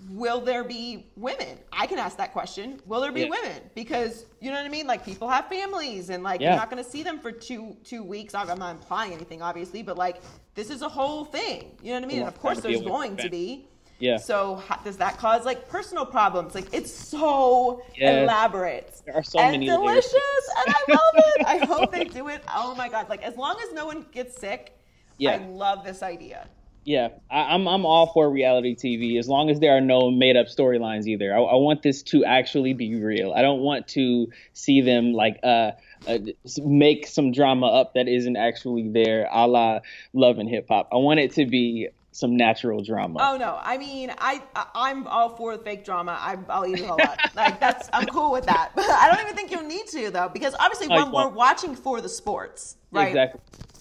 will 0.10 0.42
there 0.42 0.64
be 0.64 1.08
women? 1.16 1.58
I 1.72 1.88
can 1.88 1.98
ask 2.00 2.18
that 2.18 2.34
question. 2.34 2.80
Will 2.86 3.02
there 3.02 3.12
be 3.12 3.22
Yeah. 3.22 3.30
women? 3.30 3.62
Because 3.76 4.26
you 4.40 4.50
know 4.52 4.58
what 4.58 4.66
I 4.66 4.70
mean? 4.70 4.88
Like 4.88 5.06
people 5.06 5.28
have 5.30 5.48
families 5.48 6.10
and 6.10 6.24
like 6.24 6.42
Yeah. 6.42 6.50
you're 6.52 6.60
not 6.60 6.70
gonna 6.70 6.84
see 6.84 7.04
them 7.04 7.20
for 7.20 7.32
two 7.32 7.78
two 7.84 8.04
weeks. 8.04 8.34
I'm 8.36 8.48
not 8.60 8.72
implying 8.72 9.14
anything, 9.14 9.42
obviously, 9.42 9.82
but 9.84 9.98
like 9.98 10.22
this 10.56 10.70
is 10.70 10.82
a 10.82 10.90
whole 10.90 11.26
thing. 11.26 11.76
You 11.82 11.90
know 11.90 11.96
what 11.96 12.04
I 12.04 12.08
mean? 12.08 12.20
And 12.20 12.28
of 12.28 12.40
course 12.40 12.60
there's 12.62 12.82
going 12.82 13.18
to 13.18 13.30
be. 13.30 13.68
Yeah. 14.00 14.18
So 14.18 14.56
how, 14.68 14.78
does 14.84 14.98
that 14.98 15.18
cause 15.18 15.46
like 15.46 15.70
personal 15.70 16.06
problems? 16.06 16.56
Like 16.56 16.74
it's 16.74 16.92
so 16.92 17.82
Yeah. 17.96 18.24
elaborate 18.24 19.02
There 19.06 19.16
are 19.16 19.24
so 19.24 19.40
and 19.40 19.52
many 19.54 19.66
delicious, 19.68 20.14
and 20.58 20.76
I 20.76 20.92
love 20.92 21.26
it. 21.38 21.46
I 21.48 21.58
hope 21.66 21.92
they 21.92 22.04
do 22.20 22.28
it. 22.28 22.44
Oh 22.54 22.76
my 22.76 22.90
god! 22.90 23.08
Like 23.10 23.22
as 23.24 23.38
long 23.38 23.56
as 23.66 23.72
no 23.74 23.86
one 23.86 24.06
gets 24.12 24.38
sick, 24.40 24.78
Yeah. 25.18 25.34
I 25.34 25.38
love 25.46 25.86
this 25.86 26.04
idea. 26.04 26.48
Yeah, 26.86 27.10
I, 27.32 27.54
I'm 27.54 27.68
I'm 27.68 27.86
all 27.86 28.08
for 28.08 28.30
reality 28.30 28.76
TV 28.76 29.18
as 29.18 29.28
long 29.28 29.50
as 29.50 29.60
there 29.60 29.76
are 29.76 29.82
no 29.82 30.12
made 30.12 30.36
up 30.36 30.48
storylines 30.48 31.06
either. 31.06 31.34
I, 31.34 31.40
I 31.40 31.56
want 31.56 31.82
this 31.82 32.04
to 32.04 32.26
actually 32.26 32.74
be 32.74 32.96
real. 32.96 33.34
I 33.34 33.42
don't 33.42 33.62
want 33.62 33.88
to 33.90 34.28
see 34.54 34.82
them 34.82 35.14
like 35.14 35.40
uh, 35.44 35.72
uh 36.08 36.18
make 36.62 37.08
some 37.08 37.32
drama 37.32 37.68
up 37.68 37.94
that 37.94 38.08
isn't 38.08 38.36
actually 38.36 38.90
there, 38.90 39.30
a 39.32 39.48
la 39.48 39.80
Love 40.14 40.40
and 40.40 40.50
Hip 40.50 40.68
Hop. 40.70 40.90
I 40.92 40.98
want 40.98 41.20
it 41.20 41.34
to 41.34 41.46
be 41.46 41.90
some 42.12 42.38
natural 42.38 42.84
drama. 42.84 43.20
Oh 43.22 43.38
no! 43.38 43.58
I 43.62 43.78
mean, 43.78 44.12
I, 44.18 44.42
I 44.56 44.66
I'm 44.76 45.08
all 45.08 45.30
for 45.30 45.58
fake 45.58 45.84
drama. 45.86 46.18
I, 46.20 46.38
I'll 46.50 46.66
eat 46.66 46.80
it 46.80 46.90
all 46.90 47.02
up. 47.02 47.18
Like 47.36 47.60
that's 47.60 47.90
I'm 47.94 48.06
cool 48.08 48.32
with 48.32 48.46
that. 48.46 48.72
But 48.76 48.86
I 48.90 49.10
don't 49.10 49.24
even 49.24 49.36
think 49.36 49.52
you'll 49.52 49.68
need 49.68 49.88
to 49.88 50.12
though, 50.12 50.30
because 50.30 50.54
obviously 50.60 50.90
when 50.90 51.12
we're 51.12 51.30
watching 51.30 51.76
for 51.76 52.02
the 52.02 52.10
sports, 52.10 52.78
right? 52.92 53.08
Exactly. 53.08 53.40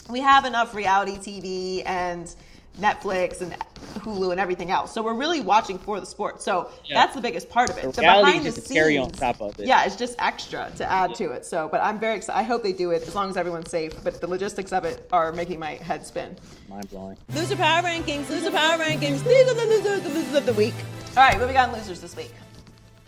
we 0.09 0.21
have 0.21 0.45
enough 0.45 0.75
reality 0.75 1.17
TV 1.17 1.83
and 1.85 2.35
Netflix 2.81 3.41
and 3.43 3.55
Hulu 4.01 4.31
and 4.33 4.41
everything 4.41 4.71
else. 4.71 4.93
So 4.93 5.03
we're 5.03 5.15
really 5.15 5.41
watching 5.41 5.79
for 5.79 6.01
the 6.01 6.07
sport. 6.07 6.41
So 6.43 6.71
Yeah. 6.85 6.95
that's 6.95 7.15
the 7.15 7.21
biggest 7.21 7.49
part 7.51 7.69
of 7.71 7.77
it. 7.79 7.93
The 7.93 8.01
reality 8.01 8.27
behind 8.33 8.47
is 8.47 8.55
the 8.55 8.61
just 8.63 8.71
a 8.71 8.75
cherry 8.75 8.97
on 8.99 9.07
scenes- 9.11 9.21
top 9.21 9.41
of 9.43 9.61
it. 9.61 9.67
Yeah, 9.67 9.85
it's 9.85 9.97
just 9.97 10.15
extra 10.19 10.71
to 10.77 10.91
add 10.91 11.15
to 11.17 11.33
it. 11.33 11.45
So, 11.45 11.69
but 11.71 11.83
I'm 11.83 11.99
very 11.99 12.17
excited. 12.17 12.39
I 12.39 12.43
hope 12.43 12.63
they 12.63 12.73
do 12.73 12.91
it 12.91 13.03
as 13.07 13.15
long 13.15 13.29
as 13.29 13.37
everyone's 13.37 13.71
safe. 13.71 13.93
But 14.03 14.21
the 14.21 14.27
logistics 14.27 14.73
of 14.73 14.85
it 14.85 15.07
are 15.13 15.33
making 15.33 15.59
my 15.59 15.73
head 15.75 16.07
spin. 16.07 16.37
Mind 16.69 16.89
blowing. 16.91 17.19
Loser 17.35 17.57
power 17.57 17.83
rankings. 17.83 18.29
Loser 18.31 18.51
power 18.51 18.79
rankings. 18.79 19.23
These 19.23 19.51
are 19.51 19.55
the 19.55 19.67
losers, 19.67 20.01
the 20.03 20.09
losers 20.09 20.35
of 20.35 20.47
the 20.47 20.55
week. 20.55 20.75
All 21.17 21.23
right, 21.23 21.39
what 21.39 21.47
we 21.49 21.53
got 21.55 21.69
in 21.69 21.75
losers 21.75 22.01
this 22.01 22.17
week? 22.17 22.33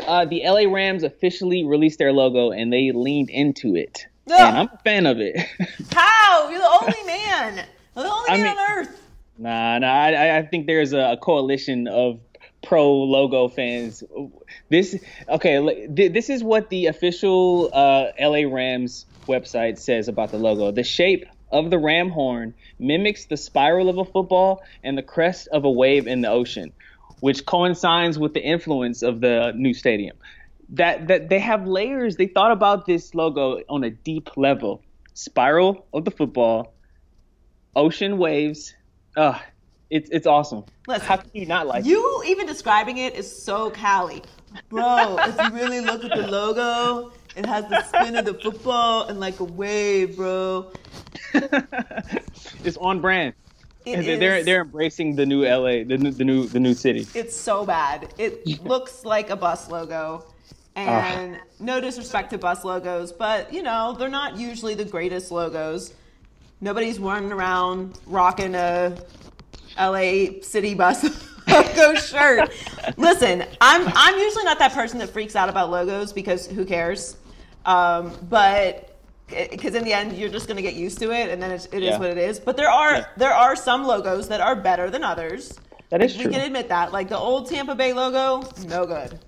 Uh, 0.07 0.27
the 0.27 0.43
LA 0.45 0.71
Rams 0.71 1.03
officially 1.03 1.65
released 1.65 1.99
their 1.99 2.13
logo 2.13 2.51
and 2.51 2.71
they 2.71 2.93
leaned 2.93 3.31
into 3.31 3.75
it. 3.75 4.07
Ugh. 4.31 4.39
And 4.39 4.59
I'm 4.59 4.69
a 4.73 4.79
fan 4.85 5.07
of 5.07 5.19
it. 5.21 5.37
How? 5.93 6.51
You're 6.51 6.59
the 6.59 6.79
only 6.83 7.03
man. 7.07 7.65
The 7.95 8.03
only 8.11 8.31
I 8.31 8.37
man 8.37 8.41
mean- 8.43 8.59
on 8.59 8.79
earth. 8.79 9.01
Nah, 9.39 9.79
nah. 9.79 9.87
I, 9.87 10.39
I 10.39 10.43
think 10.43 10.67
there's 10.67 10.93
a, 10.93 11.19
coalition 11.21 11.89
of 11.89 12.21
pro 12.63 12.93
logo 12.93 13.49
fans. 13.49 14.03
This 14.69 14.99
okay. 15.29 15.87
This 15.89 16.31
is 16.31 16.43
what 16.43 16.71
the 16.71 16.87
official 16.87 17.71
uh, 17.73 18.07
LA 18.19 18.49
Rams 18.49 19.07
website 19.27 19.79
says 19.79 20.09
about 20.09 20.31
the 20.31 20.39
logo. 20.39 20.71
The 20.71 20.85
shape 20.85 21.27
of 21.51 21.71
the 21.71 21.79
ram 21.79 22.11
horn 22.11 22.55
mimics 22.79 23.27
the 23.27 23.37
spiral 23.37 23.89
of 23.89 23.99
a 23.99 24.05
football 24.05 24.63
and 24.83 24.99
the 24.99 25.03
crest 25.03 25.49
of 25.49 25.65
a 25.65 25.71
wave 25.71 26.07
in 26.07 26.21
the 26.21 26.29
ocean, 26.29 26.73
which 27.21 27.47
coincides 27.47 28.19
with 28.19 28.35
the 28.35 28.43
influence 28.43 29.03
of 29.03 29.21
the 29.21 29.53
new 29.55 29.75
stadium. 29.75 30.17
That 30.71 31.09
that 31.09 31.29
they 31.29 31.41
have 31.41 31.67
layers. 31.67 32.17
They 32.17 32.27
thought 32.27 32.51
about 32.51 32.87
this 32.87 33.15
logo 33.15 33.61
on 33.69 33.85
a 33.85 33.91
deep 33.91 34.37
level. 34.37 34.83
Spiral 35.13 35.87
of 35.93 36.05
the 36.05 36.11
football, 36.11 36.75
ocean 37.77 38.19
waves. 38.19 38.75
Ugh, 39.17 39.41
it's 39.91 40.11
it's 40.11 40.27
awesome. 40.27 40.65
Listen, 40.89 41.07
How 41.07 41.17
can 41.19 41.31
you 41.33 41.47
not 41.47 41.67
like 41.67 41.85
it? 41.85 41.89
You 41.89 42.23
even 42.27 42.47
describing 42.47 42.99
it 42.99 43.15
is 43.15 43.31
so 43.45 43.71
Cali. 43.71 44.23
Bro, 44.69 45.17
if 45.21 45.41
you 45.41 45.51
really 45.55 45.81
look 45.81 46.05
at 46.05 46.11
the 46.17 46.27
logo, 46.29 47.13
It 47.37 47.47
has 47.47 47.69
the 47.69 47.83
spin 47.85 48.17
of 48.17 48.25
the 48.25 48.35
football 48.35 49.05
and 49.09 49.19
like 49.19 49.41
a 49.41 49.45
wave, 49.45 50.17
bro. 50.17 50.71
it's 52.65 52.77
on 52.77 53.01
brand. 53.01 53.35
It 53.85 54.19
they're 54.21 54.39
is- 54.39 54.45
they're 54.47 54.63
embracing 54.63 55.17
the 55.17 55.27
new 55.27 55.45
LA, 55.45 55.85
the 55.85 55.99
new 55.99 56.11
the 56.11 56.25
new 56.25 56.47
the 56.47 56.61
new 56.61 56.75
city. 56.75 57.07
It's 57.15 57.37
so 57.37 57.67
bad. 57.67 58.15
It 58.19 58.47
looks 58.65 59.05
like 59.05 59.31
a 59.31 59.37
bus 59.37 59.69
logo. 59.71 60.25
And 60.77 61.39
no 61.61 61.81
disrespect 61.81 62.31
to 62.31 62.39
bus 62.39 62.65
logos, 62.65 63.13
but 63.13 63.53
you 63.53 63.63
know, 63.63 63.95
they're 63.97 64.09
not 64.09 64.37
usually 64.37 64.75
the 64.75 64.85
greatest 64.85 65.31
logos. 65.31 65.93
Nobody's 66.65 66.99
running 66.99 67.31
around 67.31 67.99
rocking 68.07 68.55
a 68.55 68.97
LA 69.79 70.41
city 70.41 70.73
bus 70.73 71.03
logo 71.47 71.95
shirt. 71.95 72.51
Listen, 72.97 73.45
I'm 73.61 73.87
I'm 73.95 74.19
usually 74.19 74.45
not 74.45 74.59
that 74.61 74.73
person 74.73 74.99
that 75.01 75.11
freaks 75.11 75.37
out 75.37 75.51
about 75.51 75.71
logos 75.71 76.11
because 76.15 76.47
who 76.47 76.65
cares? 76.65 77.19
Um, 77.67 78.13
but 78.31 78.99
because 79.29 79.75
in 79.75 79.85
the 79.85 79.93
end 79.93 80.17
you're 80.17 80.31
just 80.31 80.47
going 80.47 80.57
to 80.57 80.63
get 80.63 80.73
used 80.73 80.99
to 81.01 81.11
it 81.11 81.29
and 81.29 81.43
then 81.43 81.51
it's, 81.51 81.67
it 81.67 81.83
is 81.83 81.91
Yeah. 81.91 81.99
what 81.99 82.09
it 82.09 82.17
is. 82.17 82.41
But 82.41 82.57
there 82.57 82.71
are 82.71 82.95
Yeah. 82.97 83.07
there 83.19 83.35
are 83.35 83.55
some 83.57 83.85
logos 83.87 84.29
that 84.29 84.41
are 84.41 84.57
better 84.57 84.89
than 84.89 85.05
others. 85.05 85.53
That 85.91 86.01
is 86.03 86.17
true. 86.17 86.25
We 86.29 86.33
can 86.33 86.41
admit 86.47 86.71
that. 86.71 86.93
Like 86.93 87.11
the 87.11 87.19
old 87.19 87.47
Tampa 87.51 87.75
Bay 87.75 87.93
logo, 87.93 88.49
no 88.67 88.87
good. 88.87 89.19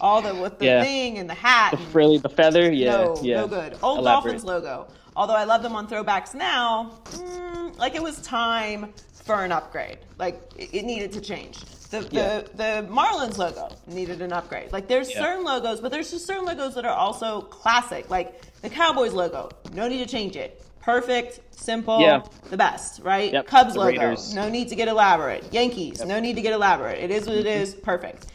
All 0.00 0.22
the 0.22 0.34
with 0.34 0.58
the 0.58 0.64
Yeah. 0.64 0.82
thing 0.82 1.18
and 1.18 1.28
the 1.28 1.34
hat. 1.34 1.72
The 1.72 1.76
frilly, 1.76 2.16
the 2.16 2.30
feather, 2.30 2.72
yeah, 2.72 2.92
no, 2.92 3.18
yeah. 3.20 3.36
no 3.42 3.46
good. 3.46 3.76
Old 3.82 3.98
Elaborate. 3.98 4.22
Dolphins 4.40 4.44
logo. 4.44 4.86
Although 5.18 5.34
I 5.34 5.42
love 5.42 5.62
them 5.64 5.74
on 5.74 5.88
throwbacks 5.88 6.32
now, 6.32 6.92
mm, 7.06 7.76
like 7.76 7.96
it 7.96 8.02
was 8.02 8.22
time 8.22 8.92
for 9.24 9.42
an 9.42 9.50
upgrade. 9.50 9.98
Like 10.16 10.40
it, 10.56 10.70
it 10.72 10.84
needed 10.84 11.12
to 11.14 11.20
change. 11.20 11.58
The, 11.90 12.06
Yeah. 12.12 12.42
the 12.42 12.50
the 12.54 12.88
Marlins 12.88 13.36
logo 13.36 13.68
needed 13.88 14.22
an 14.22 14.32
upgrade. 14.32 14.70
Like 14.72 14.86
there's 14.86 15.10
Yeah. 15.10 15.18
certain 15.22 15.42
logos, 15.44 15.80
but 15.80 15.90
there's 15.90 16.12
just 16.12 16.24
certain 16.24 16.44
logos 16.44 16.76
that 16.76 16.84
are 16.84 16.94
also 16.94 17.40
classic. 17.40 18.08
Like 18.08 18.40
the 18.62 18.70
Cowboys 18.70 19.12
logo, 19.12 19.48
no 19.72 19.88
need 19.88 19.98
to 19.98 20.06
change 20.06 20.36
it. 20.36 20.62
Perfect, 20.82 21.40
simple, 21.50 22.00
Yeah. 22.00 22.22
the 22.50 22.56
best, 22.56 23.00
right? 23.02 23.32
Yep. 23.32 23.46
Cubs 23.48 23.72
The 23.74 23.80
logo, 23.80 23.90
Raiders. 24.00 24.32
no 24.34 24.48
need 24.48 24.68
to 24.68 24.76
get 24.76 24.86
elaborate. 24.86 25.52
Yankees, 25.52 26.00
no 26.04 26.20
need 26.20 26.36
to 26.36 26.42
get 26.42 26.52
elaborate. 26.52 26.98
It 27.02 27.10
is 27.10 27.26
what 27.26 27.36
it 27.36 27.46
is, 27.46 27.74
perfect. 27.90 28.26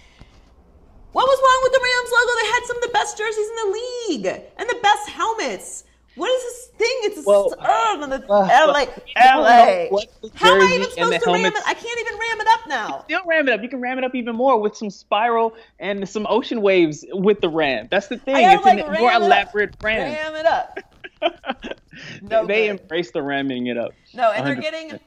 What 1.14 1.28
was 1.28 1.40
wrong 1.46 1.60
with 1.64 1.72
the 1.72 1.84
Rams 1.88 2.12
logo? 2.18 2.32
They 2.42 2.48
had 2.52 2.64
some 2.66 2.76
of 2.78 2.84
the 2.84 2.90
best 2.90 3.18
jerseys 3.18 3.48
in 3.48 3.56
the 3.64 3.80
league 3.80 4.44
and 4.58 4.70
the 4.70 4.80
best 4.84 5.10
helmets. 5.10 5.86
What 6.16 6.30
is 6.30 6.44
this 6.44 6.68
thing? 6.78 6.98
It's 7.04 7.18
a 7.20 7.24
Well, 7.24 7.56
uh, 7.58 8.06
the 8.06 8.24
uh, 8.30 8.48
LA. 8.68 8.86
LA. 9.18 9.66
know 9.66 9.88
what 9.90 10.08
the 10.22 10.32
How 10.36 10.54
am 10.54 10.62
I 10.62 10.74
even 10.76 10.92
supposed 10.92 11.24
to 11.24 11.32
ram 11.32 11.46
it? 11.46 11.54
I 11.66 11.74
can't 11.74 12.00
even 12.00 12.14
ram 12.14 12.42
it 12.42 12.48
up 12.52 12.68
now. 12.68 13.06
Don't 13.10 13.28
ram 13.28 13.48
it 13.48 13.54
up. 13.54 13.64
You 13.64 13.70
can 13.70 13.82
ram 13.82 13.98
it 13.98 14.04
up 14.04 14.14
even 14.14 14.36
more 14.36 14.60
with 14.60 14.76
some 14.76 14.90
spiral 14.90 15.56
and 15.80 16.08
some 16.08 16.28
ocean 16.30 16.62
waves 16.62 17.04
with 17.12 17.42
the 17.42 17.50
ram. 17.50 17.88
That's 17.90 18.08
the 18.08 18.18
thing. 18.18 18.36
It's 18.38 18.64
like, 18.64 18.80
a 18.80 18.86
more 18.86 19.12
it 19.12 19.16
up. 19.16 19.22
elaborate 19.24 19.76
ram. 19.82 20.14
Ram 20.14 20.36
it 20.36 20.46
up. 20.46 20.80
No 22.22 22.46
they 22.46 22.68
good. 22.68 22.82
embrace 22.82 23.12
the 23.12 23.22
ramming 23.22 23.68
it 23.68 23.78
up. 23.78 23.92
No, 24.14 24.32
and 24.32 24.46
they're 24.46 24.56
getting 24.56 25.00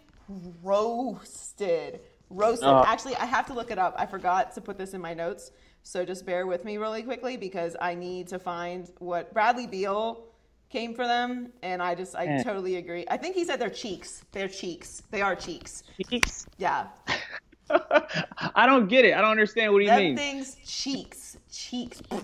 roasted. 0.62 2.00
Roasted. 2.30 2.68
Oh. 2.68 2.84
Actually, 2.86 3.16
I 3.16 3.24
have 3.26 3.46
to 3.46 3.54
look 3.54 3.70
it 3.70 3.78
up. 3.78 3.94
I 3.98 4.06
forgot 4.06 4.54
to 4.54 4.60
put 4.60 4.78
this 4.78 4.94
in 4.94 5.00
my 5.00 5.14
notes. 5.14 5.50
So 5.82 6.04
just 6.04 6.26
bear 6.26 6.46
with 6.46 6.64
me 6.64 6.78
really 6.78 7.02
quickly 7.02 7.36
because 7.36 7.76
I 7.80 7.94
need 7.94 8.28
to 8.28 8.38
find 8.38 8.90
what 8.98 9.32
Bradley 9.32 9.66
Beal 9.66 10.24
came 10.70 10.94
for 10.94 11.06
them. 11.06 11.52
And 11.62 11.82
I 11.82 11.94
just, 11.94 12.14
I 12.16 12.26
Eh. 12.26 12.42
totally 12.42 12.76
agree. 12.76 13.04
I 13.10 13.16
think 13.16 13.34
he 13.34 13.44
said 13.44 13.58
they're 13.60 13.68
cheeks. 13.70 14.24
They're 14.32 14.48
cheeks. 14.48 15.02
They 15.10 15.22
are 15.22 15.36
cheeks. 15.36 15.82
Cheeks. 16.10 16.46
Yeah. 16.58 16.86
I 17.70 18.66
don't 18.66 18.86
get 18.88 19.04
it. 19.04 19.14
I 19.14 19.20
don't 19.20 19.30
understand 19.32 19.72
what 19.72 19.82
he 19.82 19.88
Them 19.88 19.98
means. 20.00 20.18
things, 20.20 20.56
cheeks. 20.64 21.36
Cheeks. 21.50 22.00
Oh, 22.12 22.22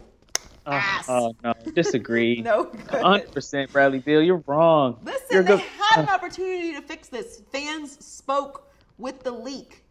ass. 0.73 1.07
oh, 1.09 1.35
no, 1.43 1.53
disagree. 1.75 2.41
No 2.43 2.67
100% 2.67 3.73
Bradley 3.73 3.99
Beal, 3.99 4.23
you're 4.23 4.43
wrong. 4.47 4.99
Listen, 5.03 5.27
you're 5.33 5.43
they 5.43 5.57
good. 5.57 5.61
had 5.61 6.03
an 6.03 6.09
opportunity 6.09 6.73
to 6.75 6.83
fix 6.83 7.09
this. 7.09 7.43
Fans 7.51 8.05
spoke 8.05 8.69
with 8.99 9.25
the 9.25 9.33
leak. 9.33 9.83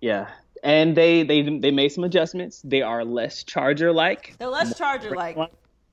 Yeah, 0.00 0.28
and 0.62 0.96
they 0.96 1.22
they 1.24 1.42
they 1.58 1.70
made 1.72 1.88
some 1.88 2.04
adjustments. 2.04 2.60
They 2.62 2.82
are 2.82 3.04
less 3.04 3.42
Charger 3.42 3.90
like. 3.92 4.36
They're 4.38 4.46
less 4.48 4.76
Charger 4.78 5.10
like. 5.16 5.36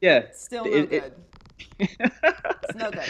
Yeah, 0.02 0.26
Still 0.34 0.66
no 0.66 0.72
It- 0.72 0.90
good. 0.90 0.94
it- 1.04 1.18
It's 1.80 2.76
no 2.76 2.92
good. 2.92 3.04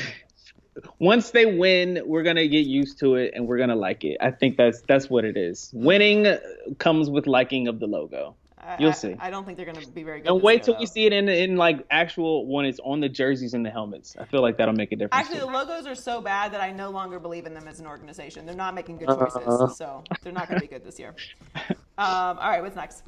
Once 0.99 1.31
they 1.31 1.45
win, 1.45 2.01
we're 2.05 2.23
gonna 2.23 2.47
get 2.47 2.65
used 2.65 2.97
to 2.99 3.15
it 3.15 3.33
and 3.35 3.45
we're 3.47 3.57
gonna 3.57 3.75
like 3.75 4.03
it. 4.03 4.17
I 4.21 4.31
think 4.31 4.57
that's 4.57 4.81
that's 4.81 5.09
what 5.09 5.25
it 5.25 5.35
is. 5.37 5.69
Winning 5.73 6.37
comes 6.79 7.09
with 7.09 7.27
liking 7.27 7.67
of 7.67 7.79
the 7.79 7.87
logo. 7.87 8.35
I- 8.57 8.77
You'll 8.79 8.93
see. 8.93 9.15
I 9.19 9.31
don't 9.31 9.43
think 9.43 9.57
they're 9.57 9.65
going 9.65 9.81
to 9.83 9.87
be 9.89 10.03
very 10.03 10.21
good. 10.21 10.31
And 10.31 10.41
wait 10.41 10.57
year, 10.67 10.75
till 10.75 10.77
we 10.77 10.85
see 10.85 11.05
it 11.07 11.11
in 11.13 11.27
in 11.27 11.57
like 11.57 11.83
actual 11.89 12.45
when 12.45 12.65
it's 12.65 12.79
on 12.83 12.99
the 12.99 13.09
jerseys 13.09 13.53
and 13.55 13.65
the 13.65 13.71
helmets. 13.71 14.15
I 14.19 14.25
feel 14.25 14.41
like 14.43 14.57
that'll 14.57 14.75
make 14.75 14.91
a 14.91 14.95
difference. 14.95 15.25
Actually, 15.25 15.39
the 15.39 15.47
logos 15.47 15.87
are 15.87 15.95
so 15.95 16.21
bad 16.21 16.53
that 16.53 16.61
I 16.61 16.71
no 16.71 16.91
longer 16.91 17.19
believe 17.19 17.47
in 17.47 17.53
them 17.55 17.67
as 17.67 17.79
an 17.79 17.87
organization. 17.87 18.45
They're 18.45 18.55
not 18.55 18.75
making 18.75 18.97
good 18.99 19.07
choices, 19.07 19.75
so 19.77 20.03
they're 20.21 20.31
not 20.31 20.47
going 20.47 20.61
to 20.61 20.67
be 20.67 20.71
good 20.73 20.85
this 20.85 20.99
year. 20.99 21.15
Um, 21.97 22.39
all 22.39 22.49
right, 22.49 22.63
what's 22.63 22.75
next? 22.75 23.03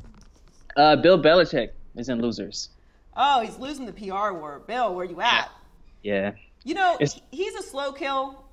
uh, 0.76 0.96
Bill 0.98 1.20
Belichick 1.20 1.70
is 1.96 2.10
in 2.10 2.22
losers. 2.22 2.70
Oh, 3.16 3.41
he's 3.41 3.57
losing 3.59 3.86
the 3.86 3.93
PR 3.93 4.34
war. 4.34 4.61
Bill, 4.66 4.93
where 4.95 5.05
are 5.05 5.09
you 5.09 5.22
at? 5.22 5.49
Yeah, 6.01 6.32
You 6.66 6.74
know, 6.76 6.93
It's- 6.99 7.20
he's 7.32 7.55
a 7.55 7.61
slow 7.64 7.91
kill, 7.91 8.43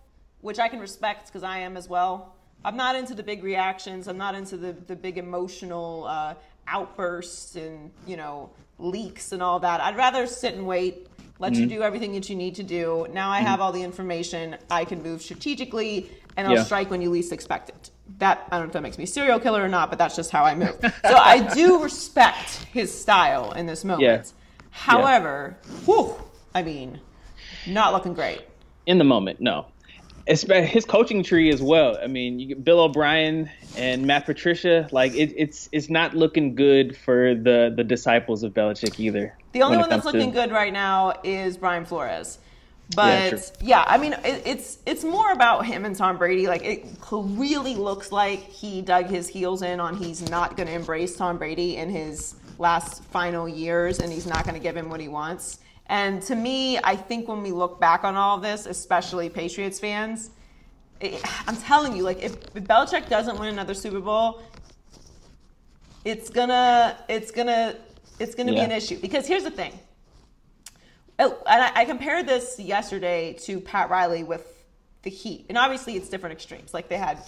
which 0.41 0.59
I 0.59 0.69
can 0.69 0.81
respect 0.81 1.27
because 1.27 1.43
I 1.45 1.59
am 1.59 1.77
as 1.77 1.89
well. 1.89 2.35
I'm 2.65 2.77
not 2.77 2.95
into 2.97 3.15
the 3.15 3.23
big 3.23 3.43
reactions. 3.45 4.07
I'm 4.09 4.19
not 4.19 4.35
into 4.35 4.57
the, 4.57 4.73
the 4.73 4.97
big 4.97 5.17
emotional 5.19 6.05
uh, 6.09 6.35
outbursts 6.67 7.57
and, 7.57 7.91
you 8.07 8.17
know, 8.17 8.51
leaks 8.79 9.33
and 9.33 9.43
all 9.43 9.61
that. 9.61 9.81
I'd 9.81 9.97
rather 9.97 10.27
sit 10.27 10.55
and 10.55 10.67
wait, 10.67 11.07
let 11.39 11.53
Mm-hmm. 11.53 11.61
you 11.63 11.67
do 11.69 11.83
everything 11.83 12.13
that 12.15 12.29
you 12.29 12.37
need 12.37 12.57
to 12.57 12.63
do. 12.63 13.07
Now 13.13 13.31
I 13.31 13.41
have 13.41 13.61
all 13.61 13.73
the 13.73 13.83
information. 13.83 14.57
I 14.71 14.85
can 14.85 15.03
move 15.03 15.23
strategically 15.23 16.11
and 16.37 16.47
I'll 16.49 16.55
Yeah. 16.57 16.65
strike 16.65 16.91
when 16.91 17.01
you 17.03 17.11
least 17.11 17.33
expect 17.33 17.69
it. 17.71 17.91
That, 18.19 18.47
I 18.51 18.57
don't 18.59 18.67
know 18.67 18.67
if 18.69 18.73
that 18.75 18.83
makes 18.83 18.99
me 18.99 19.05
a 19.05 19.07
serial 19.07 19.39
killer 19.41 19.63
or 19.65 19.69
not, 19.69 19.89
but 19.89 19.99
that's 19.99 20.17
just 20.17 20.31
how 20.31 20.45
I 20.45 20.55
move. 20.55 20.77
so 20.83 21.15
I 21.17 21.55
do 21.55 21.83
respect 21.83 22.51
his 22.73 22.93
style 22.97 23.53
in 23.53 23.67
this 23.67 23.85
moment. 23.85 24.03
Yeah. 24.03 24.23
However, 24.71 25.57
whew, 25.85 26.15
I 26.55 26.63
mean, 26.63 27.01
not 27.67 27.93
looking 27.93 28.15
great. 28.15 28.43
in 28.87 28.99
the 28.99 29.05
moment, 29.05 29.41
no. 29.41 29.67
His 30.27 30.85
coaching 30.85 31.25
tree 31.25 31.51
as 31.53 31.61
well. 31.61 31.99
I 32.01 32.07
mean, 32.07 32.39
you 32.39 32.47
get 32.47 32.63
Bill 32.65 32.81
O'Brien 32.81 33.51
and 33.77 34.07
Matt 34.07 34.27
Patricia. 34.27 34.89
Like 34.93 35.13
it, 35.15 35.35
it's 35.37 35.69
it's 35.73 35.91
not 35.91 36.15
looking 36.15 36.55
good 36.55 36.97
for 36.97 37.35
the 37.35 37.73
the 37.75 37.83
disciples 37.83 38.45
of 38.45 38.55
Belichick 38.55 39.01
either. 39.01 39.37
The 39.53 39.63
only 39.63 39.79
one 39.79 39.89
that's 39.89 40.03
comes 40.03 40.13
to- 40.13 40.19
looking 40.19 40.33
good 40.33 40.53
right 40.53 40.73
now 40.73 41.15
is 41.25 41.57
Brian 41.57 41.85
Flores. 41.85 42.39
But 42.95 43.29
true. 43.31 43.39
yeah, 43.61 43.85
I 43.87 43.99
mean, 43.99 44.13
it, 44.13 44.43
it's 44.45 44.79
it's 44.85 45.05
more 45.05 45.33
about 45.33 45.65
him 45.67 45.85
and 45.85 45.97
Tom 45.97 46.19
Brady. 46.19 46.47
Like 46.47 46.65
it 46.65 46.87
really 47.11 47.75
looks 47.77 48.13
like 48.13 48.41
he 48.41 48.83
dug 48.83 49.07
his 49.07 49.29
heels 49.29 49.63
in 49.63 49.81
on 49.81 49.97
he's 49.97 50.29
not 50.29 50.57
going 50.57 50.67
to 50.69 50.75
embrace 50.75 51.17
Tom 51.17 51.39
Brady 51.39 51.77
in 51.77 51.89
his 51.89 52.35
last 52.61 53.03
final 53.05 53.49
years, 53.49 53.99
and 53.99 54.13
he's 54.13 54.27
not 54.27 54.45
going 54.45 54.55
to 54.55 54.61
give 54.61 54.77
him 54.77 54.91
what 54.91 55.01
he 55.01 55.09
wants. 55.09 55.59
And 55.87 56.23
to 56.23 56.37
me, 56.37 56.79
I 56.79 56.95
think 56.95 57.27
when 57.27 57.43
we 57.43 57.51
look 57.51 57.81
back 57.81 58.05
on 58.05 58.15
all 58.15 58.39
this, 58.39 58.67
especially 58.67 59.29
Patriots 59.29 59.81
fans, 59.81 60.31
it, 61.01 61.21
I'm 61.49 61.57
telling 61.57 61.97
you, 61.97 62.03
like 62.03 62.23
if, 62.23 62.35
if 62.55 62.63
Belichick 62.65 63.09
doesn't 63.09 63.41
win 63.41 63.49
another 63.49 63.75
Super 63.75 63.99
Bowl, 63.99 64.43
it's 66.05 66.31
gonna 66.31 66.97
it's 67.09 67.31
gonna 67.31 67.77
it's 68.19 68.35
gonna 68.35 68.53
be 68.53 68.59
an 68.61 68.71
issue 68.71 68.99
because 68.99 69.27
here's 69.27 69.45
the 69.45 69.51
thing. 69.51 69.73
Oh, 71.19 71.37
and 71.47 71.63
I, 71.63 71.81
I 71.81 71.85
compared 71.87 72.27
this 72.27 72.59
yesterday 72.59 73.35
to 73.45 73.61
Pat 73.61 73.91
Riley 73.91 74.23
with 74.23 74.65
the 75.03 75.11
Heat, 75.11 75.47
and 75.49 75.59
obviously 75.59 75.97
it's 75.97 76.09
different 76.09 76.35
extremes. 76.35 76.73
Like 76.73 76.89
they 76.89 76.99
had 76.99 77.19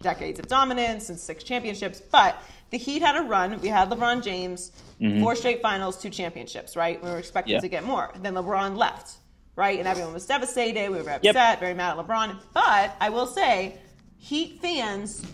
decades 0.00 0.38
of 0.38 0.46
dominance 0.48 1.08
and 1.10 1.18
six 1.18 1.44
championships, 1.44 2.00
but 2.00 2.42
the 2.70 2.78
Heat 2.78 3.00
had 3.02 3.16
a 3.16 3.22
run. 3.22 3.60
We 3.60 3.68
had 3.68 3.88
LeBron 3.90 4.22
James, 4.22 4.72
mm-hmm. 5.00 5.20
four 5.22 5.36
straight 5.36 5.62
finals, 5.62 5.96
two 6.00 6.10
championships. 6.10 6.76
Right? 6.76 7.02
We 7.02 7.08
were 7.10 7.18
expecting 7.18 7.54
Yeah. 7.54 7.60
to 7.60 7.68
get 7.68 7.84
more. 7.84 8.10
Then 8.20 8.34
LeBron 8.34 8.76
left. 8.76 9.18
Right? 9.54 9.78
And 9.78 9.88
everyone 9.88 10.12
was 10.12 10.26
devastated. 10.26 10.90
We 10.90 11.00
were 11.00 11.10
upset, 11.10 11.60
very 11.60 11.72
mad 11.74 11.98
at 11.98 12.06
LeBron. 12.06 12.36
But 12.52 12.94
I 13.00 13.08
will 13.08 13.26
say, 13.26 13.78
Heat 14.18 14.58
fans 14.60 15.24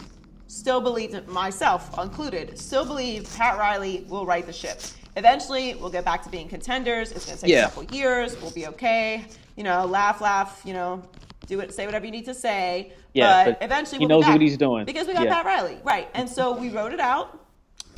still 0.47 0.81
believe, 0.81 1.27
myself 1.29 1.99
included, 1.99 2.59
still 2.59 2.85
believe 2.85 3.29
Pat 3.37 3.59
Riley 3.59 4.05
will 4.09 4.27
right 4.27 4.47
the 4.47 4.53
ship. 4.53 4.81
Eventually, 5.17 5.75
we'll 5.75 5.91
get 5.91 6.05
back 6.05 6.23
to 6.23 6.29
being 6.29 6.49
contenders. 6.49 7.11
It's 7.13 7.27
going 7.27 7.37
to 7.37 7.43
take 7.43 7.51
Yeah. 7.51 7.67
a 7.67 7.69
couple 7.69 7.85
years. 7.85 8.41
We'll 8.41 8.51
be 8.53 8.67
okay. 8.69 9.25
You 9.57 9.65
know, 9.65 9.85
laugh, 9.87 10.21
laugh. 10.21 10.63
You 10.65 10.75
know, 10.75 11.03
do 11.53 11.61
it, 11.61 11.73
say 11.73 11.87
whatever 11.87 12.05
you 12.07 12.13
need 12.13 12.25
to 12.25 12.35
say. 12.35 12.93
Yeah, 13.15 13.45
but, 13.45 13.61
but 13.61 13.65
eventually, 13.67 13.99
he 13.99 14.07
we'll 14.07 14.21
knows 14.21 14.29
what 14.29 14.41
he's 14.41 14.57
doing. 14.57 14.85
because 14.85 15.07
we 15.07 15.13
got 15.13 15.25
Yeah. 15.25 15.35
Pat 15.35 15.45
Riley, 15.47 15.79
right? 15.85 16.09
And 16.15 16.29
so 16.29 16.57
we 16.57 16.71
wrote 16.71 16.93
it 16.93 17.01
out, 17.01 17.39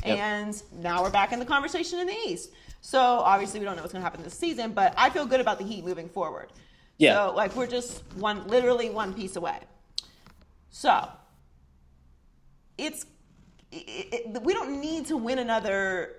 Yep. 0.05 0.17
and 0.19 0.63
now 0.73 1.01
we're 1.03 1.09
back 1.09 1.31
in 1.31 1.39
the 1.39 1.45
conversation 1.45 1.99
in 1.99 2.07
the 2.07 2.17
East. 2.27 2.51
So 2.81 2.99
obviously, 2.99 3.59
we 3.59 3.65
don't 3.65 3.75
know 3.75 3.81
what's 3.81 3.93
going 3.93 4.01
to 4.03 4.09
happen 4.09 4.23
this 4.23 4.37
season, 4.37 4.73
but 4.73 4.93
I 4.97 5.09
feel 5.09 5.25
good 5.25 5.39
about 5.41 5.57
the 5.57 5.63
Heat 5.65 5.83
moving 5.83 6.09
forward. 6.09 6.51
Yeah. 6.97 7.15
So 7.29 7.33
like 7.35 7.55
we're 7.55 7.67
just 7.67 8.03
one, 8.15 8.47
literally 8.47 8.89
one 8.89 9.13
piece 9.13 9.35
away. 9.37 9.59
So 10.69 11.07
it's 12.77 13.05
it, 13.71 14.07
it, 14.35 14.43
we 14.43 14.53
don't 14.53 14.79
need 14.79 15.07
to 15.07 15.17
win 15.17 15.39
another 15.39 16.15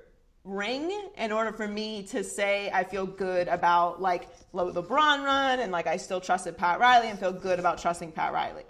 ring 0.47 1.11
in 1.19 1.33
order 1.33 1.53
for 1.53 1.67
me 1.67 2.05
to 2.05 2.23
say 2.23 2.71
I 2.73 2.85
feel 2.85 3.05
good 3.05 3.49
about 3.49 4.01
like 4.01 4.29
LeBron 4.55 5.25
run 5.25 5.61
and 5.61 5.73
like 5.73 5.87
I 5.87 5.97
still 5.97 6.21
trusted 6.21 6.57
Pat 6.57 6.79
Riley 6.79 7.09
and 7.09 7.19
feel 7.19 7.33
good 7.33 7.59
about 7.59 7.79
trusting 7.79 8.13
Pat 8.13 8.33
Riley, 8.33 8.65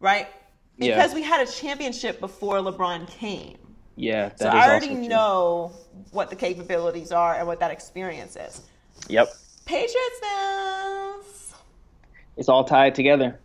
right? 0.00 0.28
Yeah. 0.76 0.96
Because 0.96 1.14
we 1.14 1.22
had 1.22 1.46
a 1.46 1.50
championship 1.50 2.20
before 2.20 2.58
LeBron 2.58 3.08
came. 3.08 3.58
Yeah, 3.96 4.28
that 4.28 4.38
So 4.38 4.48
I 4.48 4.68
already 4.68 4.94
know 4.94 5.72
what 6.10 6.28
the 6.28 6.36
capabilities 6.36 7.12
are 7.12 7.34
and 7.34 7.46
what 7.46 7.60
that 7.60 7.70
experience 7.70 8.36
is. 8.36 8.62
Yep, 9.08 9.28
Patriots 9.66 10.20
fans 10.20 11.54
it's 12.36 12.48
all 12.48 12.64
tied 12.64 12.94
together. 12.94 13.38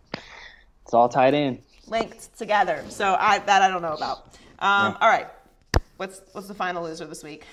It's 0.82 0.94
all 0.94 1.08
tied 1.08 1.34
in. 1.34 1.60
linked 1.86 2.36
together. 2.36 2.84
So 2.88 3.16
I 3.18 3.38
that 3.38 3.62
I 3.62 3.68
don't 3.68 3.82
know 3.82 3.94
about. 3.94 4.26
Um, 4.58 4.92
Yeah. 4.92 4.96
All 5.00 5.08
right, 5.08 5.28
what's 5.96 6.20
what's 6.32 6.48
the 6.48 6.54
final 6.54 6.82
loser 6.82 7.06
this 7.06 7.22
week? 7.22 7.44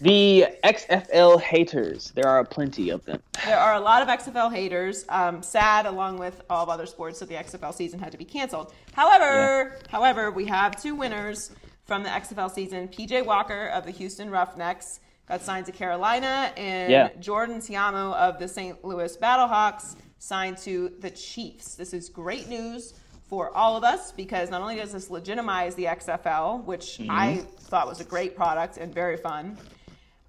The 0.00 0.46
XFL 0.64 1.40
haters. 1.40 2.10
There 2.14 2.26
are 2.26 2.42
plenty 2.44 2.88
of 2.88 3.04
them. 3.04 3.20
There 3.44 3.58
are 3.58 3.74
a 3.74 3.80
lot 3.80 4.00
of 4.00 4.08
XFL 4.08 4.50
haters. 4.52 5.04
Um, 5.10 5.42
sad, 5.42 5.84
along 5.84 6.18
with 6.18 6.40
all 6.48 6.62
of 6.62 6.68
other 6.70 6.86
sports, 6.86 7.18
that 7.18 7.28
the 7.28 7.34
XFL 7.34 7.74
season 7.74 7.98
had 7.98 8.10
to 8.12 8.18
be 8.18 8.24
canceled. 8.24 8.72
However, 8.94 9.76
however, 9.88 10.30
we 10.30 10.46
have 10.46 10.80
two 10.80 10.94
winners 10.94 11.50
from 11.84 12.02
the 12.02 12.08
XFL 12.08 12.50
season. 12.50 12.88
PJ 12.88 13.26
Walker 13.26 13.66
of 13.68 13.84
the 13.84 13.90
Houston 13.90 14.30
Roughnecks 14.30 15.00
got 15.28 15.42
signed 15.42 15.66
to 15.66 15.72
Carolina, 15.72 16.52
and 16.56 16.90
Yeah. 16.90 17.08
Jordan 17.20 17.60
Ta'amu 17.60 18.14
of 18.14 18.38
the 18.38 18.48
St. 18.48 18.82
Louis 18.84 19.16
Battlehawks 19.18 19.96
signed 20.18 20.56
to 20.58 20.92
the 21.00 21.10
Chiefs. 21.10 21.74
This 21.74 21.92
is 21.92 22.08
great 22.08 22.48
news 22.48 22.94
for 23.28 23.56
all 23.56 23.76
of 23.76 23.84
us 23.84 24.10
because 24.12 24.50
not 24.50 24.60
only 24.60 24.76
does 24.76 24.92
this 24.92 25.08
legitimize 25.08 25.74
the 25.76 25.86
XFL, 25.86 26.64
which 26.64 27.00
I 27.08 27.44
thought 27.60 27.86
was 27.86 28.00
a 28.00 28.04
great 28.04 28.34
product 28.34 28.76
and 28.76 28.92
very 28.92 29.16
fun, 29.16 29.56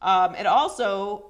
um, 0.01 0.35
it 0.35 0.45
also 0.45 1.25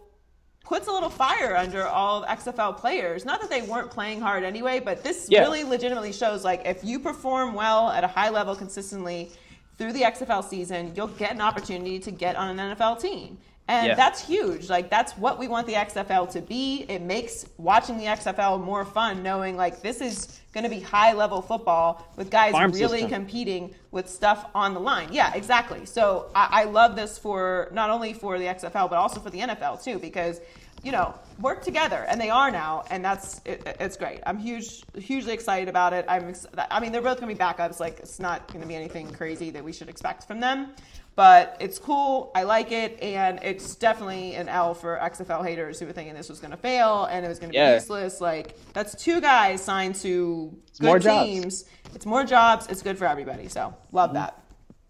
puts 0.64 0.88
a 0.88 0.92
little 0.92 1.10
fire 1.10 1.56
under 1.58 1.86
all 1.86 2.24
of 2.24 2.30
XFL 2.40 2.78
players. 2.78 3.26
Not 3.26 3.42
that 3.42 3.50
they 3.50 3.62
weren't 3.62 3.92
playing 3.92 4.22
hard 4.22 4.44
anyway, 4.44 4.80
but 4.80 5.04
this 5.04 5.28
Yeah. 5.30 5.42
really 5.42 5.64
legitimately 5.64 6.14
shows 6.14 6.44
like 6.46 6.62
if 6.66 6.84
you 6.84 7.00
perform 7.00 7.54
well 7.54 7.90
at 7.90 8.04
a 8.04 8.08
high 8.08 8.30
level 8.30 8.56
consistently 8.56 9.32
through 9.78 9.92
the 9.94 10.04
XFL 10.04 10.44
season, 10.44 10.94
you'll 10.96 11.08
get 11.08 11.32
an 11.32 11.42
opportunity 11.42 12.00
to 12.00 12.12
get 12.12 12.36
on 12.36 12.58
an 12.58 12.76
NFL 12.78 13.02
team. 13.02 13.38
And 13.68 13.88
Yeah. 13.88 13.96
that's 13.96 14.26
huge. 14.26 14.70
Like 14.70 14.90
that's 14.90 15.14
what 15.18 15.40
we 15.40 15.48
want 15.48 15.66
the 15.68 15.76
XFL 15.76 16.28
to 16.34 16.42
be. 16.42 16.86
It 16.90 17.02
makes 17.02 17.46
watching 17.58 17.98
the 17.98 18.06
XFL 18.06 18.62
more 18.64 18.84
fun 18.84 19.24
knowing 19.24 19.56
like 19.56 19.82
this 19.82 20.02
is 20.02 20.40
going 20.54 20.66
to 20.66 20.70
be 20.70 20.82
high 20.82 21.14
level 21.14 21.42
football 21.42 22.06
with 22.18 22.30
guys 22.30 22.52
Farm 22.52 22.72
really 22.72 23.02
system. 23.02 23.10
competing 23.10 23.74
with 23.92 24.10
stuff 24.10 24.48
on 24.54 24.74
the 24.74 24.80
line. 24.80 25.08
Yeah, 25.12 25.32
exactly. 25.34 25.86
So 25.86 26.30
I, 26.36 26.48
I 26.52 26.64
love 26.66 26.96
this 26.98 27.18
for 27.18 27.70
not 27.72 27.90
only 27.90 28.12
for 28.14 28.38
the 28.38 28.46
XFL 28.46 28.90
but 28.90 28.94
also 28.98 29.22
for 29.22 29.30
the 29.30 29.40
NFL 29.40 29.82
too, 29.84 30.00
because 30.00 30.42
you 30.84 30.92
know 30.92 31.14
work 31.40 31.64
together, 31.64 32.06
and 32.10 32.20
they 32.20 32.32
are 32.32 32.50
now, 32.52 32.84
and 32.90 33.06
that's 33.06 33.40
it, 33.46 33.62
it's 33.80 33.96
great. 33.96 34.20
I'm 34.26 34.40
huge, 34.40 34.82
hugely 34.98 35.32
excited 35.32 35.70
about 35.70 35.94
it. 35.94 36.06
I'm, 36.10 36.30
ex- 36.30 36.48
I 36.72 36.80
mean, 36.80 36.92
they're 36.92 37.02
both 37.04 37.20
gonna 37.20 37.32
be 37.32 37.38
backups. 37.40 37.80
Like 37.80 38.00
it's 38.00 38.20
not 38.20 38.52
gonna 38.52 38.66
be 38.66 38.76
anything 38.76 39.12
crazy 39.14 39.52
that 39.52 39.64
we 39.64 39.72
should 39.72 39.90
expect 39.90 40.26
from 40.28 40.40
them. 40.40 40.74
But 41.16 41.58
it's 41.60 41.78
cool. 41.78 42.32
I 42.34 42.44
like 42.44 42.72
it, 42.72 42.98
and 43.02 43.40
it's 43.44 43.76
definitely 43.76 44.36
an 44.36 44.48
L 44.48 44.74
for 44.74 44.98
XFL 44.98 45.46
haters 45.46 45.80
who 45.80 45.86
were 45.86 45.92
thinking 45.92 46.14
this 46.16 46.30
was 46.30 46.40
going 46.40 46.52
to 46.52 46.58
fail 46.58 47.06
and 47.06 47.26
it 47.26 47.28
was 47.30 47.38
going 47.38 47.52
to 47.52 47.58
Yeah. 47.58 47.72
be 47.72 47.74
useless. 47.76 48.22
Like 48.22 48.56
that's 48.74 48.96
two 48.96 49.20
guys 49.20 49.62
signed 49.62 49.96
to 49.96 50.58
good 50.80 50.86
more 50.88 51.00
jobs. 51.00 51.30
teams. 51.30 51.66
It's 51.94 52.06
more 52.06 52.24
jobs. 52.24 52.68
It's 52.70 52.82
good 52.82 52.98
for 52.98 53.06
everybody. 53.06 53.50
So 53.50 53.74
love 53.92 54.14
that. 54.14 54.42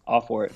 All 0.05 0.21
for 0.21 0.45
it. 0.45 0.51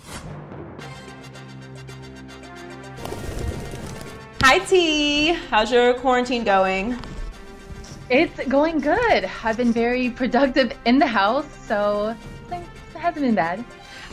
Hi 4.44 4.60
T, 4.60 5.34
how's 5.50 5.72
your 5.72 5.96
quarantine 5.96 6.44
going? 6.44 6.98
It's 8.12 8.40
going 8.48 8.80
good. 8.80 9.28
I've 9.44 9.58
been 9.58 9.74
very 9.74 10.12
productive 10.12 10.72
in 10.86 11.00
the 11.00 11.08
house, 11.08 11.48
so 11.66 12.16
it 12.52 12.64
hasn't 12.96 13.26
been 13.26 13.34
bad. 13.34 13.66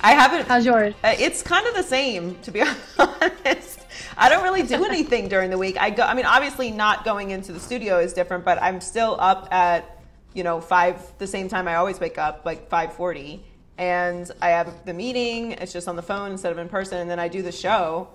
I 0.02 0.12
haven't. 0.12 0.48
How's 0.48 0.66
yours? 0.66 0.94
Uh, 1.04 1.14
It's 1.18 1.42
kind 1.42 1.66
of 1.66 1.74
the 1.74 1.82
same, 1.82 2.34
to 2.42 2.50
be 2.50 2.62
honest. 2.98 3.80
I 4.16 4.28
don't 4.28 4.42
really 4.42 4.62
do 4.62 4.84
anything 4.84 5.28
during 5.28 5.50
the 5.50 5.58
week. 5.58 5.80
I 5.80 5.90
go. 5.90 6.02
I 6.02 6.14
mean, 6.14 6.26
obviously, 6.26 6.70
not 6.70 7.04
going 7.04 7.30
into 7.30 7.52
the 7.52 7.60
studio 7.60 7.98
is 7.98 8.12
different, 8.12 8.44
but 8.44 8.60
I'm 8.60 8.80
still 8.80 9.16
up 9.20 9.48
at 9.52 10.02
you 10.34 10.42
know 10.42 10.60
five 10.60 11.00
the 11.18 11.26
same 11.26 11.48
time 11.48 11.68
I 11.68 11.76
always 11.76 12.00
wake 12.00 12.18
up, 12.18 12.42
like 12.44 12.68
five 12.68 12.92
forty, 12.94 13.44
and 13.78 14.30
I 14.40 14.50
have 14.50 14.84
the 14.84 14.92
meeting. 14.92 15.52
It's 15.52 15.72
just 15.72 15.88
on 15.88 15.96
the 15.96 16.02
phone 16.02 16.32
instead 16.32 16.52
of 16.52 16.58
in 16.58 16.68
person, 16.68 16.98
and 16.98 17.08
then 17.08 17.18
I 17.20 17.28
do 17.28 17.42
the 17.42 17.52
show. 17.52 18.08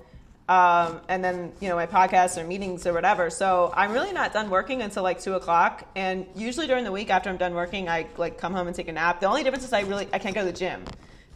Um, 0.49 1.01
and 1.09 1.23
then 1.23 1.51
you 1.59 1.67
know 1.69 1.75
my 1.75 1.87
podcasts 1.87 2.37
or 2.41 2.45
meetings 2.45 2.85
or 2.85 2.93
whatever. 2.93 3.29
So 3.29 3.71
I'm 3.75 3.91
really 3.91 4.13
not 4.13 4.33
done 4.33 4.49
working 4.49 4.81
until 4.81 5.03
like 5.03 5.21
two 5.21 5.33
o'clock. 5.35 5.85
And 5.95 6.25
usually 6.35 6.67
during 6.67 6.83
the 6.83 6.91
week 6.91 7.09
after 7.09 7.29
I'm 7.29 7.37
done 7.37 7.53
working, 7.53 7.89
I 7.89 8.07
like 8.17 8.37
come 8.37 8.53
home 8.53 8.67
and 8.67 8.75
take 8.75 8.87
a 8.87 8.93
nap. 8.93 9.19
The 9.19 9.27
only 9.27 9.43
difference 9.43 9.65
is 9.65 9.73
I 9.73 9.81
really 9.81 10.07
I 10.13 10.19
can't 10.19 10.35
go 10.35 10.41
to 10.41 10.51
the 10.51 10.57
gym. 10.57 10.83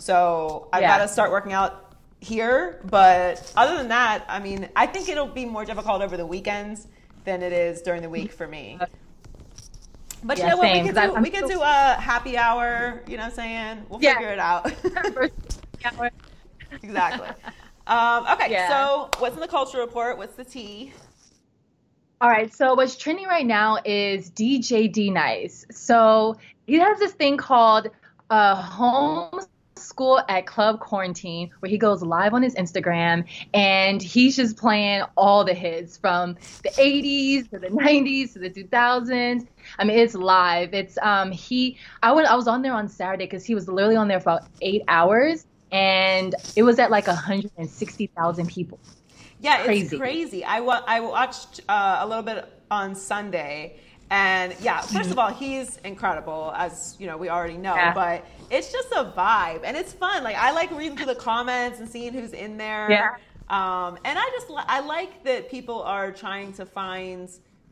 So 0.01 0.67
I've 0.73 0.81
Yeah. 0.81 0.97
got 0.97 1.03
to 1.03 1.07
start 1.07 1.29
working 1.31 1.53
out 1.53 1.93
here. 2.21 2.81
But 2.85 3.51
other 3.55 3.77
than 3.77 3.89
that, 3.89 4.25
I 4.27 4.39
mean, 4.39 4.67
I 4.75 4.87
think 4.87 5.09
it'll 5.09 5.27
be 5.27 5.45
more 5.45 5.63
difficult 5.63 6.01
over 6.01 6.17
the 6.17 6.25
weekends 6.25 6.87
than 7.23 7.43
it 7.43 7.53
is 7.53 7.81
during 7.83 8.01
the 8.01 8.09
week 8.09 8.31
for 8.31 8.47
me. 8.47 8.79
But 10.23 10.37
you 10.39 10.47
know 10.47 10.57
what? 10.57 10.63
same, 10.63 10.83
We 10.85 10.89
could 10.91 10.95
do, 11.01 11.15
I'm 11.15 11.21
we 11.23 11.29
could 11.29 11.45
still- 11.45 11.59
do 11.59 11.61
a 11.63 11.95
happy 11.99 12.35
hour. 12.37 13.03
You 13.07 13.17
know 13.17 13.23
what 13.23 13.29
I'm 13.29 13.35
saying? 13.35 13.85
We'll 13.89 14.01
Yeah. 14.01 14.13
figure 14.15 14.29
it 14.33 14.39
out. 14.39 14.71
Exactly. 16.83 17.27
Um, 17.85 18.25
okay, 18.31 18.49
Yeah. 18.51 18.69
so 18.69 19.09
what's 19.19 19.35
in 19.35 19.41
the 19.41 19.47
culture 19.47 19.79
report? 19.79 20.17
What's 20.17 20.35
the 20.35 20.45
tea? 20.45 20.93
All 22.21 22.29
right, 22.29 22.51
so 22.53 22.73
what's 22.75 22.95
trending 22.95 23.27
right 23.27 23.45
now 23.45 23.77
is 23.83 24.29
DJ 24.31 24.87
D 24.87 25.09
Nice. 25.11 25.65
So 25.69 26.37
he 26.65 26.79
has 26.79 26.97
this 26.97 27.11
thing 27.11 27.35
called 27.35 27.87
uh, 28.29 28.55
Home 28.55 29.41
School 29.81 30.21
at 30.27 30.45
Club 30.45 30.79
Quarantine, 30.79 31.51
where 31.59 31.69
he 31.69 31.77
goes 31.77 32.01
live 32.01 32.33
on 32.33 32.41
his 32.43 32.55
Instagram 32.55 33.25
and 33.53 34.01
he's 34.01 34.35
just 34.35 34.57
playing 34.57 35.03
all 35.17 35.43
the 35.43 35.53
hits 35.53 35.97
from 35.97 36.35
the 36.63 36.69
80s 36.77 37.49
to 37.51 37.59
the 37.59 37.67
90s 37.67 38.33
to 38.33 38.39
the 38.39 38.49
2000s. 38.49 39.47
I 39.79 39.83
mean, 39.83 39.97
it's 39.97 40.15
live. 40.15 40.73
It's 40.73 40.97
um 41.01 41.31
he. 41.31 41.77
I 42.03 42.11
went. 42.13 42.27
I 42.27 42.35
was 42.35 42.47
on 42.47 42.61
there 42.61 42.73
on 42.73 42.87
Saturday 42.87 43.25
because 43.25 43.45
he 43.45 43.55
was 43.55 43.67
literally 43.67 43.95
on 43.95 44.07
there 44.07 44.19
for 44.19 44.29
about 44.31 44.43
eight 44.61 44.83
hours, 44.87 45.45
and 45.71 46.35
it 46.55 46.63
was 46.63 46.79
at 46.79 46.91
like 46.91 47.07
160,000 47.07 48.47
people. 48.47 48.79
Yeah, 49.39 49.57
it's 49.59 49.65
Crazy. 49.65 49.97
crazy. 49.97 50.43
I 50.43 50.59
wa- 50.59 50.83
I 50.85 50.99
watched 50.99 51.61
uh, 51.67 51.97
a 52.01 52.07
little 52.07 52.23
bit 52.23 52.45
on 52.69 52.95
Sunday, 52.95 53.79
and 54.11 54.53
yeah, 54.61 54.81
1st 54.81 55.11
of 55.11 55.17
all, 55.19 55.31
he's 55.33 55.77
incredible, 55.85 56.51
as 56.55 56.97
you 56.99 57.07
know 57.07 57.15
we 57.15 57.29
already 57.29 57.57
know. 57.57 57.73
Yeah. 57.73 57.93
But 57.93 58.25
it's 58.49 58.69
just 58.71 58.89
a 58.91 59.05
vibe, 59.05 59.61
and 59.63 59.77
it's 59.77 59.93
fun. 59.93 60.23
Like 60.23 60.35
I 60.35 60.51
like 60.51 60.69
reading 60.71 60.97
through 60.97 61.05
the 61.07 61.15
comments 61.15 61.79
and 61.79 61.89
seeing 61.89 62.11
who's 62.13 62.33
in 62.33 62.57
there. 62.57 62.91
Yeah. 62.91 63.15
Um, 63.49 63.97
and 64.03 64.19
I 64.19 64.29
just 64.33 64.47
I 64.49 64.81
like 64.81 65.23
that 65.23 65.49
people 65.49 65.81
are 65.83 66.11
trying 66.11 66.51
to 66.53 66.65
find 66.65 67.29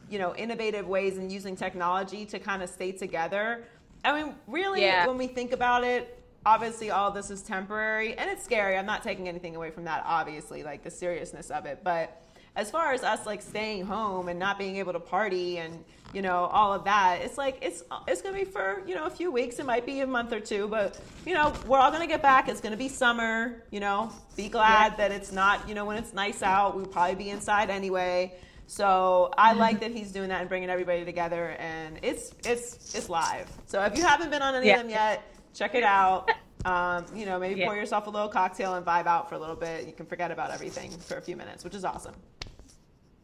you 0.10 0.18
know 0.18 0.34
innovative 0.36 0.88
ways 0.88 1.18
and 1.18 1.30
using 1.30 1.58
technology 1.58 2.26
to 2.28 2.40
kind 2.40 2.64
of 2.64 2.70
stay 2.70 2.94
together. 2.94 3.66
I 4.06 4.24
mean, 4.24 4.34
really, 4.48 4.82
Yeah. 4.84 5.08
when 5.08 5.18
we 5.18 5.28
think 5.28 5.52
about 5.52 5.84
it, 5.84 6.24
obviously 6.46 6.90
all 6.90 7.12
this 7.12 7.30
is 7.30 7.42
temporary 7.42 8.18
and 8.18 8.30
it's 8.30 8.46
scary. 8.46 8.78
I'm 8.78 8.86
not 8.86 9.04
taking 9.04 9.28
anything 9.28 9.58
away 9.58 9.72
from 9.72 9.84
that, 9.84 10.04
obviously, 10.06 10.64
like 10.64 10.84
the 10.86 10.90
seriousness 10.90 11.50
of 11.50 11.66
it. 11.66 11.82
But 11.84 12.22
as 12.56 12.72
far 12.72 12.94
as 12.94 13.04
us 13.04 13.26
like 13.26 13.42
staying 13.42 13.86
home 13.86 14.30
and 14.30 14.40
not 14.40 14.58
being 14.58 14.78
able 14.78 14.94
to 14.94 15.02
party 15.02 15.58
and 15.58 15.84
you 16.14 16.22
know 16.22 16.46
all 16.46 16.74
of 16.74 16.84
that, 16.86 17.22
it's 17.22 17.38
like 17.38 17.58
it's 17.62 17.84
it's 18.08 18.22
gonna 18.22 18.38
be 18.38 18.44
for 18.46 18.82
you 18.88 18.96
know 18.96 19.06
a 19.06 19.10
few 19.10 19.32
weeks. 19.32 19.60
It 19.60 19.66
might 19.66 19.86
be 19.86 20.00
a 20.02 20.08
month 20.08 20.34
or 20.34 20.40
two, 20.40 20.68
but 20.68 21.00
you 21.26 21.34
know 21.34 21.54
we're 21.68 21.80
all 21.80 21.92
gonna 21.92 22.08
get 22.08 22.22
back. 22.22 22.50
It's 22.50 22.62
gonna 22.62 22.78
be 22.78 22.90
summer. 22.90 23.64
You 23.72 23.80
know, 23.80 24.12
be 24.36 24.50
glad 24.50 24.98
that 24.98 25.12
it's 25.12 25.32
not 25.32 25.68
you 25.70 25.76
know 25.76 25.86
when 25.86 25.98
it's 25.98 26.14
nice 26.14 26.42
out. 26.44 26.76
We'll 26.76 26.86
probably 26.86 27.16
be 27.16 27.30
inside 27.30 27.70
anyway. 27.70 28.34
So 28.68 29.32
I 29.38 29.54
like 29.54 29.80
that 29.80 29.92
he's 29.92 30.12
doing 30.12 30.30
that 30.30 30.42
and 30.42 30.50
bringing 30.50 30.70
everybody 30.70 31.04
together, 31.06 31.56
and 31.60 32.00
it's 32.04 32.32
it's 32.46 32.94
it's 32.96 33.10
live. 33.10 33.48
So 33.66 33.84
if 33.84 33.98
you 33.98 34.04
haven't 34.06 34.30
been 34.30 34.42
on 34.42 34.56
any 34.56 34.68
Yeah. 34.68 34.76
of 34.76 34.82
them 34.82 34.90
yet, 34.92 35.24
check 35.54 35.74
it 35.76 35.84
out. 35.84 36.30
Um, 36.66 37.06
you 37.16 37.26
know, 37.26 37.40
maybe 37.40 37.62
Yeah. 37.62 37.68
pour 37.68 37.76
yourself 37.76 38.06
a 38.08 38.10
little 38.10 38.28
cocktail 38.28 38.76
and 38.76 38.86
vibe 38.86 39.08
out 39.08 39.30
for 39.30 39.36
a 39.36 39.40
little 39.40 39.56
bit. 39.56 39.88
You 39.88 39.94
can 39.94 40.06
forget 40.06 40.30
about 40.30 40.52
everything 40.52 40.92
for 40.92 41.16
a 41.18 41.22
few 41.22 41.38
minutes, 41.38 41.64
which 41.64 41.74
is 41.74 41.86
awesome. 41.86 42.14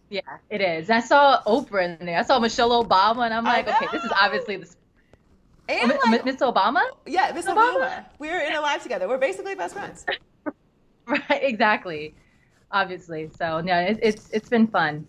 Yeah, 0.09 0.21
it 0.49 0.61
is. 0.61 0.89
I 0.89 0.99
saw 0.99 1.41
Oprah 1.43 1.99
in 1.99 2.05
there. 2.05 2.19
I 2.19 2.23
saw 2.23 2.39
Michelle 2.39 2.83
Obama, 2.83 3.25
and 3.25 3.33
I'm 3.33 3.43
like, 3.43 3.67
okay, 3.67 3.87
this 3.91 4.03
is 4.03 4.11
obviously 4.21 4.57
the 4.57 4.67
And 5.67 5.91
M- 5.91 5.97
like, 6.11 6.25
Miss 6.25 6.35
Obama. 6.37 6.81
yeah, 7.07 7.31
Miss 7.33 7.45
Obama. 7.47 7.79
Obama. 7.79 8.05
We're 8.19 8.39
in 8.41 8.53
a 8.55 8.61
live 8.61 8.83
together. 8.83 9.07
We're 9.07 9.17
basically 9.17 9.55
best 9.55 9.73
friends. 9.75 10.05
Right, 11.07 11.21
exactly. 11.43 12.15
Obviously. 12.71 13.29
So 13.37 13.61
no, 13.61 13.77
it, 13.79 13.99
it's 14.01 14.27
it's 14.31 14.49
been 14.49 14.65
fun. 14.65 15.07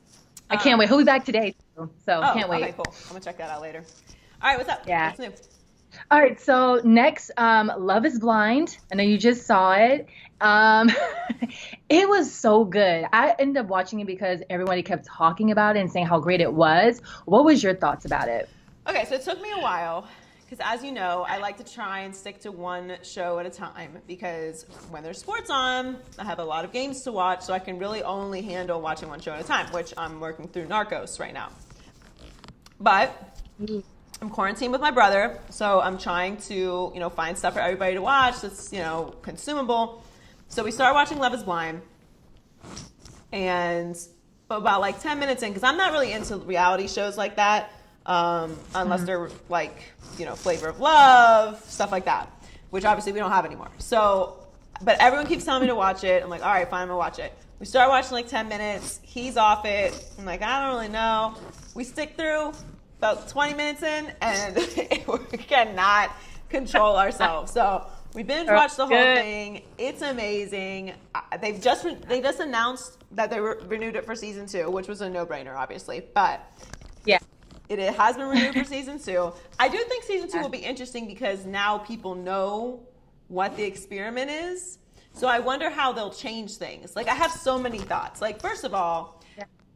I 0.50 0.56
can't 0.56 0.74
Um, 0.74 0.80
wait. 0.80 0.88
He'll 0.90 0.98
be 0.98 1.04
back 1.04 1.24
today, 1.24 1.54
too, 1.74 1.88
so 2.04 2.20
Oh, 2.22 2.32
can't 2.34 2.50
wait. 2.50 2.62
okay, 2.64 2.72
cool. 2.72 2.84
I'm 3.04 3.08
gonna 3.08 3.20
check 3.20 3.38
that 3.38 3.48
out 3.48 3.62
later. 3.62 3.82
All 4.42 4.50
right, 4.50 4.58
what's 4.58 4.68
up? 4.68 4.82
Yeah. 4.86 5.06
What's 5.08 5.18
new? 5.18 5.32
All 6.10 6.20
right, 6.20 6.38
so 6.38 6.82
next, 6.84 7.30
um, 7.38 7.72
Love 7.78 8.04
is 8.04 8.18
Blind. 8.18 8.76
I 8.92 8.96
know 8.96 9.04
you 9.04 9.16
just 9.16 9.46
saw 9.46 9.72
it. 9.72 10.06
Um, 10.40 10.90
it 11.88 12.08
was 12.08 12.32
so 12.32 12.64
good. 12.64 13.06
I 13.12 13.34
ended 13.38 13.56
up 13.58 13.66
watching 13.66 14.00
it 14.00 14.06
because 14.06 14.40
everybody 14.50 14.82
kept 14.82 15.06
talking 15.06 15.50
about 15.50 15.76
it 15.76 15.80
and 15.80 15.90
saying 15.90 16.06
how 16.06 16.20
great 16.20 16.40
it 16.40 16.52
was. 16.52 17.00
What 17.24 17.44
was 17.44 17.62
your 17.62 17.74
thoughts 17.74 18.04
about 18.04 18.28
it? 18.28 18.48
Okay, 18.88 19.04
so 19.06 19.14
it 19.14 19.22
took 19.22 19.40
me 19.40 19.50
a 19.52 19.60
while 19.60 20.06
because, 20.44 20.64
as 20.64 20.84
you 20.84 20.92
know, 20.92 21.24
I 21.28 21.38
like 21.38 21.56
to 21.56 21.64
try 21.64 22.00
and 22.00 22.14
stick 22.14 22.40
to 22.40 22.52
one 22.52 22.98
show 23.02 23.38
at 23.40 23.46
a 23.46 23.50
time 23.50 23.98
because 24.06 24.64
when 24.90 25.02
there's 25.02 25.18
sports 25.18 25.50
on, 25.50 25.96
I 26.18 26.24
have 26.24 26.38
a 26.38 26.44
lot 26.44 26.64
of 26.64 26.72
games 26.72 27.02
to 27.02 27.12
watch, 27.12 27.42
so 27.42 27.52
I 27.52 27.58
can 27.58 27.78
really 27.78 28.04
only 28.04 28.42
handle 28.42 28.80
watching 28.80 29.08
one 29.08 29.20
show 29.20 29.32
at 29.32 29.40
a 29.40 29.44
time, 29.44 29.72
which 29.72 29.92
I'm 29.96 30.20
working 30.20 30.46
through 30.46 30.66
Narcos 30.66 31.18
right 31.18 31.34
now. 31.34 31.50
But 32.78 33.40
I'm 34.22 34.30
quarantined 34.30 34.70
with 34.70 34.80
my 34.80 34.92
brother, 34.92 35.40
so 35.50 35.80
I'm 35.80 35.98
trying 35.98 36.36
to, 36.42 36.92
you 36.94 37.00
know, 37.00 37.10
find 37.10 37.36
stuff 37.36 37.54
for 37.54 37.60
everybody 37.60 37.94
to 37.94 38.02
watch 38.02 38.40
that's, 38.40 38.72
you 38.72 38.78
know, 38.78 39.14
consumable. 39.22 40.04
So 40.48 40.64
we 40.64 40.70
start 40.70 40.94
watching 40.94 41.18
Love 41.18 41.34
is 41.34 41.42
Blind. 41.42 41.82
And 43.32 43.96
about 44.50 44.80
like 44.80 45.00
10 45.00 45.18
minutes 45.18 45.42
in, 45.42 45.50
because 45.50 45.64
I'm 45.64 45.76
not 45.76 45.92
really 45.92 46.12
into 46.12 46.36
reality 46.36 46.88
shows 46.88 47.18
like 47.18 47.36
that, 47.36 47.72
um, 48.06 48.56
unless 48.74 49.02
they're 49.02 49.28
like, 49.48 49.82
you 50.18 50.24
know, 50.24 50.36
Flavor 50.36 50.68
of 50.68 50.80
Love, 50.80 51.62
stuff 51.64 51.90
like 51.90 52.04
that, 52.04 52.30
which 52.70 52.84
obviously 52.84 53.12
we 53.12 53.18
don't 53.18 53.32
have 53.32 53.44
anymore. 53.44 53.70
So, 53.78 54.46
but 54.82 55.00
everyone 55.00 55.26
keeps 55.26 55.44
telling 55.44 55.62
me 55.62 55.68
to 55.68 55.74
watch 55.74 56.04
it. 56.04 56.22
I'm 56.22 56.30
like, 56.30 56.44
all 56.44 56.52
right, 56.52 56.68
fine, 56.68 56.82
I'm 56.82 56.88
gonna 56.88 56.98
watch 56.98 57.18
it. 57.18 57.32
We 57.58 57.66
start 57.66 57.88
watching 57.88 58.12
like 58.12 58.28
10 58.28 58.48
minutes. 58.48 59.00
He's 59.02 59.36
off 59.36 59.64
it. 59.64 60.10
I'm 60.18 60.24
like, 60.24 60.42
I 60.42 60.64
don't 60.64 60.76
really 60.76 60.88
know. 60.88 61.34
We 61.74 61.84
stick 61.84 62.16
through 62.16 62.52
about 62.98 63.28
20 63.28 63.54
minutes 63.54 63.82
in, 63.82 64.12
and 64.20 64.56
we 65.32 65.38
cannot 65.38 66.12
control 66.48 66.96
ourselves. 66.96 67.52
So 67.52 67.86
we 68.16 68.22
binge 68.22 68.48
watched 68.48 68.78
the 68.78 68.86
whole 68.86 68.96
Good. 68.96 69.18
thing. 69.18 69.62
It's 69.76 70.00
amazing. 70.00 70.94
They've 71.40 71.60
just 71.60 71.84
re- 71.84 71.98
they 72.08 72.22
just 72.22 72.40
announced 72.40 73.04
that 73.12 73.28
they 73.30 73.38
re- 73.38 73.56
renewed 73.66 73.94
it 73.94 74.06
for 74.06 74.14
season 74.14 74.46
two, 74.46 74.70
which 74.70 74.88
was 74.88 75.02
a 75.02 75.10
no 75.10 75.26
brainer, 75.26 75.54
obviously. 75.54 76.00
But 76.14 76.40
Yeah. 77.04 77.18
it, 77.68 77.78
it 77.78 77.92
has 77.94 78.16
been 78.16 78.28
renewed 78.28 78.54
for 78.54 78.64
season 78.76 78.98
two. 78.98 79.32
I 79.60 79.68
do 79.68 79.76
think 79.76 80.04
season 80.04 80.30
two 80.30 80.40
will 80.40 80.48
be 80.48 80.58
interesting 80.58 81.06
because 81.06 81.44
now 81.44 81.76
people 81.76 82.14
know 82.14 82.80
what 83.28 83.54
the 83.54 83.64
experiment 83.64 84.30
is. 84.30 84.78
So 85.12 85.28
I 85.28 85.38
wonder 85.38 85.68
how 85.68 85.92
they'll 85.92 86.10
change 86.10 86.56
things. 86.56 86.96
Like 86.96 87.08
I 87.08 87.14
have 87.14 87.30
so 87.32 87.58
many 87.58 87.78
thoughts. 87.78 88.22
Like 88.22 88.40
first 88.40 88.64
of 88.64 88.72
all, 88.72 89.22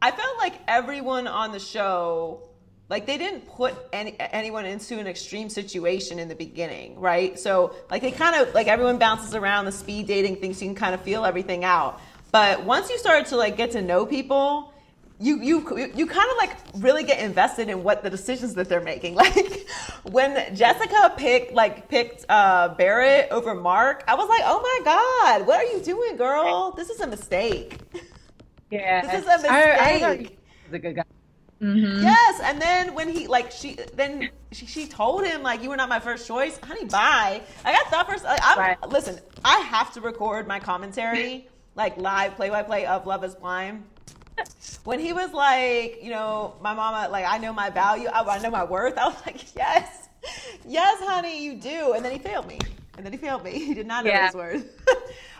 I 0.00 0.10
felt 0.12 0.38
like 0.38 0.54
everyone 0.66 1.26
on 1.26 1.52
the 1.52 1.60
show, 1.60 2.48
like 2.90 3.06
they 3.06 3.16
didn't 3.16 3.46
put 3.48 3.74
any 3.92 4.16
anyone 4.18 4.66
into 4.66 4.98
an 4.98 5.06
extreme 5.06 5.48
situation 5.48 6.18
in 6.18 6.28
the 6.28 6.34
beginning, 6.34 6.98
right? 6.98 7.38
So 7.38 7.72
like 7.88 8.02
they 8.02 8.10
kind 8.10 8.34
of 8.34 8.52
like 8.52 8.66
everyone 8.66 8.98
bounces 8.98 9.34
around 9.34 9.64
the 9.64 9.72
speed 9.72 10.08
dating 10.08 10.36
thing, 10.36 10.52
so 10.52 10.64
you 10.64 10.72
can 10.72 10.74
kind 10.74 10.94
of 10.94 11.00
feel 11.00 11.24
everything 11.24 11.64
out. 11.64 12.00
But 12.32 12.64
once 12.64 12.90
you 12.90 12.98
start 12.98 13.26
to 13.26 13.36
like 13.36 13.56
get 13.56 13.70
to 13.72 13.80
know 13.80 14.04
people, 14.04 14.74
you 15.20 15.40
you 15.40 15.90
you 15.94 16.06
kind 16.06 16.30
of 16.32 16.36
like 16.36 16.56
really 16.78 17.04
get 17.04 17.20
invested 17.20 17.68
in 17.68 17.84
what 17.84 18.02
the 18.02 18.10
decisions 18.10 18.54
that 18.54 18.68
they're 18.68 18.80
making. 18.80 19.14
Like 19.20 19.68
when 20.04 20.56
Jessica 20.56 21.14
picked 21.16 21.52
like 21.52 21.88
picked 21.88 22.26
uh, 22.28 22.74
Barnett 22.76 23.30
over 23.30 23.54
Mark, 23.54 24.02
I 24.08 24.14
was 24.14 24.28
like, 24.28 24.42
oh 24.44 24.60
my 24.60 24.84
god, 24.84 25.46
what 25.46 25.60
are 25.60 25.70
you 25.72 25.80
doing, 25.80 26.16
girl? 26.16 26.72
This 26.72 26.90
is 26.90 27.00
a 27.00 27.06
mistake. 27.06 27.78
Yeah. 28.72 29.02
This 29.02 29.24
is 29.24 29.44
a 29.44 29.52
I, 29.52 29.78
I 29.78 29.92
mistake. 29.92 30.28
he 30.28 30.68
was 30.68 30.74
a 30.74 30.78
good 30.78 30.94
guy. 30.94 31.02
Mm-hmm. 31.60 32.02
Yes, 32.02 32.40
and 32.42 32.60
then 32.60 32.94
when 32.94 33.08
he 33.08 33.26
like 33.26 33.50
she 33.50 33.76
then 33.94 34.30
she, 34.52 34.64
she 34.66 34.86
told 34.86 35.26
him 35.26 35.42
like 35.42 35.62
you 35.62 35.68
were 35.68 35.76
not 35.76 35.88
my 35.90 36.00
first 36.00 36.26
choice, 36.26 36.58
honey. 36.62 36.86
Bye. 36.86 37.42
Like 37.64 37.74
I 37.76 37.90
thought 37.90 38.08
first. 38.08 38.24
Like, 38.24 38.40
I'm, 38.42 38.58
Right. 38.58 38.88
Listen, 38.88 39.18
I 39.44 39.58
have 39.60 39.92
to 39.94 40.00
record 40.00 40.48
my 40.48 40.58
commentary 40.58 41.48
like 41.74 41.96
live 41.98 42.34
play 42.36 42.48
by 42.50 42.62
play 42.62 42.86
of 42.86 43.06
Love 43.06 43.24
Is 43.24 43.34
Blind. 43.34 43.84
When 44.84 44.98
he 44.98 45.12
was 45.12 45.32
like, 45.34 45.98
you 46.02 46.10
know, 46.10 46.54
my 46.62 46.72
mama, 46.72 47.08
like 47.10 47.26
I 47.26 47.36
know 47.36 47.52
my 47.52 47.68
value, 47.68 48.08
I, 48.08 48.22
I 48.22 48.38
know 48.38 48.50
my 48.50 48.64
worth. 48.64 48.96
I 48.96 49.08
was 49.08 49.16
like, 49.26 49.54
yes, 49.54 50.08
yes, 50.66 50.98
honey, 51.06 51.44
you 51.44 51.56
do. 51.56 51.92
And 51.92 52.02
then 52.02 52.12
he 52.12 52.18
failed 52.18 52.46
me. 52.46 52.58
And 52.96 53.04
then 53.04 53.12
he 53.12 53.18
failed 53.18 53.44
me. 53.44 53.50
He 53.66 53.74
did 53.74 53.86
not 53.86 54.04
know 54.04 54.10
Yeah. 54.10 54.26
his 54.26 54.34
worth. 54.34 54.64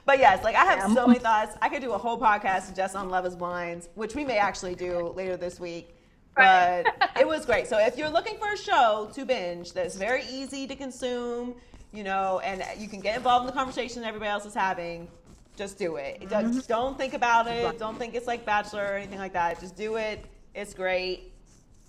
but 0.05 0.19
yes, 0.19 0.45
like 0.45 0.55
I 0.55 0.65
have 0.67 0.79
Yeah. 0.91 0.95
so 0.95 1.07
many 1.07 1.19
thoughts. 1.19 1.57
I 1.63 1.71
could 1.71 1.81
do 1.81 1.93
a 1.93 1.99
whole 1.99 2.21
podcast 2.21 2.77
just 2.77 2.95
on 2.95 3.09
Love 3.09 3.25
Is 3.25 3.37
Blind, 3.37 3.89
which 3.95 4.15
we 4.15 4.23
may 4.23 4.37
actually 4.37 4.75
do 4.75 5.09
later 5.17 5.39
this 5.39 5.59
week. 5.59 5.95
But 6.41 7.11
it 7.21 7.27
was 7.27 7.45
great. 7.47 7.67
So 7.67 7.79
if 7.79 7.97
you're 7.97 8.09
looking 8.11 8.37
for 8.39 8.53
a 8.53 8.57
show 8.57 9.11
to 9.15 9.25
binge 9.25 9.73
that's 9.73 9.97
very 9.97 10.25
easy 10.31 10.67
to 10.67 10.75
consume, 10.75 11.55
you 11.93 12.05
know, 12.05 12.41
and 12.41 12.63
you 12.81 12.89
can 12.89 13.01
get 13.01 13.17
involved 13.17 13.43
in 13.45 13.47
the 13.47 13.53
conversation 13.59 14.05
everybody 14.05 14.31
else 14.31 14.47
is 14.47 14.55
having, 14.55 15.09
just 15.57 15.79
do 15.79 15.97
it. 15.97 16.29
Don't- 16.29 16.47
mm-hmm. 16.47 16.59
Don't 16.69 16.97
think 16.99 17.15
about 17.15 17.47
it. 17.47 17.79
Don't 17.79 17.99
think 17.99 18.15
it's 18.15 18.27
like 18.27 18.45
Bachelor 18.45 18.85
or 18.85 18.97
anything 18.97 19.19
like 19.19 19.33
that. 19.35 19.61
Just 19.61 19.77
do 19.77 19.97
it. 19.97 20.25
It's 20.55 20.75
great. 20.75 21.33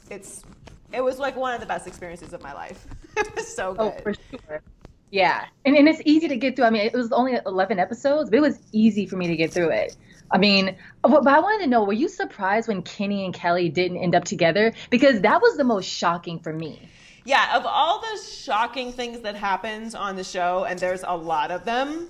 It's 0.09 0.43
it 0.91 1.01
was 1.01 1.19
like 1.19 1.35
one 1.37 1.53
of 1.53 1.61
the 1.61 1.65
best 1.65 1.87
experiences 1.87 2.33
of 2.33 2.41
my 2.43 2.53
life. 2.53 2.85
it 3.17 3.33
was 3.35 3.53
so 3.55 3.75
Oh, 3.79 3.91
good. 3.91 4.03
for 4.03 4.13
sure. 4.13 4.61
Yeah, 5.09 5.45
and, 5.65 5.75
and 5.75 5.87
it's 5.89 6.01
easy 6.05 6.27
to 6.29 6.37
get 6.37 6.55
through. 6.55 6.65
I 6.65 6.69
mean, 6.69 6.83
it 6.83 6.93
was 6.93 7.11
only 7.11 7.37
11 7.45 7.79
episodes, 7.79 8.29
but 8.29 8.37
it 8.37 8.41
was 8.41 8.59
easy 8.71 9.05
for 9.05 9.17
me 9.17 9.27
to 9.27 9.35
get 9.35 9.51
through 9.51 9.69
it. 9.71 9.95
I 10.33 10.37
mean, 10.37 10.75
but 11.01 11.27
I 11.27 11.39
wanted 11.39 11.65
to 11.65 11.69
know, 11.69 11.83
were 11.83 11.93
you 11.93 12.07
surprised 12.07 12.67
when 12.67 12.81
Kenny 12.83 13.25
and 13.25 13.33
Kelly 13.33 13.69
didn't 13.69 13.97
end 13.97 14.15
up 14.15 14.23
together? 14.23 14.73
Because 14.89 15.21
that 15.21 15.41
was 15.41 15.57
the 15.57 15.63
most 15.63 15.85
shocking 15.89 16.39
for 16.39 16.53
me. 16.53 16.89
Yeah, 17.25 17.57
of 17.57 17.65
all 17.65 18.01
the 18.01 18.21
shocking 18.23 18.91
things 18.91 19.21
that 19.21 19.35
happens 19.35 19.93
on 19.93 20.15
the 20.15 20.23
show, 20.23 20.63
and 20.63 20.79
there's 20.79 21.03
a 21.05 21.15
lot 21.15 21.51
of 21.51 21.65
them, 21.65 22.07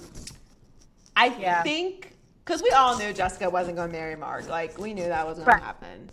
I 1.15 1.35
Yeah. 1.37 1.63
think 1.63 2.13
because 2.45 2.61
we 2.63 2.71
all 2.71 2.97
knew 2.97 3.13
Jessica 3.13 3.49
wasn't 3.49 3.77
going 3.77 3.89
to 3.91 3.97
marry 3.97 4.15
Mark. 4.15 4.47
Like 4.49 4.77
we 4.77 4.93
knew 4.93 5.03
that 5.05 5.25
was 5.25 5.37
going 5.37 5.47
Right. 5.47 5.59
to 5.59 5.63
happen. 5.63 6.09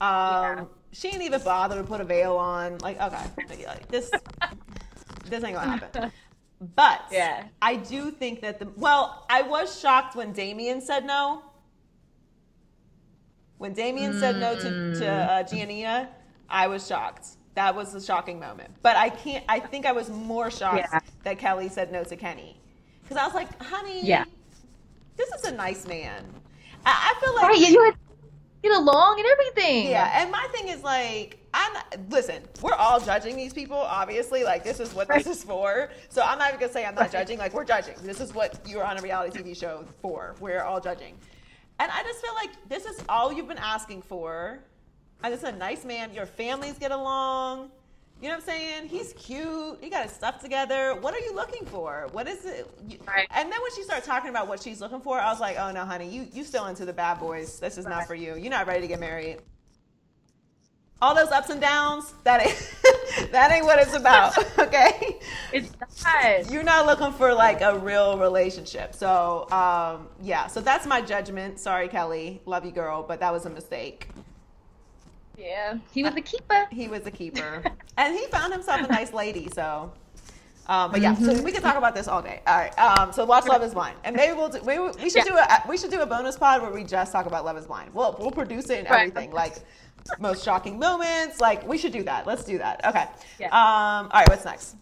Um, 0.00 0.68
She 0.92 1.10
didn't 1.10 1.22
even 1.22 1.40
bother 1.42 1.76
to 1.78 1.84
put 1.84 2.00
a 2.00 2.04
veil 2.04 2.36
on. 2.36 2.78
Like 2.78 3.00
okay, 3.00 3.64
like, 3.66 3.88
this 3.88 4.10
this 5.24 5.42
ain't 5.44 5.54
gonna 5.54 5.70
happen. 5.70 6.12
But 6.76 7.02
Yeah. 7.10 7.44
I 7.62 7.76
do 7.76 8.10
think 8.10 8.40
that 8.42 8.58
the 8.58 8.68
well, 8.76 9.24
I 9.30 9.42
was 9.42 9.78
shocked 9.80 10.14
when 10.16 10.32
Damian 10.32 10.80
said 10.80 11.06
no. 11.06 11.42
When 13.62 13.74
Damian 13.74 14.18
said 14.18 14.38
no 14.38 14.56
to, 14.56 14.98
to 14.98 15.06
uh, 15.08 15.42
Giannina, 15.44 16.08
I 16.50 16.66
was 16.66 16.84
shocked. 16.84 17.28
That 17.54 17.76
was 17.76 17.94
a 17.94 18.00
shocking 18.00 18.40
moment. 18.40 18.70
But 18.82 18.96
I 18.96 19.08
can't. 19.08 19.44
I 19.48 19.60
think 19.60 19.86
I 19.86 19.92
was 19.92 20.10
more 20.10 20.50
shocked 20.50 20.78
Yeah. 20.92 20.98
that 21.22 21.38
Kelly 21.38 21.68
said 21.68 21.92
no 21.92 22.02
to 22.02 22.16
Kenny, 22.16 22.56
because 23.04 23.16
I 23.16 23.24
was 23.24 23.34
like, 23.34 23.62
"Honey, 23.62 24.04
Yeah. 24.04 24.24
this 25.16 25.28
is 25.30 25.44
a 25.44 25.52
nice 25.52 25.86
man." 25.86 26.24
I, 26.84 27.14
I 27.14 27.20
feel 27.24 27.34
like 27.36 27.44
Right, 27.44 27.58
you, 27.60 27.66
you 27.68 27.84
had 27.84 27.94
get 28.64 28.72
along 28.76 29.20
and 29.20 29.28
everything. 29.28 29.90
yeah, 29.90 30.20
and 30.20 30.32
my 30.32 30.44
thing 30.50 30.66
is 30.66 30.82
like, 30.82 31.38
I'm 31.54 31.72
not, 31.72 31.96
listen. 32.10 32.42
We're 32.62 32.74
all 32.74 32.98
judging 32.98 33.36
these 33.36 33.52
people, 33.52 33.76
obviously. 33.78 34.42
Like 34.42 34.64
this 34.64 34.80
is 34.80 34.92
what 34.92 35.06
this 35.06 35.28
is 35.28 35.44
for. 35.44 35.88
So 36.08 36.22
I'm 36.22 36.36
not 36.38 36.48
even 36.48 36.58
gonna 36.58 36.72
say 36.72 36.84
I'm 36.84 36.96
not 36.96 37.12
judging. 37.12 37.38
Like 37.38 37.54
we're 37.54 37.64
judging. 37.64 37.94
This 38.02 38.20
is 38.20 38.34
what 38.34 38.58
you're 38.66 38.82
on 38.82 38.98
a 38.98 39.02
reality 39.02 39.38
TV 39.40 39.56
show 39.56 39.84
for. 40.00 40.34
We're 40.40 40.62
all 40.64 40.80
judging, 40.80 41.14
and 41.82 41.90
I 41.90 42.02
just 42.04 42.20
feel 42.20 42.34
like 42.34 42.50
this 42.68 42.84
is 42.84 43.02
all 43.08 43.32
you've 43.32 43.48
been 43.48 43.58
asking 43.58 44.02
for. 44.02 44.60
And 45.24 45.34
it's 45.34 45.42
a 45.42 45.50
nice 45.50 45.84
man. 45.84 46.14
Your 46.14 46.26
families 46.26 46.78
get 46.78 46.92
along. 46.92 47.70
You 48.20 48.28
know 48.28 48.34
what 48.34 48.44
I'm 48.44 48.46
saying? 48.46 48.88
He's 48.88 49.12
cute. 49.14 49.78
He 49.80 49.90
got 49.90 50.04
his 50.04 50.12
stuff 50.12 50.40
together. 50.40 50.94
What 51.00 51.12
are 51.12 51.18
you 51.18 51.34
looking 51.34 51.66
for? 51.66 52.06
What 52.12 52.28
is 52.28 52.44
it? 52.44 52.70
You, 52.88 52.98
Right. 53.04 53.26
And 53.30 53.50
then 53.50 53.60
when 53.60 53.74
she 53.74 53.82
started 53.82 54.04
talking 54.04 54.30
about 54.30 54.46
what 54.46 54.62
she's 54.62 54.80
looking 54.80 55.00
for, 55.00 55.18
I 55.18 55.28
was 55.28 55.40
like, 55.40 55.56
oh 55.58 55.72
no, 55.72 55.84
honey, 55.84 56.08
you 56.08 56.28
you 56.32 56.44
still 56.44 56.66
into 56.66 56.84
the 56.84 56.92
bad 56.92 57.18
boys. 57.18 57.58
This 57.58 57.78
is 57.78 57.84
not 57.84 58.06
for 58.06 58.14
you. 58.14 58.36
You're 58.36 58.50
not 58.50 58.68
ready 58.68 58.82
to 58.82 58.86
get 58.86 59.00
married. 59.00 59.38
All 61.02 61.14
those 61.14 61.30
ups 61.32 61.50
and 61.50 61.60
downs, 61.60 62.14
that 62.24 62.46
ain't 62.46 63.30
that 63.32 63.50
ain't 63.52 63.64
what 63.66 63.78
it's 63.80 63.94
about. 63.94 64.34
Okay. 64.58 65.18
It's 65.52 65.70
not. 66.04 66.50
You're 66.50 66.62
not 66.62 66.86
looking 66.86 67.12
for 67.12 67.34
like 67.34 67.60
a 67.60 67.76
real 67.78 68.16
relationship. 68.16 68.94
So 68.94 69.50
um, 69.50 70.08
yeah, 70.22 70.46
so 70.46 70.60
that's 70.60 70.86
my 70.86 71.02
judgment. 71.02 71.58
Sorry, 71.60 71.88
Kelly. 71.88 72.40
Love 72.46 72.64
you, 72.64 72.70
girl, 72.70 73.02
but 73.06 73.20
that 73.20 73.32
was 73.32 73.44
a 73.44 73.50
mistake. 73.50 74.08
Yeah. 75.36 75.78
He 75.92 76.02
was 76.04 76.14
a 76.14 76.20
keeper. 76.20 76.66
He 76.70 76.88
was 76.88 77.04
a 77.06 77.10
keeper, 77.10 77.62
and 77.98 78.14
he 78.16 78.24
found 78.26 78.52
himself 78.52 78.80
a 78.82 78.86
nice 78.88 79.12
lady. 79.12 79.48
So, 79.52 79.92
um, 80.68 80.92
but 80.92 81.00
yeah, 81.00 81.14
so 81.14 81.42
we 81.42 81.52
can 81.52 81.62
talk 81.62 81.76
about 81.76 81.94
this 81.94 82.06
all 82.08 82.22
day. 82.22 82.40
All 82.46 82.56
right. 82.56 82.78
Um, 82.78 83.12
so 83.12 83.24
watch 83.24 83.46
Love 83.46 83.62
Is 83.62 83.74
Blind, 83.74 83.96
and 84.04 84.14
maybe 84.16 84.32
we'll 84.34 84.48
do. 84.48 84.60
Maybe 84.64 84.82
we 85.02 85.10
should 85.10 85.24
do 85.24 85.36
a 85.36 85.62
we 85.68 85.76
should 85.76 85.90
do 85.90 86.00
a 86.00 86.06
bonus 86.06 86.36
pod 86.36 86.62
where 86.62 86.70
we 86.70 86.84
just 86.84 87.12
talk 87.12 87.26
about 87.26 87.44
Love 87.44 87.56
Is 87.58 87.66
Blind. 87.66 87.92
We'll 87.92 88.16
we'll 88.18 88.30
produce 88.30 88.70
it 88.70 88.78
and 88.80 88.90
Right. 88.90 89.08
everything, 89.08 89.32
like 89.32 89.56
most 90.18 90.44
shocking 90.44 90.78
moments. 90.78 91.40
Like 91.40 91.66
we 91.66 91.78
should 91.78 91.92
do 91.92 92.02
that. 92.04 92.26
Let's 92.26 92.44
do 92.44 92.58
that. 92.58 92.84
Okay. 92.86 93.06
Yeah. 93.40 93.46
Um. 93.48 94.06
All 94.06 94.20
right. 94.20 94.28
What's 94.28 94.44
next? 94.44 94.76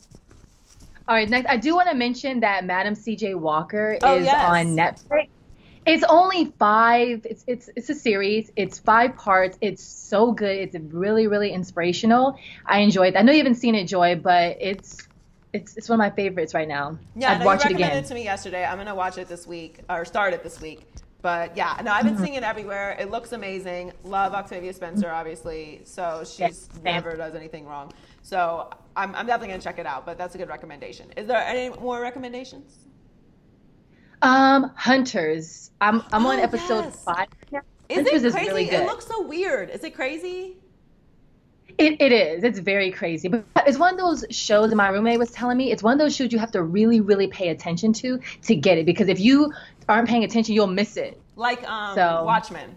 All 1.08 1.16
right, 1.16 1.28
next, 1.28 1.48
I 1.50 1.56
do 1.56 1.74
want 1.74 1.88
to 1.88 1.96
mention 1.96 2.38
that 2.40 2.64
Madam 2.64 2.94
C.J. 2.94 3.34
Walker 3.34 3.98
Oh, 4.00 4.18
is 4.18 4.26
yes. 4.26 4.48
on 4.48 4.76
Netflix. 4.76 5.28
It's 5.84 6.04
only 6.08 6.52
five. 6.58 7.26
It's 7.28 7.42
it's 7.48 7.68
it's 7.74 7.88
a 7.90 7.94
series. 7.94 8.52
It's 8.54 8.78
five 8.78 9.16
parts. 9.16 9.58
It's 9.60 9.82
so 9.82 10.30
good. 10.30 10.56
It's 10.56 10.76
really 10.94 11.26
really 11.26 11.50
inspirational. 11.52 12.38
I 12.66 12.80
enjoyed. 12.80 13.14
it. 13.14 13.18
I 13.18 13.22
know 13.22 13.32
you 13.32 13.38
haven't 13.38 13.56
seen 13.56 13.74
it, 13.74 13.86
Joy, 13.86 14.14
but 14.14 14.58
it's 14.60 15.08
it's 15.52 15.76
it's 15.76 15.88
one 15.88 15.98
of 15.98 16.04
my 16.04 16.10
favorites 16.14 16.54
right 16.54 16.68
now. 16.68 16.96
Yeah, 17.16 17.32
I'd 17.32 17.40
no, 17.40 17.46
watch 17.46 17.64
you 17.64 17.70
it 17.70 17.72
recommended 17.72 17.92
again. 17.94 18.04
it 18.04 18.06
to 18.08 18.14
me 18.14 18.24
yesterday. 18.24 18.64
I'm 18.64 18.76
gonna 18.78 18.94
watch 18.94 19.18
it 19.18 19.26
this 19.26 19.46
week 19.48 19.80
or 19.88 20.04
start 20.04 20.32
it 20.34 20.44
this 20.44 20.60
week. 20.60 20.86
But 21.22 21.56
yeah, 21.56 21.80
no, 21.84 21.92
I've 21.92 22.04
been 22.04 22.14
Mm-hmm. 22.14 22.24
seeing 22.24 22.34
it 22.36 22.42
everywhere. 22.42 22.96
It 22.98 23.10
looks 23.10 23.32
amazing. 23.32 23.92
Love 24.04 24.32
Octavia 24.34 24.72
Spencer, 24.72 25.10
obviously. 25.10 25.82
So 25.84 26.22
she's 26.24 26.68
same. 26.72 26.82
never 26.82 27.14
does 27.16 27.34
anything 27.34 27.66
wrong. 27.66 27.92
So 28.22 28.70
I'm, 28.96 29.14
I'm 29.14 29.26
definitely 29.26 29.48
gonna 29.48 29.62
check 29.62 29.78
it 29.78 29.86
out. 29.86 30.06
But 30.06 30.16
that's 30.18 30.34
a 30.34 30.38
good 30.38 30.48
recommendation. 30.48 31.12
Is 31.16 31.26
there 31.26 31.38
any 31.44 31.68
more 31.78 32.00
recommendations? 32.00 32.86
Um, 34.22 34.70
Hunters. 34.76 35.70
I'm 35.80 36.02
I'm 36.12 36.26
on 36.26 36.38
Oh, 36.40 36.42
episode 36.42 36.84
yes. 36.84 37.04
five. 37.04 37.28
now. 37.50 37.60
Is 37.88 37.96
Hunters 37.96 38.22
it 38.22 38.26
is 38.26 38.32
crazy? 38.34 38.48
really 38.50 38.70
it 38.70 38.86
looks 38.86 39.06
so 39.06 39.22
weird. 39.26 39.70
Is 39.70 39.82
it 39.84 39.94
crazy? 39.94 40.56
It, 41.78 42.00
it 42.02 42.12
is. 42.12 42.44
It's 42.44 42.58
very 42.58 42.90
crazy. 42.90 43.28
But 43.28 43.44
it's 43.66 43.78
one 43.78 43.94
of 43.94 43.98
those 43.98 44.24
shows 44.30 44.68
that 44.70 44.76
my 44.76 44.88
roommate 44.90 45.18
was 45.18 45.30
telling 45.30 45.56
me. 45.56 45.72
It's 45.72 45.82
one 45.82 45.94
of 45.94 45.98
those 45.98 46.14
shows 46.14 46.30
you 46.32 46.38
have 46.38 46.50
to 46.50 46.62
really, 46.62 47.00
really 47.00 47.28
pay 47.28 47.48
attention 47.48 47.92
to 47.94 48.20
to 48.42 48.54
get 48.54 48.76
it. 48.76 48.84
Because 48.84 49.08
if 49.08 49.18
you 49.18 49.52
aren't 49.90 50.08
paying 50.08 50.24
attention, 50.24 50.54
you'll 50.54 50.66
miss 50.66 50.96
it. 50.96 51.20
Like 51.36 51.68
um, 51.68 51.94
So- 51.94 52.24
Watchmen. 52.24 52.76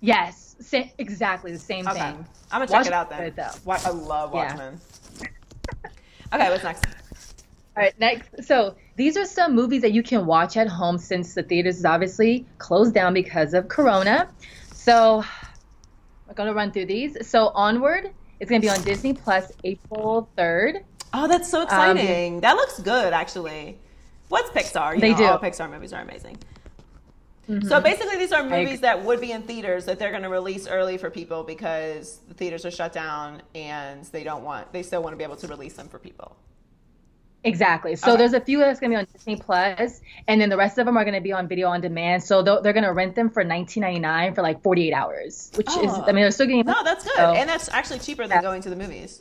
Yes, 0.00 0.56
sa- 0.60 0.82
exactly 0.98 1.52
the 1.52 1.58
same 1.58 1.86
Okay, 1.86 1.98
thing. 2.00 2.26
I'm 2.50 2.58
gonna 2.60 2.66
check 2.66 2.72
Watch 2.78 2.86
it 2.88 2.92
out 2.92 3.10
then. 3.10 3.32
though. 3.36 3.50
Wa- 3.64 3.78
I 3.84 3.90
love 3.90 4.34
Yeah. 4.34 4.40
Watchmen. 4.48 4.80
okay, 6.34 6.50
what's 6.50 6.64
next? 6.64 6.84
All 7.76 7.82
right, 7.82 7.98
next. 8.00 8.44
So 8.44 8.74
these 8.96 9.16
are 9.16 9.24
some 9.24 9.54
movies 9.54 9.80
that 9.82 9.92
you 9.92 10.02
can 10.02 10.26
watch 10.26 10.56
at 10.56 10.68
home 10.68 10.98
since 10.98 11.34
the 11.34 11.42
theaters 11.42 11.78
is 11.78 11.84
obviously 11.84 12.44
closed 12.58 12.94
down 12.94 13.14
because 13.14 13.54
of 13.54 13.68
Corona. 13.68 14.28
So 14.74 15.24
we're 16.26 16.34
gonna 16.34 16.52
run 16.52 16.72
through 16.72 16.86
these. 16.86 17.16
So 17.26 17.48
Onward 17.54 18.10
is 18.40 18.48
gonna 18.48 18.60
be 18.60 18.68
on 18.68 18.82
Disney 18.82 19.12
Plus 19.14 19.52
April 19.64 20.28
third. 20.36 20.84
Oh, 21.14 21.28
that's 21.28 21.48
so 21.48 21.58
Um, 21.60 21.64
exciting. 21.64 22.40
that 22.40 22.56
looks 22.56 22.80
good, 22.80 23.12
actually. 23.12 23.78
What's 24.32 24.48
Pixar? 24.48 24.94
You 24.94 25.00
They 25.02 25.10
know, 25.10 25.16
do. 25.18 25.24
All 25.26 25.38
Pixar 25.38 25.70
movies 25.70 25.92
are 25.92 26.00
amazing. 26.00 26.38
Mm-hmm. 27.50 27.68
So 27.68 27.82
basically, 27.82 28.16
these 28.16 28.32
are 28.32 28.40
agree. 28.46 28.64
movies 28.64 28.80
that 28.80 29.04
would 29.04 29.20
be 29.20 29.30
in 29.30 29.42
theaters 29.42 29.84
that 29.84 29.98
they're 29.98 30.10
going 30.10 30.22
to 30.22 30.30
release 30.30 30.66
early 30.66 30.96
for 30.96 31.10
people 31.10 31.42
because 31.44 32.18
the 32.28 32.32
theaters 32.32 32.64
are 32.64 32.70
shut 32.70 32.94
down 32.94 33.42
and 33.54 34.04
they 34.06 34.24
don't 34.24 34.42
want, 34.42 34.72
they 34.72 34.82
still 34.82 35.02
want 35.02 35.12
to 35.12 35.18
be 35.18 35.24
able 35.24 35.36
to 35.36 35.46
release 35.48 35.74
them 35.74 35.86
for 35.86 35.98
people. 35.98 36.34
Exactly. 37.44 37.94
So 37.96 38.12
Okay. 38.12 38.18
there's 38.20 38.32
a 38.32 38.40
few 38.40 38.58
that's 38.60 38.80
gonna 38.80 38.94
be 38.94 38.96
on 38.96 39.06
Disney 39.12 39.36
Plus, 39.36 40.00
and 40.28 40.40
then 40.40 40.48
the 40.48 40.56
rest 40.56 40.78
of 40.78 40.86
them 40.86 40.96
are 40.96 41.04
gonna 41.04 41.20
be 41.20 41.32
on 41.32 41.46
video 41.46 41.68
on 41.68 41.82
demand. 41.82 42.22
So 42.24 42.40
they're, 42.40 42.62
they're 42.62 42.72
gonna 42.72 42.94
rent 42.94 43.14
them 43.16 43.28
for 43.28 43.44
19.99 43.44 44.34
for 44.34 44.40
like 44.40 44.62
48 44.62 44.94
hours, 44.94 45.50
which 45.56 45.66
is 45.68 45.74
Oh. 45.92 46.04
I 46.06 46.12
mean 46.12 46.22
they're 46.22 46.30
still 46.30 46.46
getting 46.46 46.64
No, 46.64 46.82
that's 46.84 47.04
good. 47.04 47.16
So- 47.16 47.32
and 47.32 47.50
that's 47.50 47.68
actually 47.68 47.98
cheaper 47.98 48.22
than 48.26 48.38
Yeah. 48.38 48.42
going 48.42 48.62
to 48.62 48.70
the 48.70 48.76
movies. 48.76 49.20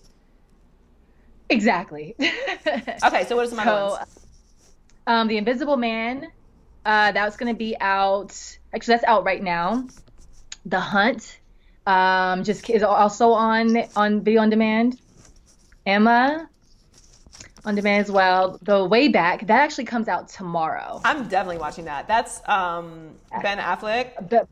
exactly. 1.49 2.15
Okay, 3.03 3.25
so 3.25 3.35
what 3.35 3.45
are 3.45 3.49
some 3.49 3.59
other 3.59 3.71
So, 3.71 3.89
ones? 3.97 4.20
Um, 5.11 5.27
the 5.27 5.37
Invisible 5.37 5.77
Man, 5.77 6.31
uh, 6.85 7.11
that's 7.11 7.35
gonna 7.35 7.53
be 7.53 7.75
out. 7.79 8.31
Actually, 8.73 8.93
that's 8.95 9.03
out 9.03 9.25
right 9.25 9.43
now. 9.43 9.87
The 10.65 10.79
Hunt, 10.79 11.39
um, 11.85 12.43
just 12.43 12.69
is 12.69 12.81
also 12.81 13.31
on 13.31 13.77
on 13.95 14.23
video 14.23 14.41
on 14.41 14.49
demand. 14.49 14.99
Emma, 15.85 16.47
on 17.65 17.75
demand 17.75 18.05
as 18.05 18.11
well. 18.11 18.57
The 18.61 18.85
Way 18.85 19.09
Back, 19.09 19.47
that 19.47 19.59
actually 19.59 19.85
comes 19.85 20.07
out 20.07 20.29
tomorrow. 20.29 21.01
I'm 21.03 21.27
definitely 21.27 21.57
watching 21.57 21.85
that. 21.85 22.07
That's 22.07 22.39
um, 22.47 23.15
Ben 23.41 23.57
Affleck. 23.57 24.29
But, 24.29 24.47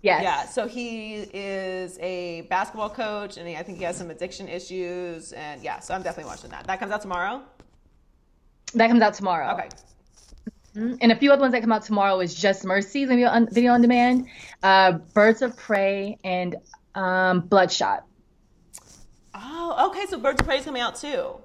yes. 0.00 0.22
Yeah, 0.22 0.46
so 0.46 0.66
he 0.66 1.16
is 1.34 1.98
a 2.00 2.46
basketball 2.48 2.90
coach, 2.90 3.36
and 3.36 3.46
he, 3.46 3.56
I 3.56 3.62
think 3.62 3.78
he 3.78 3.84
has 3.84 3.96
some 3.96 4.10
addiction 4.10 4.48
issues, 4.48 5.32
and 5.32 5.62
yeah, 5.62 5.80
so 5.80 5.94
I'm 5.94 6.02
definitely 6.02 6.30
watching 6.30 6.50
that. 6.50 6.66
That 6.66 6.80
comes 6.80 6.92
out 6.92 7.02
tomorrow. 7.02 7.42
That 8.74 8.88
comes 8.88 9.02
out 9.02 9.14
tomorrow. 9.14 9.54
Okay. 9.54 9.68
And 10.76 11.12
a 11.12 11.16
few 11.16 11.30
other 11.32 11.40
ones 11.40 11.52
that 11.52 11.60
come 11.60 11.70
out 11.70 11.84
tomorrow 11.84 12.18
is 12.20 12.34
Just 12.34 12.64
Mercy, 12.64 13.04
video 13.04 13.28
on, 13.28 13.48
video 13.48 13.72
on 13.72 13.80
demand, 13.80 14.26
uh, 14.62 14.92
Birds 15.14 15.40
of 15.40 15.56
Prey, 15.56 16.18
and 16.24 16.56
um, 16.96 17.40
Bloodshot. 17.42 18.04
Oh, 19.34 19.88
okay. 19.90 20.06
So 20.08 20.18
Birds 20.18 20.40
of 20.40 20.46
Prey 20.46 20.58
is 20.58 20.64
coming 20.64 20.82
out 20.82 20.96
too. 20.96 21.36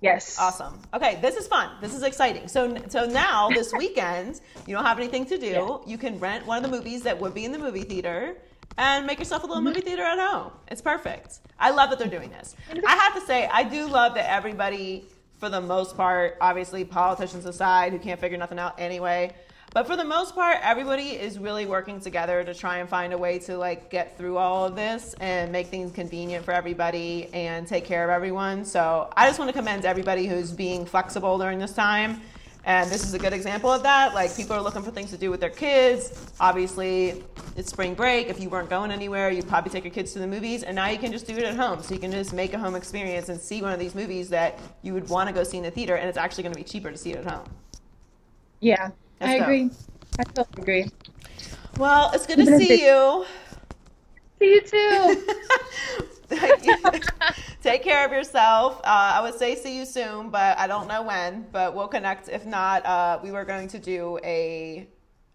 Yes. 0.00 0.36
Awesome. 0.38 0.78
Okay, 0.92 1.18
this 1.22 1.36
is 1.36 1.46
fun. 1.46 1.70
This 1.80 1.94
is 1.94 2.02
exciting. 2.02 2.46
So, 2.48 2.76
so 2.88 3.06
now 3.06 3.48
this 3.48 3.72
weekend, 3.78 4.40
you 4.66 4.74
don't 4.74 4.84
have 4.84 4.98
anything 4.98 5.24
to 5.26 5.38
do. 5.38 5.46
Yeah. 5.46 5.78
You 5.86 5.96
can 5.96 6.18
rent 6.18 6.46
one 6.46 6.62
of 6.62 6.70
the 6.70 6.76
movies 6.76 7.02
that 7.04 7.18
would 7.18 7.32
be 7.32 7.46
in 7.46 7.52
the 7.52 7.58
movie 7.58 7.84
theater 7.84 8.36
and 8.76 9.06
make 9.06 9.18
yourself 9.18 9.44
a 9.44 9.46
little 9.46 9.62
Mm-hmm. 9.62 9.68
movie 9.68 9.80
theater 9.80 10.02
at 10.02 10.18
home. 10.18 10.52
It's 10.68 10.82
perfect. 10.82 11.38
I 11.58 11.70
love 11.70 11.88
that 11.88 11.98
they're 11.98 12.08
doing 12.08 12.28
this. 12.28 12.54
I 12.86 12.96
have 12.96 13.14
to 13.14 13.22
say, 13.22 13.46
I 13.50 13.64
do 13.64 13.88
love 13.88 14.14
that 14.16 14.30
everybody, 14.30 15.06
for 15.38 15.48
the 15.48 15.60
most 15.60 15.96
part, 15.96 16.36
obviously 16.40 16.84
politicians 16.84 17.46
aside, 17.46 17.92
who 17.92 17.98
can't 17.98 18.20
figure 18.20 18.38
nothing 18.38 18.58
out 18.58 18.74
anyway. 18.78 19.32
But 19.74 19.88
for 19.88 19.96
the 19.96 20.04
most 20.04 20.36
part, 20.36 20.58
everybody 20.62 21.08
is 21.08 21.36
really 21.36 21.66
working 21.66 21.98
together 21.98 22.44
to 22.44 22.54
try 22.54 22.78
and 22.78 22.88
find 22.88 23.12
a 23.12 23.18
way 23.18 23.40
to 23.40 23.56
like 23.56 23.90
get 23.90 24.16
through 24.16 24.36
all 24.36 24.64
of 24.64 24.76
this 24.76 25.16
and 25.18 25.50
make 25.50 25.66
things 25.66 25.90
convenient 25.90 26.44
for 26.44 26.52
everybody 26.52 27.28
and 27.34 27.66
take 27.66 27.84
care 27.84 28.04
of 28.04 28.10
everyone. 28.10 28.64
So 28.64 29.10
I 29.16 29.26
just 29.26 29.40
want 29.40 29.48
to 29.48 29.52
commend 29.52 29.84
everybody 29.84 30.26
who's 30.26 30.52
being 30.52 30.86
flexible 30.86 31.38
during 31.38 31.58
this 31.58 31.72
time. 31.72 32.20
And 32.66 32.90
this 32.90 33.04
is 33.04 33.12
a 33.14 33.18
good 33.18 33.32
example 33.34 33.70
of 33.70 33.82
that. 33.82 34.14
Like 34.14 34.34
people 34.34 34.56
are 34.56 34.62
looking 34.62 34.82
for 34.82 34.90
things 34.90 35.10
to 35.10 35.18
do 35.18 35.30
with 35.30 35.40
their 35.40 35.50
kids. 35.50 36.32
Obviously, 36.40 37.22
it's 37.56 37.70
spring 37.70 37.94
break. 37.94 38.28
If 38.28 38.40
you 38.40 38.48
weren't 38.48 38.70
going 38.70 38.90
anywhere, 38.90 39.30
you'd 39.30 39.48
probably 39.48 39.70
take 39.70 39.84
your 39.84 39.92
kids 39.92 40.12
to 40.14 40.18
the 40.18 40.26
movies. 40.26 40.62
And 40.62 40.74
now 40.76 40.88
you 40.88 40.98
can 40.98 41.12
just 41.12 41.26
do 41.26 41.36
it 41.36 41.44
at 41.44 41.56
home. 41.56 41.82
So 41.82 41.94
you 41.94 42.00
can 42.00 42.10
just 42.10 42.32
make 42.32 42.54
a 42.54 42.58
home 42.58 42.74
experience 42.74 43.28
and 43.28 43.40
see 43.40 43.62
one 43.62 43.72
of 43.72 43.78
these 43.78 43.94
movies 43.94 44.30
that 44.30 44.58
you 44.82 44.94
would 44.94 45.08
want 45.08 45.28
to 45.28 45.34
go 45.34 45.44
see 45.44 45.58
in 45.58 45.62
the 45.62 45.70
theater. 45.70 45.96
And 45.96 46.08
it's 46.08 46.18
actually 46.18 46.44
going 46.44 46.54
to 46.54 46.58
be 46.58 46.64
cheaper 46.64 46.90
to 46.90 46.96
see 46.98 47.12
it 47.12 47.18
at 47.18 47.30
home. 47.30 47.48
Yeah, 48.60 48.90
That's 49.18 49.34
I 49.34 49.38
dope. 49.38 49.48
agree. 49.48 49.70
I 50.18 50.24
totally 50.24 50.62
agree. 50.62 50.90
Well, 51.78 52.10
it's 52.14 52.26
good 52.26 52.38
to 52.38 52.46
see 52.46 52.86
you. 52.86 53.26
See 54.40 54.54
you 54.54 54.60
too. 54.62 55.26
Take 57.64 57.82
care 57.82 58.04
of 58.04 58.12
yourself. 58.12 58.76
Uh, 58.84 59.12
I 59.14 59.22
would 59.22 59.38
say 59.38 59.54
see 59.54 59.74
you 59.74 59.86
soon, 59.86 60.28
but 60.28 60.58
I 60.58 60.66
don't 60.66 60.86
know 60.86 61.02
when. 61.02 61.46
But 61.50 61.74
we'll 61.74 61.88
connect. 61.88 62.28
If 62.28 62.44
not, 62.44 62.84
uh, 62.84 63.18
we 63.22 63.30
were 63.30 63.46
going 63.46 63.68
to 63.68 63.78
do 63.78 64.18
a, 64.22 64.86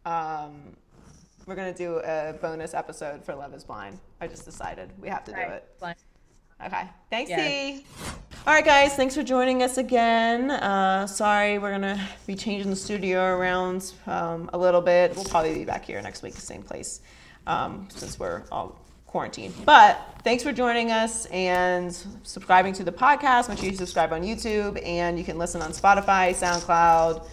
um, 0.06 0.78
we're 1.48 1.56
going 1.56 1.74
to 1.74 1.78
do 1.78 1.96
a 2.06 2.36
bonus 2.40 2.76
episode 2.76 3.26
for 3.26 3.34
Love 3.34 3.56
Is 3.56 3.64
Blind. 3.64 3.98
I 4.22 4.28
just 4.28 4.46
decided 4.46 4.92
we 5.02 5.10
have 5.10 5.24
to 5.24 5.32
do 5.32 5.40
it. 5.40 5.68
Fine. 5.80 5.96
Okay. 6.64 6.84
Thanks, 7.10 7.32
Yes. 7.32 7.80
T. 7.80 7.86
All 8.46 8.54
right, 8.54 8.64
guys. 8.64 8.94
Thanks 8.94 9.16
for 9.16 9.24
joining 9.24 9.64
us 9.64 9.80
again. 9.80 10.52
Uh, 10.52 11.08
sorry, 11.08 11.58
we're 11.58 11.72
gonna 11.72 12.00
be 12.28 12.36
changing 12.36 12.70
the 12.70 12.76
studio 12.76 13.24
around 13.24 13.94
um, 14.06 14.52
a 14.54 14.58
little 14.58 14.82
bit. 14.82 15.16
We'll 15.16 15.26
probably 15.26 15.56
be 15.56 15.66
back 15.66 15.84
here 15.84 16.00
next 16.04 16.22
week, 16.22 16.36
the 16.36 16.42
same 16.42 16.62
place, 16.62 17.02
um, 17.48 17.88
since 17.90 18.20
we're 18.20 18.44
all 18.52 18.78
quarantined. 19.10 19.54
But 19.66 20.00
thanks 20.24 20.44
for 20.44 20.52
joining 20.52 20.92
us 20.92 21.26
and 21.28 21.96
subscribing 22.24 22.74
to 22.74 22.84
the 22.84 22.92
podcast. 22.92 23.50
Make 23.50 23.58
sure 23.58 23.70
you 23.70 23.76
subscribe 23.76 24.14
on 24.14 24.22
YouTube, 24.24 24.82
and 24.86 25.18
you 25.18 25.26
can 25.26 25.38
listen 25.38 25.62
on 25.62 25.72
Spotify, 25.72 26.32
SoundCloud 26.34 27.28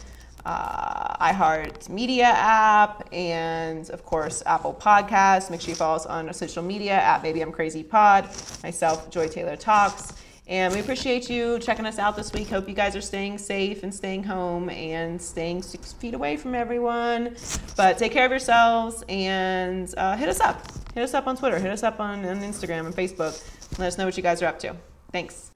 uh, 0.47 1.33
iHeart 1.33 1.89
Media 1.89 2.27
app, 2.27 3.07
and 3.13 3.91
of 3.91 4.05
course 4.05 4.43
Apple 4.47 4.73
Podcasts. 4.73 5.51
Make 5.51 5.61
sure 5.61 5.71
you 5.71 5.75
follow 5.75 5.97
us 5.97 6.07
on 6.07 6.29
our 6.29 6.33
social 6.33 6.63
media 6.63 6.93
at 6.93 7.23
Maybe 7.23 7.41
I'm 7.41 7.53
Crazy 7.53 7.83
Pod. 7.83 8.29
Myself, 8.63 9.11
Joy 9.11 9.29
Taylor 9.29 9.57
Talks, 9.57 10.15
and 10.49 10.73
we 10.73 10.81
appreciate 10.81 11.29
you 11.29 11.59
checking 11.59 11.87
us 11.87 11.99
out 11.99 12.17
this 12.17 12.33
week. 12.33 12.49
Hope 12.49 12.69
you 12.69 12.75
guys 12.75 12.95
are 12.95 13.01
staying 13.01 13.39
safe 13.39 13.83
and 13.83 13.93
staying 13.93 14.23
home 14.23 14.71
and 14.71 15.21
staying 15.21 15.63
six 15.63 15.93
feet 15.93 16.15
away 16.15 16.37
from 16.37 16.55
everyone. 16.55 17.37
But 17.77 17.99
take 17.99 18.13
care 18.13 18.25
of 18.25 18.31
yourselves 18.31 19.03
and 19.09 19.93
uh, 19.97 20.17
hit 20.17 20.29
us 20.29 20.41
up. 20.41 20.63
Hit 20.95 21.03
us 21.03 21.15
up 21.15 21.27
on 21.27 21.37
Twitter. 21.37 21.59
Hit 21.59 21.71
us 21.71 21.83
up 21.83 22.01
on, 22.01 22.25
on 22.25 22.41
Instagram 22.41 22.87
and 22.87 22.95
Facebook. 22.95 23.43
Let 23.79 23.89
us 23.89 23.99
know 23.99 24.05
what 24.05 24.17
you 24.17 24.23
guys 24.23 24.41
are 24.43 24.47
up 24.47 24.59
to. 24.61 24.77
Thanks. 25.13 25.51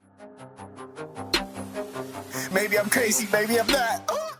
Maybe 2.51 2.77
I'm 2.77 2.89
crazy, 2.89 3.27
maybe 3.31 3.59
I'm 3.59 3.67
not. 3.67 4.30